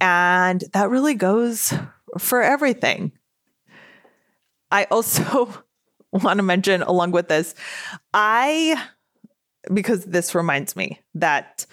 And 0.00 0.64
that 0.72 0.90
really 0.90 1.14
goes 1.14 1.72
for 2.18 2.42
everything. 2.42 3.12
I 4.70 4.84
also 4.84 5.52
want 6.12 6.38
to 6.38 6.42
mention, 6.42 6.82
along 6.82 7.12
with 7.12 7.28
this, 7.28 7.54
I 8.14 8.82
because 9.72 10.06
this 10.06 10.34
reminds 10.34 10.74
me 10.74 11.00
that 11.14 11.66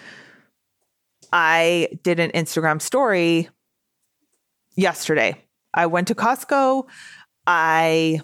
I 1.32 1.88
did 2.02 2.20
an 2.20 2.30
Instagram 2.32 2.82
story 2.82 3.48
yesterday. 4.76 5.42
I 5.72 5.86
went 5.86 6.08
to 6.08 6.14
Costco. 6.14 6.84
I 7.46 8.20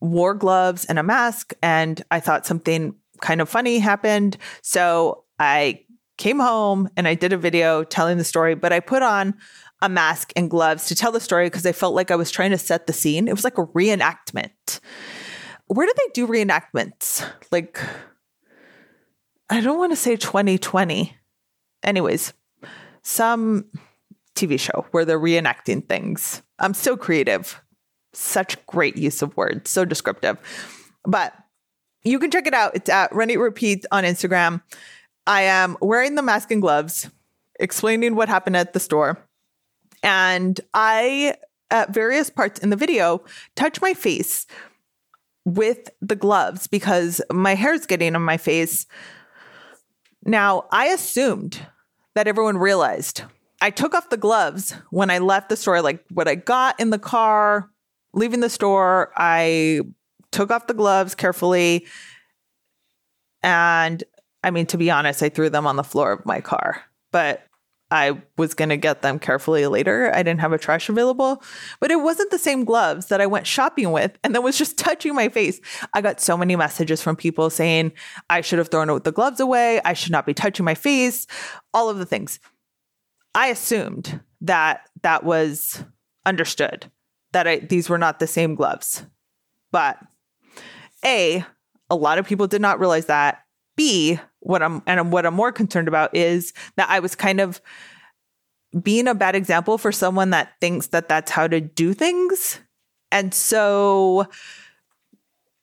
wore 0.00 0.34
gloves 0.34 0.84
and 0.84 0.98
a 0.98 1.02
mask, 1.02 1.54
and 1.62 2.02
I 2.10 2.18
thought 2.18 2.46
something 2.46 2.96
kind 3.20 3.40
of 3.40 3.48
funny 3.48 3.78
happened. 3.78 4.36
So 4.62 5.24
I 5.38 5.84
came 6.22 6.38
home 6.38 6.88
and 6.96 7.08
I 7.08 7.14
did 7.14 7.32
a 7.32 7.38
video 7.38 7.84
telling 7.84 8.18
the 8.18 8.24
story, 8.24 8.54
but 8.54 8.72
I 8.72 8.80
put 8.80 9.02
on 9.02 9.34
a 9.80 9.88
mask 9.88 10.32
and 10.36 10.48
gloves 10.48 10.86
to 10.86 10.94
tell 10.94 11.12
the 11.12 11.20
story 11.20 11.46
because 11.46 11.66
I 11.66 11.72
felt 11.72 11.94
like 11.94 12.10
I 12.10 12.16
was 12.16 12.30
trying 12.30 12.52
to 12.52 12.58
set 12.58 12.86
the 12.86 12.92
scene. 12.92 13.26
It 13.26 13.34
was 13.34 13.44
like 13.44 13.58
a 13.58 13.66
reenactment 13.66 14.80
where 15.74 15.86
do 15.86 15.92
they 15.96 16.12
do 16.12 16.26
reenactments? 16.26 17.26
Like, 17.50 17.80
I 19.48 19.60
don't 19.60 19.78
want 19.78 19.92
to 19.92 19.96
say 19.96 20.16
2020. 20.16 21.16
Anyways, 21.82 22.32
some 23.02 23.66
TV 24.34 24.58
show 24.58 24.86
where 24.90 25.04
they're 25.04 25.20
reenacting 25.20 25.86
things. 25.88 26.42
I'm 26.58 26.74
so 26.74 26.96
creative. 26.96 27.60
Such 28.12 28.64
great 28.66 28.96
use 28.96 29.22
of 29.22 29.36
words, 29.36 29.70
so 29.70 29.84
descriptive. 29.84 30.36
But 31.04 31.34
you 32.04 32.18
can 32.18 32.30
check 32.30 32.46
it 32.46 32.54
out. 32.54 32.74
It's 32.74 32.90
at 32.90 33.14
Run 33.14 33.30
Eat 33.30 33.38
Repeat 33.38 33.86
on 33.90 34.04
Instagram. 34.04 34.62
I 35.26 35.42
am 35.42 35.76
wearing 35.80 36.14
the 36.14 36.22
mask 36.22 36.50
and 36.50 36.60
gloves, 36.60 37.08
explaining 37.60 38.14
what 38.16 38.28
happened 38.28 38.56
at 38.56 38.72
the 38.72 38.80
store. 38.80 39.18
And 40.02 40.60
I, 40.74 41.36
at 41.70 41.94
various 41.94 42.28
parts 42.30 42.60
in 42.60 42.70
the 42.70 42.76
video, 42.76 43.24
touch 43.54 43.80
my 43.80 43.94
face 43.94 44.46
with 45.44 45.90
the 46.00 46.16
gloves 46.16 46.66
because 46.66 47.20
my 47.32 47.54
hair's 47.54 47.86
getting 47.86 48.14
on 48.16 48.22
my 48.22 48.36
face. 48.36 48.86
Now, 50.24 50.64
I 50.70 50.86
assumed 50.86 51.66
that 52.14 52.28
everyone 52.28 52.58
realized. 52.58 53.22
I 53.60 53.70
took 53.70 53.94
off 53.94 54.10
the 54.10 54.16
gloves 54.16 54.74
when 54.90 55.10
I 55.10 55.18
left 55.18 55.48
the 55.48 55.56
store, 55.56 55.82
like 55.82 56.04
what 56.12 56.28
I 56.28 56.34
got 56.34 56.78
in 56.80 56.90
the 56.90 56.98
car, 56.98 57.70
leaving 58.12 58.40
the 58.40 58.50
store. 58.50 59.12
I 59.16 59.82
took 60.32 60.50
off 60.50 60.66
the 60.66 60.74
gloves 60.74 61.14
carefully. 61.14 61.86
And 63.42 64.02
I 64.42 64.50
mean, 64.50 64.66
to 64.66 64.78
be 64.78 64.90
honest, 64.90 65.22
I 65.22 65.28
threw 65.28 65.50
them 65.50 65.66
on 65.66 65.76
the 65.76 65.84
floor 65.84 66.12
of 66.12 66.26
my 66.26 66.40
car, 66.40 66.82
but 67.10 67.46
I 67.92 68.22
was 68.38 68.54
going 68.54 68.70
to 68.70 68.78
get 68.78 69.02
them 69.02 69.18
carefully 69.18 69.66
later. 69.66 70.10
I 70.14 70.22
didn't 70.22 70.40
have 70.40 70.54
a 70.54 70.58
trash 70.58 70.88
available, 70.88 71.42
but 71.78 71.90
it 71.90 72.00
wasn't 72.00 72.30
the 72.30 72.38
same 72.38 72.64
gloves 72.64 73.06
that 73.06 73.20
I 73.20 73.26
went 73.26 73.46
shopping 73.46 73.92
with 73.92 74.18
and 74.24 74.34
that 74.34 74.42
was 74.42 74.56
just 74.56 74.78
touching 74.78 75.14
my 75.14 75.28
face. 75.28 75.60
I 75.92 76.00
got 76.00 76.18
so 76.18 76.36
many 76.36 76.56
messages 76.56 77.02
from 77.02 77.16
people 77.16 77.50
saying 77.50 77.92
I 78.30 78.40
should 78.40 78.58
have 78.58 78.68
thrown 78.68 78.88
the 79.02 79.12
gloves 79.12 79.40
away. 79.40 79.80
I 79.84 79.92
should 79.92 80.10
not 80.10 80.24
be 80.24 80.32
touching 80.32 80.64
my 80.64 80.74
face, 80.74 81.26
all 81.74 81.90
of 81.90 81.98
the 81.98 82.06
things. 82.06 82.40
I 83.34 83.48
assumed 83.48 84.20
that 84.40 84.88
that 85.02 85.22
was 85.22 85.84
understood, 86.24 86.90
that 87.32 87.46
I, 87.46 87.58
these 87.58 87.90
were 87.90 87.98
not 87.98 88.20
the 88.20 88.26
same 88.26 88.54
gloves. 88.54 89.04
But 89.70 89.98
A, 91.04 91.44
a 91.90 91.94
lot 91.94 92.18
of 92.18 92.26
people 92.26 92.46
did 92.46 92.62
not 92.62 92.80
realize 92.80 93.06
that. 93.06 93.44
B, 93.76 94.18
what 94.40 94.62
I'm 94.62 94.82
and 94.86 95.12
what 95.12 95.26
I'm 95.26 95.34
more 95.34 95.52
concerned 95.52 95.88
about 95.88 96.14
is 96.14 96.52
that 96.76 96.88
I 96.90 97.00
was 97.00 97.14
kind 97.14 97.40
of 97.40 97.60
being 98.80 99.06
a 99.06 99.14
bad 99.14 99.34
example 99.34 99.78
for 99.78 99.92
someone 99.92 100.30
that 100.30 100.54
thinks 100.60 100.88
that 100.88 101.08
that's 101.08 101.30
how 101.30 101.46
to 101.46 101.60
do 101.60 101.92
things. 101.94 102.60
And 103.10 103.34
so 103.34 104.26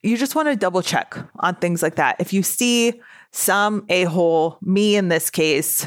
you 0.02 0.16
just 0.16 0.34
want 0.34 0.48
to 0.48 0.56
double 0.56 0.82
check 0.82 1.16
on 1.40 1.56
things 1.56 1.82
like 1.82 1.96
that. 1.96 2.16
If 2.20 2.32
you 2.32 2.42
see 2.42 3.00
some 3.32 3.84
a 3.88 4.04
hole, 4.04 4.58
me 4.62 4.96
in 4.96 5.08
this 5.08 5.30
case, 5.30 5.86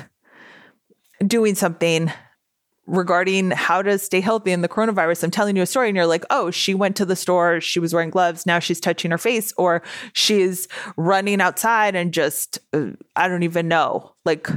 doing 1.25 1.55
something 1.55 2.11
regarding 2.85 3.51
how 3.51 3.81
to 3.81 3.97
stay 3.97 4.19
healthy 4.19 4.51
in 4.51 4.61
the 4.61 4.67
coronavirus. 4.67 5.23
I'm 5.23 5.31
telling 5.31 5.55
you 5.55 5.61
a 5.61 5.65
story 5.65 5.87
and 5.87 5.95
you're 5.95 6.05
like, 6.05 6.25
oh, 6.29 6.51
she 6.51 6.73
went 6.73 6.95
to 6.97 7.05
the 7.05 7.15
store, 7.15 7.61
she 7.61 7.79
was 7.79 7.93
wearing 7.93 8.09
gloves, 8.09 8.45
now 8.45 8.59
she's 8.59 8.79
touching 8.79 9.11
her 9.11 9.17
face, 9.17 9.53
or 9.57 9.81
she's 10.11 10.67
running 10.97 11.39
outside 11.39 11.95
and 11.95 12.13
just, 12.13 12.59
uh, 12.73 12.87
I 13.15 13.27
don't 13.27 13.43
even 13.43 13.67
know, 13.67 14.13
like 14.25 14.49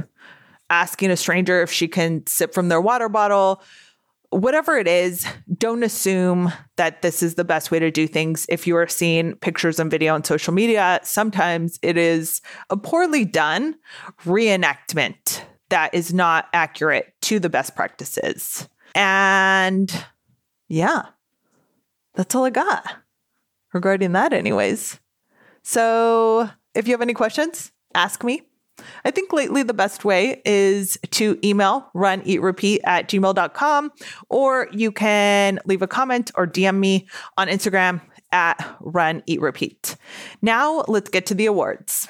asking 0.69 1.11
a 1.11 1.17
stranger 1.17 1.61
if 1.61 1.71
she 1.71 1.87
can 1.87 2.25
sip 2.27 2.53
from 2.53 2.67
their 2.67 2.81
water 2.81 3.07
bottle. 3.07 3.63
Whatever 4.29 4.77
it 4.77 4.89
is, 4.89 5.25
don't 5.57 5.83
assume 5.83 6.51
that 6.75 7.01
this 7.01 7.23
is 7.23 7.35
the 7.35 7.45
best 7.45 7.71
way 7.71 7.79
to 7.79 7.89
do 7.89 8.07
things. 8.07 8.45
If 8.49 8.67
you 8.67 8.75
are 8.75 8.87
seeing 8.87 9.35
pictures 9.35 9.79
and 9.79 9.89
video 9.89 10.13
on 10.13 10.25
social 10.25 10.53
media, 10.53 10.99
sometimes 11.03 11.79
it 11.81 11.95
is 11.95 12.41
a 12.69 12.75
poorly 12.75 13.23
done 13.23 13.75
reenactment 14.25 15.43
that 15.69 15.93
is 15.93 16.13
not 16.13 16.47
accurate 16.53 17.13
to 17.23 17.39
the 17.39 17.49
best 17.49 17.75
practices. 17.75 18.67
And 18.95 19.91
yeah, 20.67 21.07
that's 22.15 22.33
all 22.35 22.45
I 22.45 22.49
got 22.49 22.85
regarding 23.73 24.13
that, 24.13 24.33
anyways. 24.33 24.99
So 25.63 26.49
if 26.73 26.87
you 26.87 26.93
have 26.93 27.01
any 27.01 27.13
questions, 27.13 27.71
ask 27.93 28.23
me. 28.23 28.43
I 29.03 29.11
think 29.11 29.33
lately 29.33 29.63
the 29.63 29.73
best 29.73 30.05
way 30.05 30.41
is 30.45 30.97
to 31.11 31.39
email 31.43 31.89
run 31.93 32.21
eat 32.25 32.41
repeat 32.41 32.81
at 32.83 33.09
gmail.com 33.09 33.91
or 34.29 34.67
you 34.71 34.91
can 34.91 35.59
leave 35.65 35.81
a 35.81 35.87
comment 35.87 36.31
or 36.35 36.45
DM 36.45 36.77
me 36.77 37.07
on 37.37 37.47
Instagram 37.47 38.01
at 38.31 38.77
run 38.79 39.23
eat 39.25 39.41
repeat. 39.41 39.95
Now 40.41 40.83
let's 40.87 41.09
get 41.09 41.25
to 41.27 41.33
the 41.33 41.47
awards. 41.47 42.07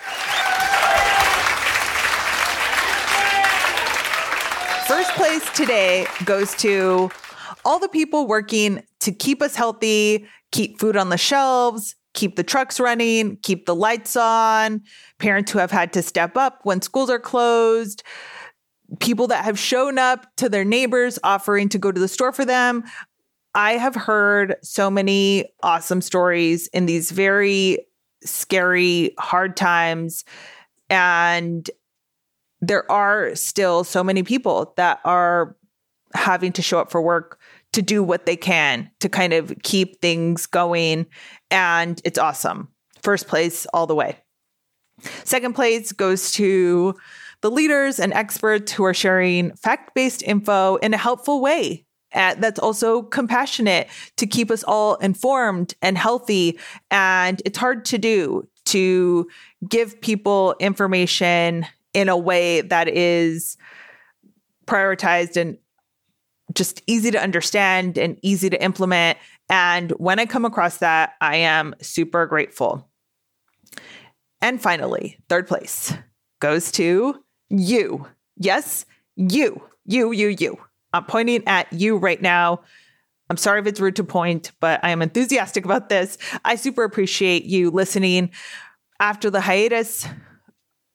First 4.88 5.07
place 5.18 5.49
today 5.53 6.05
goes 6.26 6.53
to 6.53 7.09
all 7.65 7.80
the 7.80 7.89
people 7.89 8.28
working 8.28 8.84
to 8.99 9.11
keep 9.11 9.41
us 9.41 9.55
healthy, 9.55 10.28
keep 10.51 10.80
food 10.80 10.95
on 10.95 11.09
the 11.09 11.18
shelves, 11.18 11.95
keep 12.13 12.36
the 12.36 12.43
trucks 12.43 12.80
running, 12.80 13.36
keep 13.38 13.65
the 13.65 13.74
lights 13.74 14.15
on, 14.15 14.84
parents 15.18 15.51
who 15.51 15.57
have 15.57 15.72
had 15.72 15.91
to 15.93 16.03
step 16.03 16.38
up 16.38 16.59
when 16.65 16.84
schools 16.84 17.09
are 17.09 17.18
closed, 17.18 18.03
people 18.99 19.26
that 19.26 19.43
have 19.43 19.57
shown 19.57 19.97
up 19.97 20.28
to 20.36 20.49
their 20.49 20.63
neighbors 20.63 21.18
offering 21.24 21.68
to 21.68 21.80
go 21.80 21.91
to 21.91 21.99
the 21.99 22.07
store 22.07 22.32
for 22.32 22.45
them. 22.45 22.84
I 23.55 23.72
have 23.72 23.95
heard 23.95 24.57
so 24.61 24.91
many 24.91 25.45
awesome 25.63 26.01
stories 26.01 26.68
in 26.68 26.86
these 26.86 27.09
very 27.09 27.88
scary, 28.24 29.15
hard 29.18 29.57
times. 29.57 30.26
And 30.91 31.68
there 32.62 32.89
are 32.91 33.36
still 33.36 33.84
so 33.84 34.03
many 34.03 34.24
people 34.24 34.74
that 34.78 34.99
are 35.05 35.55
having 36.14 36.51
to 36.53 36.62
show 36.62 36.80
up 36.80 36.91
for 36.91 37.01
work 37.01 37.39
to 37.74 37.82
do 37.82 38.01
what 38.01 38.26
they 38.26 38.36
can 38.36 38.89
to 38.99 39.10
kind 39.10 39.34
of 39.34 39.53
keep 39.64 40.01
things 40.01 40.45
going. 40.45 41.05
And 41.51 42.01
it's 42.03 42.18
awesome. 42.18 42.70
First 43.01 43.28
place 43.28 43.68
all 43.74 43.88
the 43.88 43.95
way. 43.95 44.18
Second 45.24 45.53
place 45.53 45.91
goes 45.91 46.32
to 46.34 46.95
the 47.41 47.51
leaders 47.51 47.99
and 47.99 48.14
experts 48.14 48.72
who 48.72 48.84
are 48.84 48.93
sharing 48.93 49.55
fact 49.55 49.93
based 49.93 50.24
info 50.24 50.78
in 50.78 50.93
a 50.93 50.97
helpful 50.97 51.41
way. 51.41 51.86
that's 52.14 52.58
also 52.58 53.03
compassionate 53.03 53.88
to 54.16 54.26
keep 54.26 54.49
us 54.49 54.64
all 54.64 54.95
informed 54.95 55.76
and 55.82 55.97
healthy. 55.97 56.58
And 56.89 57.41
it's 57.45 57.60
hard 57.60 57.86
to 57.86 57.97
do 57.97 58.47
to 58.66 59.28
give 59.68 60.01
people 60.01 60.55
information 60.60 61.66
in 61.98 62.10
a 62.10 62.18
way 62.18 62.62
that 62.62 62.88
is 62.88 63.58
prioritized 64.68 65.36
and 65.36 65.58
just 66.54 66.84
easy 66.86 67.10
to 67.10 67.20
understand 67.20 67.98
and 67.98 68.20
easy 68.22 68.52
to 68.52 68.64
implement. 68.64 69.18
And 69.50 69.89
when 69.93 70.20
I 70.20 70.28
come 70.28 70.45
across 70.45 70.78
that, 70.78 71.14
I 71.22 71.38
am 71.38 71.74
super 71.82 72.28
grateful. 72.28 72.88
And 74.43 74.62
finally, 74.62 75.18
third 75.28 75.48
place 75.48 75.91
goes 76.39 76.72
to 76.74 77.24
you. 77.50 78.06
Yes, 78.36 78.86
you, 79.16 79.60
you, 79.86 80.12
you, 80.12 80.28
you. 80.28 80.60
I'm 80.93 81.06
pointing 81.06 81.48
at 81.48 81.74
you 81.74 81.98
right 81.98 82.22
now. 82.22 82.62
I'm 83.32 83.38
sorry 83.38 83.60
if 83.60 83.66
it's 83.66 83.80
rude 83.80 83.95
to 83.95 84.04
point, 84.04 84.52
but 84.60 84.82
I 84.84 84.91
am 84.91 85.02
enthusiastic 85.02 85.66
about 85.66 85.89
this. 85.89 86.20
I 86.45 86.58
super 86.58 86.84
appreciate 86.84 87.45
you 87.45 87.72
listening. 87.72 88.30
After 89.00 89.32
the 89.32 89.41
hiatus, 89.41 90.08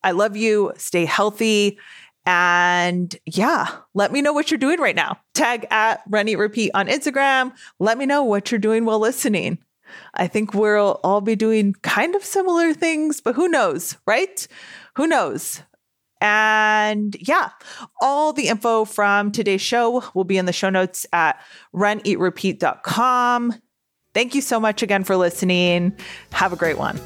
I 0.03 0.11
love 0.11 0.35
you. 0.35 0.73
Stay 0.77 1.05
healthy. 1.05 1.77
And 2.25 3.15
yeah, 3.25 3.67
let 3.93 4.11
me 4.11 4.21
know 4.21 4.31
what 4.31 4.49
you're 4.49 4.57
doing 4.57 4.79
right 4.79 4.95
now. 4.95 5.19
Tag 5.33 5.65
at 5.69 6.01
Run 6.07 6.27
Eat 6.27 6.37
Repeat 6.37 6.71
on 6.73 6.87
Instagram. 6.87 7.53
Let 7.79 7.97
me 7.97 8.05
know 8.05 8.23
what 8.23 8.51
you're 8.51 8.59
doing 8.59 8.85
while 8.85 8.99
listening. 8.99 9.57
I 10.13 10.27
think 10.27 10.53
we'll 10.53 10.99
all 11.03 11.21
be 11.21 11.35
doing 11.35 11.75
kind 11.81 12.15
of 12.15 12.23
similar 12.23 12.73
things, 12.73 13.21
but 13.21 13.35
who 13.35 13.47
knows, 13.47 13.97
right? 14.07 14.47
Who 14.95 15.07
knows? 15.07 15.61
And 16.21 17.17
yeah, 17.19 17.49
all 18.01 18.31
the 18.31 18.47
info 18.47 18.85
from 18.85 19.31
today's 19.31 19.61
show 19.61 20.03
will 20.13 20.23
be 20.23 20.37
in 20.37 20.45
the 20.45 20.53
show 20.53 20.69
notes 20.69 21.05
at 21.11 21.41
runeatrepeat.com. 21.75 23.55
Thank 24.13 24.35
you 24.35 24.41
so 24.41 24.59
much 24.59 24.81
again 24.81 25.03
for 25.03 25.17
listening. 25.17 25.93
Have 26.31 26.53
a 26.53 26.55
great 26.55 26.77
one. 26.77 26.99